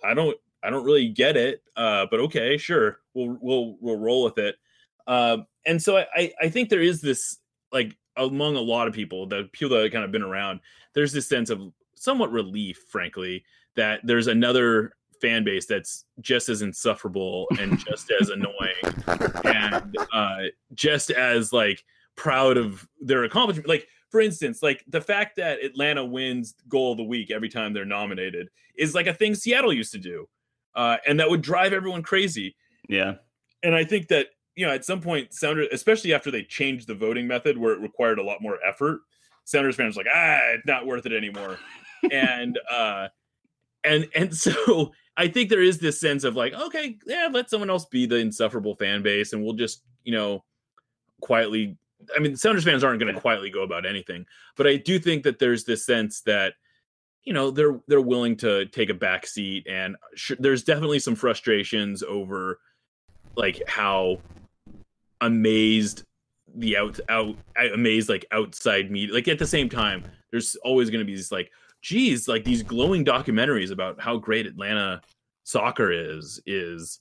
I 0.05 0.15
don't, 0.15 0.37
I 0.63 0.71
don't 0.71 0.85
really 0.85 1.09
get 1.09 1.37
it. 1.37 1.63
Uh, 1.77 2.07
but 2.11 2.21
okay, 2.21 2.57
sure, 2.57 3.01
we'll 3.15 3.37
we'll 3.41 3.77
we'll 3.81 3.99
roll 3.99 4.25
with 4.25 4.39
it. 4.39 4.57
Um, 5.07 5.47
and 5.67 5.83
so 5.83 5.97
I 5.99 6.07
I- 6.15 6.33
I 6.43 6.49
think 6.49 6.69
there 6.69 6.83
is 6.83 7.01
this 7.01 7.39
like 7.73 7.97
among 8.17 8.57
a 8.57 8.61
lot 8.61 8.87
of 8.89 8.93
people, 8.95 9.27
the 9.27 9.49
people 9.53 9.75
that 9.77 9.83
have 9.85 9.93
kind 9.93 10.05
of 10.05 10.13
been 10.13 10.23
around, 10.23 10.61
there's 10.95 11.13
this 11.13 11.29
sense 11.29 11.49
of 11.51 11.73
somewhat 11.95 12.31
relief, 12.31 12.85
frankly, 12.91 13.45
that 13.77 14.01
there's 14.05 14.27
another 14.27 14.93
fan 15.23 15.45
base 15.45 15.67
that's 15.67 16.05
just 16.21 16.49
as 16.49 16.61
insufferable 16.63 17.47
and 17.59 17.79
just 17.89 18.13
as 18.21 18.29
annoying 18.29 18.75
and 19.45 19.97
uh, 20.13 20.43
just 20.75 21.11
as 21.11 21.53
like 21.53 21.83
proud 22.17 22.57
of 22.59 22.87
their 23.01 23.25
accomplishment. 23.25 23.69
Like 23.69 23.87
for 24.11 24.21
instance, 24.21 24.63
like 24.63 24.85
the 24.89 25.01
fact 25.01 25.37
that 25.37 25.65
Atlanta 25.65 26.05
wins 26.05 26.55
goal 26.69 26.93
of 26.93 26.99
the 26.99 27.05
week 27.05 27.31
every 27.31 27.49
time 27.49 27.73
they're 27.73 27.85
nominated 27.87 28.49
is 28.77 28.95
like 28.95 29.07
a 29.07 29.15
thing 29.15 29.35
Seattle 29.35 29.73
used 29.73 29.93
to 29.93 29.99
do, 29.99 30.29
uh, 30.75 30.99
and 31.07 31.19
that 31.21 31.31
would 31.31 31.41
drive 31.41 31.73
everyone 31.73 32.03
crazy. 32.03 32.55
Yeah, 32.91 33.15
and 33.63 33.75
I 33.75 33.85
think 33.85 34.09
that 34.09 34.27
you 34.57 34.67
know 34.67 34.73
at 34.73 34.85
some 34.85 35.01
point, 35.01 35.33
Sounders, 35.33 35.69
especially 35.73 36.13
after 36.15 36.31
they 36.31 36.43
changed 36.43 36.87
the 36.87 36.95
voting 36.95 37.27
method 37.27 37.57
where 37.57 37.73
it 37.73 37.81
required 37.81 38.19
a 38.19 38.23
lot 38.23 38.43
more 38.43 38.59
effort, 38.65 39.01
Sounders 39.45 39.77
fans 39.77 39.97
like 39.97 40.07
ah, 40.13 40.39
it's 40.55 40.67
not 40.67 40.87
worth 40.87 41.07
it 41.07 41.13
anymore, 41.13 41.59
and 42.11 42.59
uh, 42.71 43.09
and 43.85 44.09
and 44.15 44.35
so 44.37 44.93
I 45.17 45.29
think 45.29 45.51
there 45.51 45.63
is 45.63 45.79
this 45.79 46.01
sense 46.01 46.25
of 46.25 46.37
like 46.37 46.55
okay, 46.55 46.99
yeah, 47.07 47.29
let 47.31 47.51
someone 47.51 47.71
else 47.71 47.87
be 47.87 48.07
the 48.07 48.17
insufferable 48.17 48.77
fan 48.77 49.03
base, 49.03 49.33
and 49.33 49.43
we'll 49.43 49.55
just 49.55 49.83
you 50.05 50.13
know 50.13 50.45
quietly 51.21 51.77
I 52.17 52.21
mean, 52.21 52.37
Sounders 52.37 52.65
fans 52.65 52.85
aren't 52.85 53.01
going 53.01 53.15
to 53.15 53.21
quietly 53.21 53.51
go 53.51 53.63
about 53.63 53.87
anything, 53.87 54.27
but 54.57 54.67
I 54.67 54.77
do 54.77 54.99
think 54.99 55.23
that 55.25 55.39
there's 55.39 55.65
this 55.65 55.85
sense 55.87 56.21
that 56.23 56.55
you 57.25 57.33
know 57.33 57.51
they're 57.51 57.81
they're 57.87 58.01
willing 58.01 58.37
to 58.39 58.67
take 58.67 58.91
a 58.91 58.95
back 58.95 59.27
seat, 59.27 59.67
and 59.69 59.97
sh- 60.15 60.33
there's 60.39 60.65
definitely 60.65 60.99
some 60.99 61.15
frustrations 61.15 62.03
over 62.03 62.59
like 63.37 63.63
how 63.67 64.19
amazed 65.23 66.05
the 66.57 66.77
out 66.77 67.01
out 67.09 67.35
amazed 67.73 68.09
like 68.09 68.27
outside 68.33 68.91
media 68.91 69.15
like 69.15 69.27
at 69.29 69.39
the 69.39 69.47
same 69.47 69.69
time 69.69 70.05
there's 70.31 70.55
always 70.65 70.91
going 70.91 71.01
to 71.01 71.07
be 71.07 71.17
this 71.17 71.33
like 71.33 71.51
geez 71.81 72.29
like 72.29 72.45
these 72.45 72.63
glowing 72.63 73.05
documentaries 73.05 73.71
about 73.71 73.99
how 74.01 74.19
great 74.19 74.47
atlanta 74.47 75.01
soccer 75.45 75.91
is 75.91 76.41
is 76.45 77.01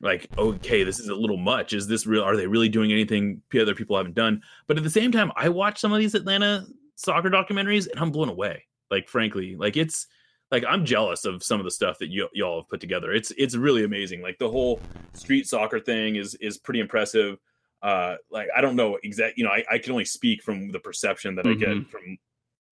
like 0.00 0.28
okay 0.38 0.84
this 0.84 1.00
is 1.00 1.08
a 1.08 1.14
little 1.14 1.38
much. 1.38 1.72
Is 1.72 1.86
this 1.86 2.06
real 2.06 2.22
are 2.22 2.36
they 2.36 2.46
really 2.46 2.68
doing 2.68 2.92
anything 2.92 3.40
other 3.58 3.74
people 3.74 3.96
haven't 3.96 4.14
done? 4.14 4.42
But 4.66 4.76
at 4.76 4.84
the 4.84 4.90
same 4.90 5.10
time 5.10 5.32
i 5.36 5.48
watch 5.48 5.80
some 5.80 5.92
of 5.92 5.98
these 5.98 6.14
atlanta 6.14 6.66
soccer 6.96 7.30
documentaries 7.30 7.90
and 7.90 8.00
i'm 8.00 8.10
blown 8.10 8.28
away 8.28 8.64
like 8.90 9.08
frankly 9.08 9.56
like 9.56 9.76
it's 9.76 10.06
like 10.50 10.64
i'm 10.68 10.84
jealous 10.84 11.24
of 11.24 11.42
some 11.42 11.60
of 11.60 11.64
the 11.64 11.70
stuff 11.70 11.98
that 11.98 12.08
you 12.08 12.28
y'all 12.32 12.60
have 12.60 12.68
put 12.68 12.80
together 12.80 13.12
it's 13.12 13.32
it's 13.36 13.56
really 13.56 13.84
amazing 13.84 14.22
like 14.22 14.38
the 14.38 14.48
whole 14.48 14.80
street 15.12 15.46
soccer 15.46 15.80
thing 15.80 16.16
is 16.16 16.34
is 16.36 16.58
pretty 16.58 16.80
impressive 16.80 17.38
uh 17.82 18.16
like 18.30 18.48
i 18.56 18.60
don't 18.60 18.76
know 18.76 18.98
exact 19.02 19.36
you 19.36 19.44
know 19.44 19.50
i, 19.50 19.64
I 19.70 19.78
can 19.78 19.92
only 19.92 20.04
speak 20.04 20.42
from 20.42 20.70
the 20.70 20.80
perception 20.80 21.34
that 21.36 21.44
mm-hmm. 21.44 21.62
i 21.62 21.74
get 21.74 21.90
from 21.90 22.18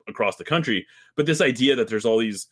across 0.09 0.37
the 0.37 0.45
country 0.45 0.87
but 1.17 1.27
this 1.27 1.41
idea 1.41 1.77
that 1.77 1.89
there's 1.89 2.05
all 2.05 2.19
these 2.19 2.49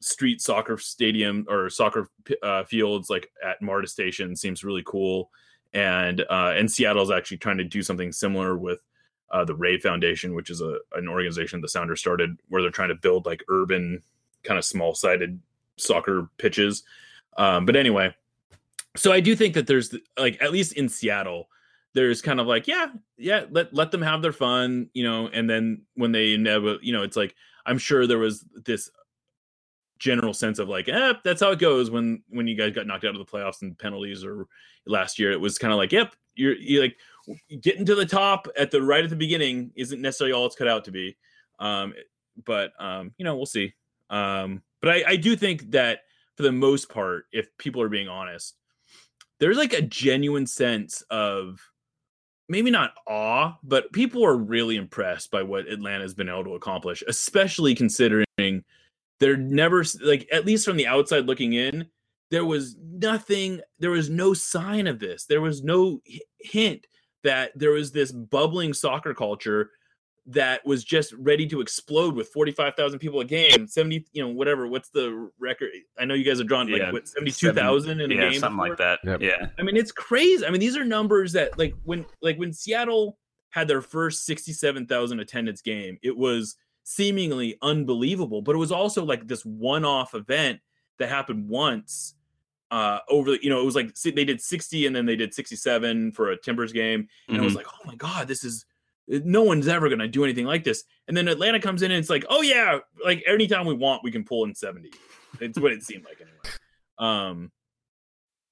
street 0.00 0.40
soccer 0.40 0.78
stadium 0.78 1.46
or 1.48 1.70
soccer 1.70 2.08
uh, 2.42 2.64
fields 2.64 3.10
like 3.10 3.30
at 3.44 3.60
MARTA 3.62 3.88
Station 3.88 4.36
seems 4.36 4.64
really 4.64 4.82
cool. 4.84 5.30
And 5.74 6.20
uh, 6.22 6.54
and 6.56 6.70
Seattle's 6.70 7.10
actually 7.10 7.38
trying 7.38 7.58
to 7.58 7.64
do 7.64 7.82
something 7.82 8.12
similar 8.12 8.56
with 8.56 8.80
uh, 9.30 9.44
the 9.44 9.54
Ray 9.54 9.78
Foundation, 9.78 10.34
which 10.34 10.50
is 10.50 10.60
a 10.60 10.78
an 10.92 11.08
organization 11.08 11.60
the 11.60 11.68
Sounders 11.68 12.00
started, 12.00 12.38
where 12.48 12.62
they're 12.62 12.70
trying 12.70 12.88
to 12.88 12.94
build 12.94 13.26
like 13.26 13.42
urban, 13.48 14.02
kind 14.46 14.58
of 14.58 14.64
small 14.64 14.94
sided 14.94 15.40
soccer 15.76 16.28
pitches. 16.38 16.84
Um, 17.36 17.66
but 17.66 17.76
anyway, 17.76 18.14
so 18.96 19.12
I 19.12 19.20
do 19.20 19.36
think 19.36 19.54
that 19.54 19.66
there's 19.66 19.94
like 20.18 20.40
at 20.42 20.52
least 20.52 20.72
in 20.72 20.88
Seattle, 20.88 21.48
there's 21.92 22.22
kind 22.22 22.40
of 22.40 22.46
like 22.46 22.66
yeah, 22.66 22.86
yeah, 23.16 23.44
let 23.50 23.72
let 23.74 23.90
them 23.90 24.02
have 24.02 24.22
their 24.22 24.32
fun, 24.32 24.88
you 24.94 25.04
know. 25.04 25.28
And 25.28 25.48
then 25.48 25.82
when 25.94 26.12
they 26.12 26.36
never, 26.36 26.76
you 26.80 26.92
know, 26.92 27.02
it's 27.02 27.16
like 27.16 27.34
I'm 27.66 27.78
sure 27.78 28.06
there 28.06 28.18
was 28.18 28.44
this 28.64 28.90
general 29.98 30.34
sense 30.34 30.58
of 30.58 30.68
like, 30.68 30.88
eh, 30.88 31.14
that's 31.24 31.40
how 31.40 31.50
it 31.50 31.58
goes 31.58 31.90
when 31.90 32.22
when 32.28 32.46
you 32.46 32.56
guys 32.56 32.72
got 32.72 32.86
knocked 32.86 33.04
out 33.04 33.16
of 33.16 33.18
the 33.18 33.30
playoffs 33.30 33.62
and 33.62 33.78
penalties 33.78 34.24
or 34.24 34.46
last 34.86 35.18
year. 35.18 35.32
It 35.32 35.40
was 35.40 35.58
kind 35.58 35.72
of 35.72 35.78
like, 35.78 35.92
yep, 35.92 36.14
you're 36.34 36.56
you're 36.56 36.82
like 36.82 36.96
getting 37.60 37.84
to 37.86 37.94
the 37.94 38.06
top 38.06 38.48
at 38.56 38.70
the 38.70 38.82
right 38.82 39.04
at 39.04 39.10
the 39.10 39.16
beginning 39.16 39.72
isn't 39.74 40.00
necessarily 40.00 40.32
all 40.32 40.46
it's 40.46 40.56
cut 40.56 40.68
out 40.68 40.84
to 40.84 40.92
be. 40.92 41.16
Um, 41.58 41.94
but 42.44 42.72
um, 42.78 43.12
you 43.18 43.24
know, 43.24 43.36
we'll 43.36 43.46
see. 43.46 43.74
Um, 44.10 44.62
but 44.80 44.90
I, 44.90 45.04
I 45.08 45.16
do 45.16 45.36
think 45.36 45.70
that 45.72 46.00
for 46.36 46.42
the 46.42 46.52
most 46.52 46.88
part, 46.88 47.24
if 47.32 47.48
people 47.58 47.82
are 47.82 47.88
being 47.88 48.08
honest, 48.08 48.56
there's 49.40 49.56
like 49.56 49.72
a 49.72 49.82
genuine 49.82 50.46
sense 50.46 51.02
of 51.10 51.60
maybe 52.48 52.70
not 52.70 52.94
awe, 53.08 53.56
but 53.62 53.92
people 53.92 54.24
are 54.24 54.36
really 54.36 54.76
impressed 54.76 55.30
by 55.30 55.42
what 55.42 55.68
Atlanta's 55.68 56.14
been 56.14 56.28
able 56.28 56.44
to 56.44 56.54
accomplish, 56.54 57.02
especially 57.08 57.74
considering 57.74 58.24
they're 59.18 59.36
never 59.36 59.84
like 60.02 60.28
at 60.30 60.46
least 60.46 60.64
from 60.64 60.76
the 60.76 60.86
outside 60.86 61.26
looking 61.26 61.54
in 61.54 61.88
there 62.30 62.44
was 62.44 62.76
nothing 62.80 63.60
there 63.78 63.90
was 63.90 64.10
no 64.10 64.34
sign 64.34 64.86
of 64.86 64.98
this. 64.98 65.24
There 65.24 65.40
was 65.40 65.62
no 65.62 66.00
hint 66.40 66.86
that 67.22 67.52
there 67.54 67.70
was 67.70 67.92
this 67.92 68.12
bubbling 68.12 68.74
soccer 68.74 69.14
culture 69.14 69.70
that 70.28 70.66
was 70.66 70.82
just 70.82 71.12
ready 71.14 71.46
to 71.46 71.60
explode 71.60 72.14
with 72.14 72.28
45,000 72.28 72.98
people 72.98 73.20
a 73.20 73.24
game 73.24 73.68
70 73.68 74.06
you 74.12 74.22
know 74.22 74.28
whatever 74.28 74.66
what's 74.66 74.88
the 74.88 75.30
record 75.38 75.70
i 75.98 76.04
know 76.04 76.14
you 76.14 76.24
guys 76.24 76.38
have 76.38 76.48
drawn 76.48 76.68
like 76.70 76.80
yeah, 76.80 76.90
what 76.90 77.06
72,000 77.06 78.00
in 78.00 78.10
a 78.10 78.14
yeah, 78.14 78.30
game 78.30 78.40
something 78.40 78.56
before? 78.56 78.68
like 78.70 78.78
that 78.78 78.98
yep. 79.04 79.20
yeah 79.22 79.46
i 79.58 79.62
mean 79.62 79.76
it's 79.76 79.92
crazy 79.92 80.44
i 80.44 80.50
mean 80.50 80.60
these 80.60 80.76
are 80.76 80.84
numbers 80.84 81.32
that 81.32 81.56
like 81.58 81.74
when 81.84 82.04
like 82.22 82.36
when 82.38 82.52
seattle 82.52 83.18
had 83.50 83.68
their 83.68 83.80
first 83.80 84.26
67,000 84.26 85.20
attendance 85.20 85.62
game 85.62 85.96
it 86.02 86.16
was 86.16 86.56
seemingly 86.86 87.58
unbelievable, 87.62 88.40
but 88.40 88.54
it 88.54 88.58
was 88.58 88.70
also 88.70 89.04
like 89.04 89.26
this 89.26 89.44
one-off 89.44 90.14
event 90.14 90.60
that 90.98 91.08
happened 91.08 91.48
once 91.48 92.14
uh 92.70 92.98
over 93.08 93.32
the 93.32 93.38
you 93.44 93.50
know 93.50 93.60
it 93.60 93.64
was 93.64 93.76
like 93.76 93.94
they 93.94 94.24
did 94.24 94.40
60 94.40 94.86
and 94.86 94.96
then 94.96 95.06
they 95.06 95.14
did 95.14 95.32
67 95.32 96.10
for 96.10 96.30
a 96.30 96.36
timbers 96.36 96.72
game 96.72 97.06
and 97.28 97.36
mm-hmm. 97.36 97.40
i 97.40 97.44
was 97.44 97.54
like 97.54 97.66
oh 97.68 97.86
my 97.86 97.94
god 97.94 98.26
this 98.26 98.42
is 98.42 98.66
no 99.08 99.42
one's 99.42 99.68
ever 99.68 99.88
gonna 99.88 100.08
do 100.08 100.24
anything 100.24 100.46
like 100.46 100.64
this. 100.64 100.84
And 101.08 101.16
then 101.16 101.28
atlanta 101.28 101.60
comes 101.60 101.82
in 101.82 101.90
and 101.90 101.98
it's 101.98 102.10
like 102.10 102.24
oh 102.28 102.42
yeah 102.42 102.78
like 103.04 103.22
anytime 103.26 103.66
we 103.66 103.74
want 103.74 104.02
we 104.04 104.10
can 104.10 104.24
pull 104.24 104.44
in 104.44 104.54
70 104.54 104.90
it's 105.40 105.58
what 105.58 105.72
it 105.72 105.82
seemed 105.82 106.04
like 106.04 106.20
anyway. 106.20 106.56
Um 106.98 107.52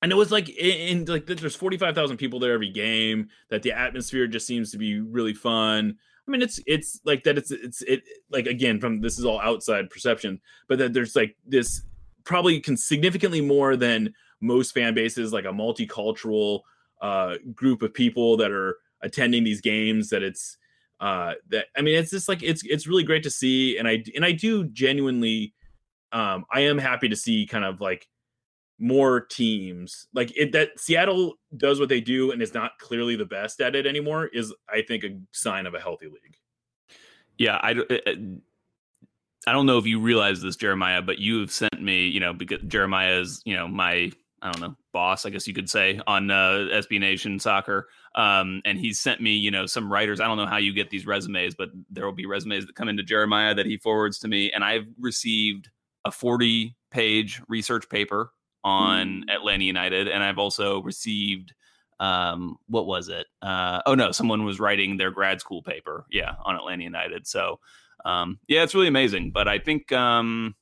and 0.03 0.13
it 0.13 0.17
was 0.17 0.31
like 0.31 0.51
in, 0.51 0.99
in 0.99 1.05
like 1.07 1.27
there's 1.27 1.57
45,000 1.57 2.19
people 2.19 2.39
there 2.39 2.53
every 2.53 2.69
game 2.69 3.29
that 3.49 3.63
the 3.63 3.73
atmosphere 3.73 4.27
just 4.27 4.47
seems 4.47 4.71
to 4.73 4.79
be 4.79 5.01
really 5.01 5.33
fun. 5.33 5.97
I 6.27 6.31
mean, 6.31 6.43
it's 6.43 6.61
it's 6.67 7.01
like 7.05 7.25
that. 7.25 7.37
It's 7.37 7.51
it's 7.51 7.83
it 7.83 8.03
like 8.31 8.47
again 8.47 8.81
from 8.81 9.01
this 9.01 9.19
is 9.19 9.25
all 9.25 9.41
outside 9.41 9.91
perception, 9.91 10.41
but 10.69 10.79
that 10.79 10.93
there's 10.93 11.17
like 11.17 11.37
this 11.47 11.83
probably 12.25 12.61
can 12.61 12.77
significantly 12.77 13.41
more 13.41 13.77
than 13.77 14.13
most 14.41 14.73
fan 14.73 14.95
bases, 14.95 15.33
like 15.33 15.45
a 15.45 15.49
multicultural 15.49 16.61
uh, 17.03 17.37
group 17.55 17.83
of 17.83 17.93
people 17.93 18.37
that 18.39 18.51
are 18.51 18.77
attending 19.05 19.45
these 19.45 19.61
games. 19.61 20.09
That 20.09 20.23
it's 20.23 20.57
uh, 21.01 21.35
that 21.51 21.67
I 21.77 21.83
mean, 21.83 21.97
it's 21.97 22.11
just 22.11 22.29
like 22.29 22.43
it's 22.43 22.63
it's 22.65 22.87
really 22.87 23.05
great 23.05 23.23
to 23.25 23.31
see, 23.31 23.79
and 23.79 23.87
I 23.87 24.03
and 24.17 24.25
I 24.25 24.33
do 24.33 24.65
genuinely, 24.65 25.55
um, 26.13 26.45
I 26.53 26.61
am 26.61 26.79
happy 26.79 27.09
to 27.09 27.17
see 27.17 27.47
kind 27.47 27.65
of 27.65 27.81
like 27.81 28.09
more 28.81 29.21
teams 29.21 30.09
like 30.15 30.37
it 30.37 30.51
that 30.51 30.71
Seattle 30.81 31.35
does 31.57 31.79
what 31.79 31.89
they 31.89 32.01
do 32.01 32.33
and 32.33 32.43
is 32.43 32.55
not 32.55 32.73
clearly 32.81 33.15
the 33.15 33.25
best 33.25 33.61
at 33.61 33.77
it 33.77 33.87
anymore 33.87 34.27
is 34.27 34.53
I 34.69 34.83
think 34.83 35.05
a 35.05 35.17
sign 35.31 35.67
of 35.67 35.75
a 35.75 35.81
healthy 35.81 36.07
league. 36.07 36.37
Yeah, 37.39 37.61
I 37.63 37.77
I 39.47 39.53
don't 39.53 39.67
know 39.67 39.79
if 39.79 39.87
you 39.87 40.01
realize 40.01 40.41
this 40.41 40.57
Jeremiah, 40.57 41.03
but 41.03 41.19
you 41.19 41.41
have 41.41 41.51
sent 41.51 41.81
me, 41.81 42.07
you 42.07 42.21
know, 42.21 42.33
because 42.33 42.61
Jeremiah 42.67 43.21
is, 43.21 43.43
you 43.45 43.55
know, 43.55 43.69
my 43.69 44.11
I 44.45 44.53
don't 44.53 44.61
know, 44.61 44.77
boss, 44.93 45.25
I 45.25 45.31
guess 45.31 45.49
you 45.49 45.55
could 45.55 45.71
say, 45.71 45.99
on 46.07 46.31
uh, 46.31 46.69
SB 46.71 47.01
Nation 47.01 47.39
soccer. 47.39 47.89
Um, 48.15 48.61
and 48.67 48.79
he's 48.79 49.01
sent 49.01 49.23
me, 49.23 49.31
you 49.31 49.51
know, 49.51 49.65
some 49.65 49.91
writers. 49.91 50.21
I 50.21 50.27
don't 50.27 50.37
know 50.37 50.47
how 50.47 50.59
you 50.59 50.75
get 50.75 50.91
these 50.91 51.07
resumes, 51.07 51.55
but 51.55 51.71
there 51.91 52.05
will 52.05 52.13
be 52.13 52.27
resumes 52.27 52.67
that 52.67 52.77
come 52.77 52.91
into 52.91 53.03
Jeremiah 53.03 53.55
that 53.55 53.65
he 53.65 53.79
forwards 53.79 54.19
to 54.19 54.29
me. 54.29 54.53
And 54.53 54.63
I've 54.63 54.87
received 55.01 55.71
a 56.05 56.11
40 56.11 56.77
page 56.91 57.41
research 57.49 57.89
paper 57.89 58.33
on 58.63 59.25
mm. 59.27 59.35
Atlanta 59.35 59.65
United, 59.65 60.09
and 60.09 60.23
I've 60.23 60.39
also 60.39 60.83
received 60.83 61.55
um 62.01 62.57
what 62.67 62.87
was 62.87 63.09
it 63.09 63.29
uh 63.41 63.81
oh 63.87 63.95
no 63.95 64.11
someone 64.11 64.45
was 64.45 64.59
writing 64.59 64.97
their 64.97 65.13
grad 65.13 65.41
school 65.41 65.63
paper 65.63 66.05
yeah 66.11 66.33
on 66.45 66.57
atlanta 66.57 66.83
united 66.83 67.25
so 67.25 67.61
um 68.05 68.41
yeah 68.49 68.65
it's 68.65 68.75
really 68.75 68.89
amazing 68.89 69.31
but 69.31 69.47
i 69.47 69.61
think 69.61 69.93
um 69.93 70.57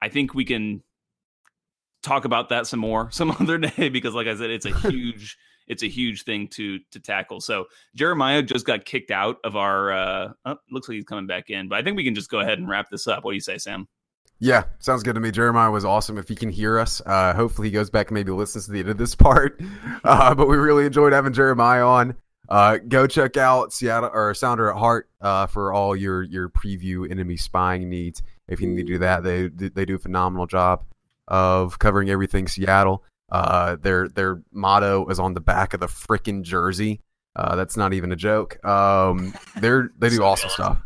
i 0.00 0.08
think 0.08 0.34
we 0.34 0.44
can 0.44 0.80
talk 2.08 2.24
about 2.24 2.48
that 2.48 2.66
some 2.66 2.80
more 2.80 3.10
some 3.12 3.30
other 3.32 3.58
day 3.58 3.88
because 3.88 4.14
like 4.14 4.26
i 4.26 4.34
said 4.34 4.50
it's 4.50 4.66
a 4.66 4.76
huge 4.88 5.36
it's 5.66 5.82
a 5.82 5.88
huge 5.88 6.24
thing 6.24 6.48
to 6.48 6.78
to 6.90 6.98
tackle 6.98 7.40
so 7.40 7.66
jeremiah 7.94 8.42
just 8.42 8.66
got 8.66 8.84
kicked 8.84 9.10
out 9.10 9.36
of 9.44 9.56
our 9.56 9.92
uh 9.92 10.32
oh, 10.46 10.56
looks 10.70 10.88
like 10.88 10.96
he's 10.96 11.04
coming 11.04 11.26
back 11.26 11.50
in 11.50 11.68
but 11.68 11.78
i 11.78 11.82
think 11.82 11.96
we 11.96 12.04
can 12.04 12.14
just 12.14 12.30
go 12.30 12.40
ahead 12.40 12.58
and 12.58 12.68
wrap 12.68 12.88
this 12.90 13.06
up 13.06 13.24
what 13.24 13.32
do 13.32 13.34
you 13.34 13.40
say 13.40 13.58
sam 13.58 13.86
yeah, 14.40 14.64
sounds 14.78 15.02
good 15.02 15.16
to 15.16 15.20
me. 15.20 15.32
Jeremiah 15.32 15.70
was 15.70 15.84
awesome. 15.84 16.16
If 16.16 16.28
he 16.28 16.36
can 16.36 16.48
hear 16.48 16.78
us, 16.78 17.02
uh, 17.06 17.34
hopefully 17.34 17.66
he 17.66 17.72
goes 17.72 17.90
back 17.90 18.08
and 18.08 18.14
maybe 18.14 18.30
listens 18.30 18.66
to 18.66 18.70
the 18.72 18.78
end 18.78 18.88
of 18.88 18.96
this 18.96 19.14
part. 19.16 19.60
Uh, 20.04 20.32
but 20.32 20.46
we 20.46 20.56
really 20.56 20.86
enjoyed 20.86 21.12
having 21.12 21.32
Jeremiah 21.32 21.84
on. 21.84 22.14
Uh, 22.48 22.78
go 22.78 23.08
check 23.08 23.36
out 23.36 23.72
Seattle 23.72 24.10
or 24.12 24.32
Sounder 24.34 24.70
at 24.70 24.76
Heart 24.76 25.10
uh, 25.20 25.48
for 25.48 25.72
all 25.72 25.96
your 25.96 26.22
your 26.22 26.48
preview 26.48 27.10
enemy 27.10 27.36
spying 27.36 27.90
needs. 27.90 28.22
If 28.46 28.60
you 28.60 28.68
need 28.68 28.86
to 28.86 28.92
do 28.92 28.98
that, 28.98 29.24
they 29.24 29.48
they 29.48 29.84
do 29.84 29.96
a 29.96 29.98
phenomenal 29.98 30.46
job 30.46 30.84
of 31.28 31.78
covering 31.78 32.10
everything 32.10 32.48
Seattle. 32.48 33.04
Uh, 33.30 33.76
their 33.76 34.08
their 34.08 34.42
motto 34.52 35.06
is 35.08 35.18
on 35.20 35.34
the 35.34 35.40
back 35.40 35.74
of 35.74 35.80
the 35.80 35.86
freaking 35.86 36.42
jersey. 36.42 37.00
Uh, 37.36 37.54
that's 37.54 37.76
not 37.76 37.92
even 37.92 38.10
a 38.10 38.16
joke. 38.16 38.62
Um, 38.64 39.32
they're 39.60 39.90
they 39.98 40.08
do 40.08 40.22
awesome 40.24 40.50
stuff. 40.50 40.78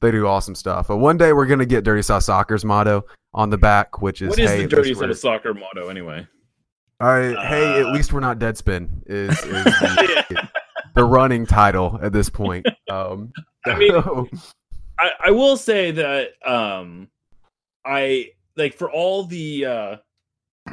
They 0.00 0.10
do 0.10 0.26
awesome 0.26 0.54
stuff. 0.54 0.88
But 0.88 0.96
one 0.96 1.16
day 1.16 1.32
we're 1.32 1.46
gonna 1.46 1.66
get 1.66 1.84
Dirty 1.84 2.02
South 2.02 2.22
Soccer's 2.24 2.64
motto 2.64 3.04
on 3.34 3.50
the 3.50 3.58
back, 3.58 4.00
which 4.02 4.22
is 4.22 4.30
what 4.30 4.38
is 4.38 4.50
hey, 4.50 4.62
the 4.62 4.68
dirty 4.68 4.88
least 4.88 4.98
set 5.00 5.04
we're- 5.06 5.12
of 5.12 5.18
soccer 5.18 5.54
motto 5.54 5.88
anyway? 5.88 6.26
all 7.00 7.08
right, 7.08 7.36
hey, 7.46 7.80
at 7.80 7.86
Uh, 7.86 7.90
least 7.92 8.10
we're 8.14 8.20
not 8.20 8.38
Deadspin. 8.38 8.88
Is, 9.06 9.30
is 9.42 9.64
the, 9.64 10.48
the 10.94 11.04
running 11.04 11.44
title 11.44 11.98
at 12.02 12.10
this 12.14 12.30
point? 12.30 12.66
Um, 12.90 13.30
I 13.66 13.76
mean, 13.76 13.92
I, 14.98 15.10
I 15.26 15.30
will 15.30 15.58
say 15.58 15.90
that 15.90 16.30
um 16.46 17.08
I 17.84 18.30
like 18.56 18.74
for 18.74 18.90
all 18.90 19.24
the 19.24 19.64
uh 19.64 19.96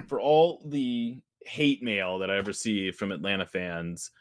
for 0.08 0.20
all 0.20 0.62
the 0.66 1.22
hate 1.46 1.84
mail 1.84 2.20
that 2.20 2.32
I've 2.32 2.48
received 2.48 2.98
from 2.98 3.12
Atlanta 3.12 3.46
fans, 3.46 4.12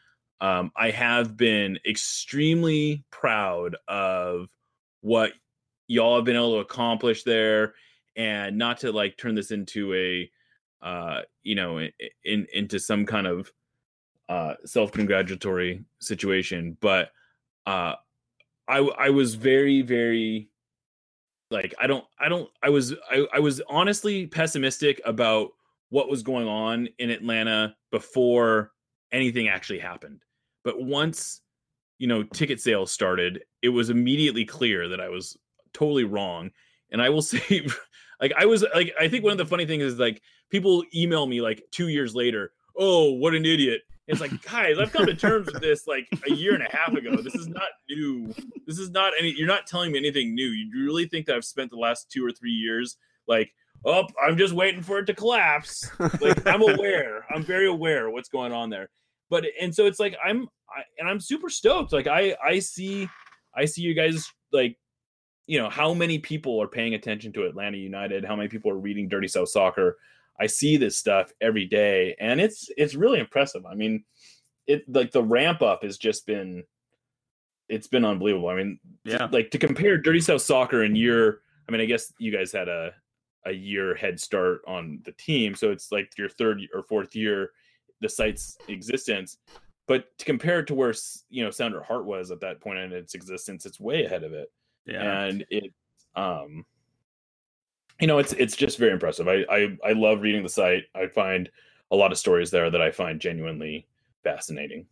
um, 0.41 0.71
I 0.75 0.91
have 0.91 1.37
been 1.37 1.79
extremely 1.87 3.05
proud 3.11 3.75
of 3.87 4.49
what 5.01 5.33
y'all 5.87 6.15
have 6.17 6.25
been 6.25 6.35
able 6.35 6.53
to 6.53 6.59
accomplish 6.59 7.23
there 7.23 7.75
and 8.15 8.57
not 8.57 8.79
to 8.79 8.91
like 8.91 9.17
turn 9.17 9.35
this 9.35 9.51
into 9.51 9.93
a 9.93 10.29
uh 10.85 11.21
you 11.43 11.55
know 11.55 11.79
in, 11.79 11.91
in 12.25 12.47
into 12.53 12.79
some 12.79 13.05
kind 13.05 13.27
of 13.27 13.51
uh 14.29 14.53
self-congratulatory 14.65 15.83
situation 15.99 16.77
but 16.79 17.09
uh 17.65 17.93
I 18.67 18.77
I 18.77 19.09
was 19.09 19.35
very 19.35 19.81
very 19.81 20.49
like 21.53 21.73
I 21.79 21.87
don't 21.87 22.03
I 22.19 22.27
don't 22.27 22.49
I 22.61 22.69
was 22.69 22.93
I, 23.09 23.25
I 23.33 23.39
was 23.39 23.61
honestly 23.69 24.27
pessimistic 24.27 24.99
about 25.05 25.51
what 25.89 26.09
was 26.09 26.23
going 26.23 26.47
on 26.47 26.89
in 26.97 27.11
Atlanta 27.11 27.75
before 27.91 28.71
anything 29.11 29.47
actually 29.47 29.79
happened. 29.79 30.23
But 30.63 30.81
once 30.81 31.41
you 31.99 32.07
know 32.07 32.23
ticket 32.23 32.59
sales 32.59 32.91
started, 32.91 33.43
it 33.61 33.69
was 33.69 33.89
immediately 33.89 34.43
clear 34.43 34.89
that 34.89 34.99
I 34.99 35.09
was 35.09 35.37
totally 35.73 36.03
wrong. 36.03 36.51
And 36.91 37.01
I 37.01 37.09
will 37.09 37.21
say 37.21 37.65
like 38.19 38.33
I 38.37 38.45
was 38.45 38.65
like 38.73 38.93
I 38.99 39.07
think 39.07 39.23
one 39.23 39.31
of 39.31 39.37
the 39.37 39.45
funny 39.45 39.65
things 39.65 39.83
is 39.83 39.99
like 39.99 40.21
people 40.49 40.83
email 40.93 41.25
me 41.25 41.41
like 41.41 41.63
2 41.71 41.87
years 41.87 42.15
later, 42.15 42.51
"Oh, 42.75 43.13
what 43.13 43.35
an 43.35 43.45
idiot." 43.45 43.83
It's 44.07 44.19
like, 44.19 44.41
guys, 44.41 44.77
I've 44.77 44.91
come 44.91 45.05
to 45.05 45.15
terms 45.15 45.47
with 45.51 45.61
this 45.61 45.87
like 45.87 46.07
a 46.27 46.33
year 46.33 46.53
and 46.53 46.63
a 46.63 46.75
half 46.75 46.93
ago. 46.93 47.15
This 47.21 47.35
is 47.35 47.47
not 47.47 47.69
new. 47.89 48.33
This 48.67 48.77
is 48.77 48.89
not 48.91 49.13
any. 49.17 49.33
You're 49.37 49.47
not 49.47 49.65
telling 49.65 49.91
me 49.91 49.97
anything 49.97 50.35
new. 50.35 50.47
You 50.47 50.69
really 50.85 51.07
think 51.07 51.25
that 51.27 51.35
I've 51.35 51.45
spent 51.45 51.69
the 51.71 51.77
last 51.77 52.11
two 52.11 52.25
or 52.25 52.31
three 52.31 52.51
years 52.51 52.97
like, 53.27 53.53
oh, 53.85 54.05
I'm 54.21 54.37
just 54.37 54.53
waiting 54.53 54.81
for 54.81 54.99
it 54.99 55.05
to 55.05 55.13
collapse. 55.13 55.89
Like, 56.19 56.45
I'm 56.45 56.61
aware. 56.75 57.25
I'm 57.33 57.43
very 57.43 57.67
aware 57.67 58.07
of 58.07 58.13
what's 58.13 58.29
going 58.29 58.51
on 58.51 58.69
there. 58.69 58.89
But 59.29 59.45
and 59.59 59.73
so 59.73 59.85
it's 59.85 59.99
like 59.99 60.15
I'm, 60.23 60.49
I, 60.69 60.81
and 60.99 61.07
I'm 61.07 61.19
super 61.19 61.49
stoked. 61.49 61.93
Like 61.93 62.07
I, 62.07 62.35
I 62.45 62.59
see, 62.59 63.07
I 63.55 63.65
see 63.65 63.81
you 63.81 63.93
guys 63.93 64.29
like, 64.51 64.77
you 65.47 65.59
know, 65.59 65.69
how 65.69 65.93
many 65.93 66.19
people 66.19 66.61
are 66.61 66.67
paying 66.67 66.93
attention 66.93 67.31
to 67.33 67.43
Atlanta 67.45 67.77
United? 67.77 68.25
How 68.25 68.35
many 68.35 68.49
people 68.49 68.71
are 68.71 68.77
reading 68.77 69.07
Dirty 69.07 69.27
South 69.27 69.49
Soccer? 69.49 69.97
I 70.39 70.47
see 70.47 70.77
this 70.77 70.97
stuff 70.97 71.31
every 71.41 71.65
day, 71.65 72.15
and 72.19 72.41
it's 72.41 72.69
it's 72.77 72.95
really 72.95 73.19
impressive. 73.19 73.65
I 73.65 73.75
mean, 73.75 74.03
it 74.67 74.83
like 74.87 75.11
the 75.11 75.23
ramp 75.23 75.61
up 75.61 75.83
has 75.83 75.97
just 75.97 76.25
been 76.25 76.63
it's 77.69 77.87
been 77.87 78.05
unbelievable. 78.05 78.49
I 78.49 78.55
mean, 78.55 78.79
Yeah. 79.05 79.27
like 79.31 79.51
to 79.51 79.57
compare 79.57 79.97
Dirty 79.97 80.19
South 80.21 80.41
Soccer 80.41 80.83
and 80.83 80.97
year. 80.97 81.41
I 81.67 81.71
mean, 81.71 81.81
I 81.81 81.85
guess 81.85 82.11
you 82.17 82.31
guys 82.31 82.51
had 82.51 82.67
a 82.67 82.93
a 83.45 83.51
year 83.51 83.93
head 83.95 84.19
start 84.19 84.61
on 84.67 85.01
the 85.05 85.11
team, 85.13 85.53
so 85.55 85.71
it's 85.71 85.91
like 85.91 86.09
your 86.17 86.29
third 86.29 86.61
or 86.73 86.83
fourth 86.83 87.15
year 87.15 87.51
the 88.01 88.09
site's 88.09 88.57
existence. 88.67 89.37
But 89.87 90.17
to 90.17 90.25
compare 90.25 90.59
it 90.59 90.67
to 90.67 90.75
where 90.75 90.93
you 91.29 91.43
know 91.43 91.51
Sounder 91.51 91.81
Heart 91.83 92.05
was 92.05 92.31
at 92.31 92.39
that 92.41 92.59
point 92.61 92.79
in 92.79 92.91
its 92.91 93.15
existence, 93.15 93.65
it's 93.65 93.79
way 93.79 94.05
ahead 94.05 94.23
of 94.23 94.33
it 94.33 94.49
Yeah. 94.85 95.23
and 95.25 95.45
it 95.49 95.73
um 96.15 96.65
you 97.99 98.07
know 98.07 98.17
it's 98.19 98.33
it's 98.33 98.55
just 98.55 98.77
very 98.77 98.91
impressive 98.91 99.27
I, 99.27 99.43
I 99.49 99.77
i 99.85 99.91
love 99.93 100.21
reading 100.21 100.43
the 100.43 100.49
site 100.49 100.83
i 100.95 101.07
find 101.07 101.49
a 101.91 101.95
lot 101.95 102.11
of 102.11 102.17
stories 102.17 102.49
there 102.51 102.69
that 102.71 102.81
i 102.81 102.91
find 102.91 103.19
genuinely 103.19 103.85
fascinating 104.23 104.85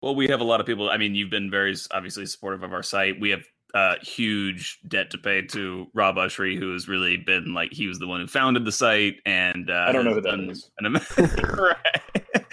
Well, 0.00 0.14
we 0.14 0.28
have 0.28 0.40
a 0.40 0.44
lot 0.44 0.60
of 0.60 0.66
people. 0.66 0.88
I 0.90 0.98
mean, 0.98 1.14
you've 1.14 1.30
been 1.30 1.50
very 1.50 1.74
obviously 1.90 2.26
supportive 2.26 2.62
of 2.62 2.72
our 2.72 2.82
site. 2.82 3.18
We 3.18 3.30
have 3.30 3.44
uh, 3.74 3.96
huge 4.02 4.78
debt 4.86 5.10
to 5.10 5.18
pay 5.18 5.42
to 5.42 5.86
Rob 5.94 6.16
Usry, 6.16 6.56
who 6.56 6.72
has 6.74 6.86
really 6.86 7.16
been 7.16 7.52
like 7.54 7.72
he 7.72 7.88
was 7.88 7.98
the 7.98 8.06
one 8.06 8.20
who 8.20 8.26
founded 8.26 8.64
the 8.64 8.72
site, 8.72 9.16
and 9.26 9.68
uh, 9.70 9.86
I 9.88 9.92
don't 9.92 10.04
know 10.04 10.14
has 10.14 10.16
who 10.16 10.22
that 10.22 10.30
done 10.36 10.50
is. 10.50 10.70
An, 10.78 10.86
am- 10.86 11.02
right. 11.58 12.02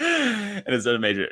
and 0.00 0.68
has 0.74 0.84
done 0.84 0.96
a 0.96 0.98
major. 0.98 1.28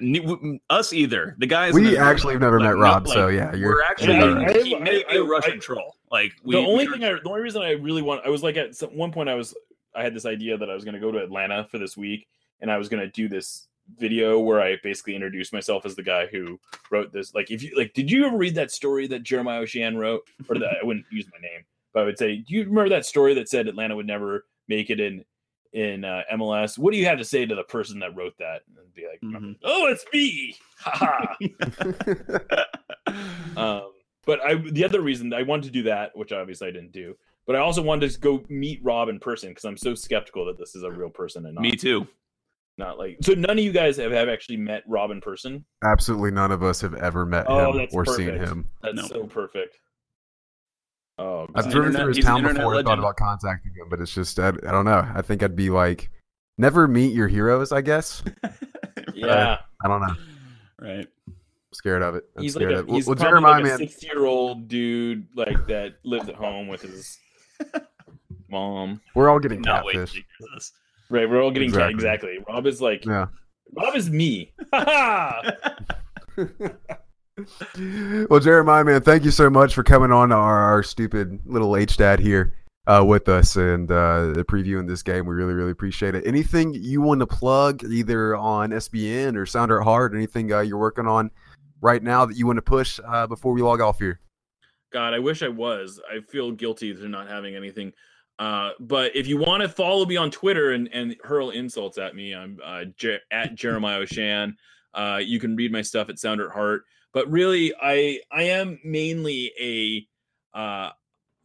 Us 0.71 0.93
either. 0.93 1.35
The 1.39 1.47
guys. 1.47 1.75
we 1.75 1.97
actually 1.99 2.35
have 2.35 2.43
never 2.43 2.61
like, 2.61 2.69
met 2.71 2.77
Rob, 2.79 3.07
like, 3.07 3.15
so 3.15 3.29
yeah, 3.29 3.53
you're. 3.55 3.71
we're 3.75 3.83
actually. 3.83 4.17
you're 4.19 4.39
I- 4.39 4.45
right. 4.45 4.51
I- 4.57 4.79
may 4.79 4.99
be 4.99 5.05
I- 5.09 5.15
a 5.17 5.23
Russian 5.25 5.55
I- 5.55 5.59
troll. 5.59 5.97
Like 6.13 6.35
we, 6.45 6.55
the 6.55 6.61
only 6.61 6.87
we 6.87 6.93
thing 6.93 7.05
I, 7.05 7.15
the 7.15 7.29
only 7.29 7.41
reason 7.41 7.63
I 7.63 7.71
really 7.73 8.03
want 8.03 8.25
I 8.25 8.29
was 8.29 8.43
like 8.43 8.59
at 8.59 8.77
some, 8.77 8.91
one 8.91 9.11
point 9.11 9.31
I 9.31 9.35
was 9.35 9.55
I 9.97 10.03
had 10.03 10.15
this 10.15 10.27
idea 10.27 10.59
that 10.59 10.69
I 10.71 10.75
was 10.75 10.85
going 10.85 10.95
to 10.95 11.01
go 11.01 11.11
to 11.11 11.19
Atlanta 11.19 11.67
for 11.71 11.79
this 11.79 11.97
week 11.97 12.27
and 12.61 12.71
I 12.71 12.77
was 12.77 12.91
going 12.91 13.01
to 13.01 13.09
do 13.09 13.29
this 13.29 13.67
video 13.99 14.39
where 14.39 14.61
I 14.61 14.77
basically 14.83 15.15
introduced 15.15 15.53
myself 15.53 15.85
as 15.87 15.97
the 15.97 16.03
guy 16.03 16.27
who 16.27 16.61
wrote 16.91 17.13
this. 17.13 17.35
Like 17.35 17.51
if 17.51 17.63
you 17.63 17.73
like 17.77 17.95
did 17.95 18.11
you 18.11 18.27
ever 18.27 18.37
read 18.37 18.55
that 18.57 18.71
story 18.71 19.07
that 19.09 19.23
Jeremiah 19.23 19.63
Oshan 19.63 19.97
wrote? 19.97 20.23
Or 20.51 20.59
that 20.59 20.77
I 20.83 20.85
wouldn't 20.85 21.07
use 21.11 21.27
my 21.33 21.41
name 21.41 21.65
but 21.95 22.03
I 22.03 22.05
would 22.05 22.19
say 22.19 22.37
do 22.37 22.55
you 22.55 22.65
remember 22.65 22.91
that 22.91 23.07
story 23.07 23.33
that 23.35 23.49
said 23.49 23.67
Atlanta 23.67 23.97
would 23.97 24.07
never 24.07 24.45
make 24.69 24.91
it 24.91 25.01
in 25.01 25.25
in 25.73 26.05
uh, 26.05 26.23
MLS 26.35 26.77
what 26.77 26.93
do 26.93 26.99
you 26.99 27.07
have 27.07 27.17
to 27.19 27.25
say 27.25 27.47
to 27.47 27.55
the 27.55 27.65
person 27.65 27.99
that 28.01 28.15
wrote 28.15 28.37
that? 28.39 28.61
And 28.77 28.95
be 28.95 29.07
like 29.07 29.21
Mhm. 29.23 29.57
oh 29.65 29.87
it's 29.87 30.05
me. 30.13 30.57
Ha. 30.81 31.37
Um, 33.57 33.92
but 34.27 34.41
I 34.41 34.55
the 34.55 34.85
other 34.85 35.01
reason 35.01 35.33
I 35.33 35.43
wanted 35.43 35.65
to 35.65 35.71
do 35.71 35.83
that, 35.85 36.17
which 36.17 36.33
obviously 36.33 36.69
I 36.69 36.71
didn't 36.71 36.93
do, 36.93 37.17
but 37.47 37.57
I 37.57 37.61
also 37.61 37.83
wanted 37.83 38.11
to 38.11 38.19
go 38.21 38.45
meet 38.49 38.81
Rob 38.83 39.09
in 39.09 39.19
person 39.19 39.49
because 39.51 39.65
I'm 39.65 39.77
so 39.77 39.95
skeptical 39.95 40.45
that 40.47 40.59
this 40.59 40.75
is 40.75 40.83
a 40.83 40.91
real 40.91 41.11
person 41.11 41.47
and 41.47 41.55
not, 41.57 41.63
Me 41.63 41.73
too. 41.73 42.07
not 42.79 42.99
like 42.99 43.19
so. 43.23 43.33
None 43.35 43.59
of 43.59 43.65
you 43.65 43.73
guys 43.73 43.97
have, 43.97 44.13
have 44.13 44.29
actually 44.29 44.57
met 44.59 44.83
Rob 44.87 45.11
in 45.11 45.21
person. 45.21 45.65
Absolutely 45.85 46.31
none 46.31 46.53
of 46.53 46.63
us 46.63 46.81
have 46.81 46.95
ever 46.95 47.27
met 47.27 47.47
Oh, 47.49 47.73
him 47.73 47.77
that's 47.79 47.95
or 47.95 48.07
seen 48.07 48.35
him. 48.35 48.69
That's 48.83 48.97
No. 48.97 49.03
so 49.07 49.25
perfect. 49.27 49.79
Oh, 51.19 51.47
I've 51.55 51.71
driven 51.71 51.93
through 51.93 52.15
his 52.15 52.25
town 52.25 52.39
internet 52.39 52.57
before 52.63 52.75
and 52.77 52.87
thought 52.87 52.99
about 52.99 53.17
contacting 53.17 53.73
him, 53.75 53.89
but 53.91 54.01
it's 54.01 54.15
just 54.15 54.39
I, 54.41 54.49
I 54.49 54.71
don't 54.73 54.87
know. 54.87 55.07
I 55.15 55.21
think 55.23 55.43
I'd 55.43 55.55
be 55.55 55.69
like, 55.71 56.11
never 56.59 56.89
meet 56.89 57.13
your 57.15 57.29
heroes. 57.29 57.71
I 57.71 57.81
guess 57.83 58.23
yeah, 59.15 59.59
I 59.85 59.89
don't 59.89 60.01
know. 60.01 60.15
Right. 60.81 61.07
I'm 61.85 61.91
scared 61.91 62.03
of 62.03 62.15
it. 62.15 62.25
I'm 62.37 62.43
he's 62.43 62.57
like 62.57 62.65
a, 62.67 62.79
of 62.79 62.89
it. 62.89 62.93
he's 62.93 63.07
Well, 63.07 63.17
well 63.17 63.17
probably 63.17 63.41
Jeremiah, 63.41 63.53
like 63.55 63.65
a 63.65 63.69
man, 63.69 63.79
sixty 63.79 64.07
year 64.07 64.25
old 64.25 64.69
dude 64.69 65.27
like 65.35 65.67
that 65.67 65.95
lives 66.05 66.29
at 66.29 66.37
home 66.37 66.69
with 66.69 66.83
his 66.83 67.19
mom. 68.51 69.01
we're 69.15 69.29
all 69.29 69.41
getting 69.41 69.61
Not 69.63 69.85
catfish. 69.91 70.23
Right, 71.11 71.29
we're 71.29 71.43
all 71.43 71.51
getting 71.51 71.69
Exactly. 71.69 71.95
exactly. 71.95 72.31
exactly. 72.35 72.55
Rob 72.55 72.67
is 72.67 72.81
like 72.81 73.05
Yeah. 73.05 73.27
Rob 73.75 73.97
is 73.97 74.11
me. 74.11 74.53
Well, 78.29 78.41
Jeremiah, 78.41 78.85
man, 78.85 79.01
thank 79.01 79.25
you 79.25 79.31
so 79.31 79.49
much 79.49 79.75
for 79.75 79.83
coming 79.83 80.13
on 80.13 80.33
our, 80.33 80.59
our 80.59 80.83
stupid 80.83 81.41
little 81.47 81.77
H 81.77 81.97
dad 81.97 82.21
here 82.21 82.55
uh, 82.87 83.03
with 83.07 83.29
us 83.29 83.57
and 83.57 83.91
uh, 83.91 84.35
previewing 84.49 84.87
this 84.87 85.03
game. 85.03 85.27
We 85.27 85.35
really, 85.35 85.55
really 85.55 85.71
appreciate 85.71 86.15
it. 86.15 86.27
Anything 86.27 86.75
you 86.75 87.01
want 87.01 87.21
to 87.21 87.27
plug, 87.27 87.85
either 87.85 88.37
on 88.37 88.71
SBN 88.71 89.37
or 89.37 89.47
Sounder 89.47 89.81
at 89.81 89.85
Heart, 89.85 90.15
anything 90.15 90.53
uh, 90.53 90.61
you're 90.61 90.79
working 90.79 91.07
on 91.07 91.31
right 91.83 92.03
now 92.03 92.25
that 92.25 92.37
you 92.37 92.47
want 92.47 92.57
to 92.57 92.63
push 92.63 92.99
uh, 93.07 93.27
before 93.27 93.53
we 93.53 93.61
log 93.61 93.83
off 93.83 93.99
here? 93.99 94.21
God, 94.93 95.13
I 95.13 95.19
wish 95.19 95.43
I 95.43 95.49
was. 95.49 96.01
I 96.11 96.21
feel 96.21 96.53
guilty 96.53 96.95
for 96.95 97.09
not 97.09 97.29
having 97.29 97.55
anything. 97.55 97.93
Uh, 98.39 98.71
but 98.81 99.15
if 99.15 99.27
you 99.27 99.37
want 99.37 99.63
to 99.63 99.69
follow 99.69 100.07
me 100.07 100.17
on 100.17 100.31
Twitter 100.31 100.73
and, 100.73 100.89
and 100.93 101.15
hurl 101.23 101.51
insults 101.51 101.99
at 101.99 102.15
me, 102.15 102.35
I'm 102.35 102.59
uh, 102.65 102.85
Jer- 102.97 103.21
at 103.31 103.55
Jeremiah 103.55 104.01
Oshan. 104.01 104.55
Uh, 104.95 105.21
you 105.23 105.39
can 105.39 105.57
read 105.57 105.73
my 105.73 105.83
stuff 105.83 106.09
at 106.09 106.19
Sounder 106.19 106.49
at 106.49 106.55
Heart. 106.55 106.85
But 107.13 107.31
really, 107.31 107.75
I 107.81 108.21
I 108.31 108.45
am 108.45 108.79
mainly 108.85 109.53
a 109.61 110.59
uh, 110.59 110.91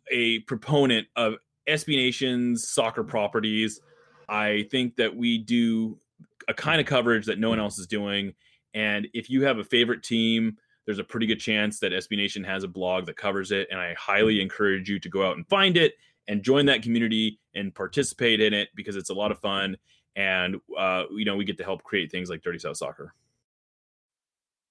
a 0.09 0.39
proponent 0.39 1.07
of 1.15 1.35
SB 1.67 1.95
Nation's 1.95 2.69
soccer 2.69 3.03
properties. 3.03 3.81
I 4.29 4.67
think 4.71 4.95
that 4.95 5.15
we 5.15 5.37
do 5.37 5.99
a 6.47 6.53
kind 6.53 6.79
of 6.79 6.87
coverage 6.87 7.25
that 7.25 7.39
no 7.39 7.49
one 7.49 7.59
else 7.59 7.77
is 7.77 7.87
doing. 7.87 8.33
And 8.77 9.07
if 9.15 9.27
you 9.27 9.43
have 9.43 9.57
a 9.57 9.63
favorite 9.63 10.03
team, 10.03 10.57
there's 10.85 10.99
a 10.99 11.03
pretty 11.03 11.25
good 11.25 11.39
chance 11.39 11.79
that 11.79 11.91
SB 11.91 12.15
Nation 12.15 12.43
has 12.43 12.63
a 12.63 12.67
blog 12.67 13.07
that 13.07 13.17
covers 13.17 13.51
it. 13.51 13.67
And 13.71 13.79
I 13.79 13.95
highly 13.95 14.39
encourage 14.39 14.87
you 14.87 14.99
to 14.99 15.09
go 15.09 15.27
out 15.27 15.35
and 15.35 15.47
find 15.47 15.75
it 15.75 15.95
and 16.27 16.43
join 16.43 16.67
that 16.67 16.83
community 16.83 17.39
and 17.55 17.73
participate 17.73 18.39
in 18.39 18.53
it 18.53 18.69
because 18.75 18.95
it's 18.95 19.09
a 19.09 19.15
lot 19.15 19.31
of 19.31 19.39
fun. 19.39 19.77
And, 20.15 20.57
uh, 20.77 21.05
you 21.09 21.25
know, 21.25 21.35
we 21.35 21.43
get 21.43 21.57
to 21.57 21.63
help 21.63 21.83
create 21.83 22.11
things 22.11 22.29
like 22.29 22.43
Dirty 22.43 22.59
South 22.59 22.77
Soccer. 22.77 23.15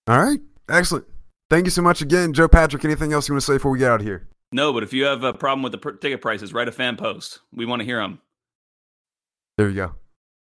All 0.06 0.22
right. 0.22 0.40
Excellent. 0.68 1.06
Thank 1.50 1.64
you 1.64 1.70
so 1.72 1.82
much 1.82 2.00
again, 2.00 2.32
Joe 2.32 2.46
Patrick. 2.46 2.84
Anything 2.84 3.12
else 3.12 3.28
you 3.28 3.34
want 3.34 3.42
to 3.42 3.46
say 3.46 3.54
before 3.54 3.72
we 3.72 3.80
get 3.80 3.90
out 3.90 4.00
of 4.00 4.06
here? 4.06 4.28
No, 4.52 4.72
but 4.72 4.84
if 4.84 4.92
you 4.92 5.04
have 5.06 5.24
a 5.24 5.34
problem 5.34 5.64
with 5.64 5.72
the 5.72 5.78
pr- 5.78 5.90
ticket 5.90 6.20
prices, 6.20 6.52
write 6.52 6.68
a 6.68 6.72
fan 6.72 6.96
post. 6.96 7.40
We 7.52 7.66
want 7.66 7.80
to 7.80 7.86
hear 7.86 8.00
them. 8.00 8.20
There 9.58 9.68
you 9.68 9.74
go. 9.74 9.94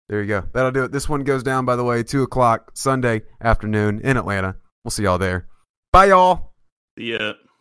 There 0.08 0.22
you 0.22 0.28
go. 0.28 0.43
That'll 0.53 0.72
do 0.72 0.84
it. 0.84 0.91
This 0.91 1.10
one 1.10 1.24
goes 1.24 1.41
down, 1.41 1.66
by 1.66 1.76
the 1.76 1.84
way, 1.84 2.03
2 2.03 2.24
o'clock 2.24 2.72
Sunday 2.76 3.24
afternoon 3.41 4.01
in 4.01 4.18
Atlanta. 4.18 4.56
We'll 4.84 4.91
see 4.91 5.03
y'all 5.03 5.18
there. 5.18 5.47
Bye, 5.91 6.06
y'all. 6.06 6.53
See 6.97 7.14
ya. 7.14 7.34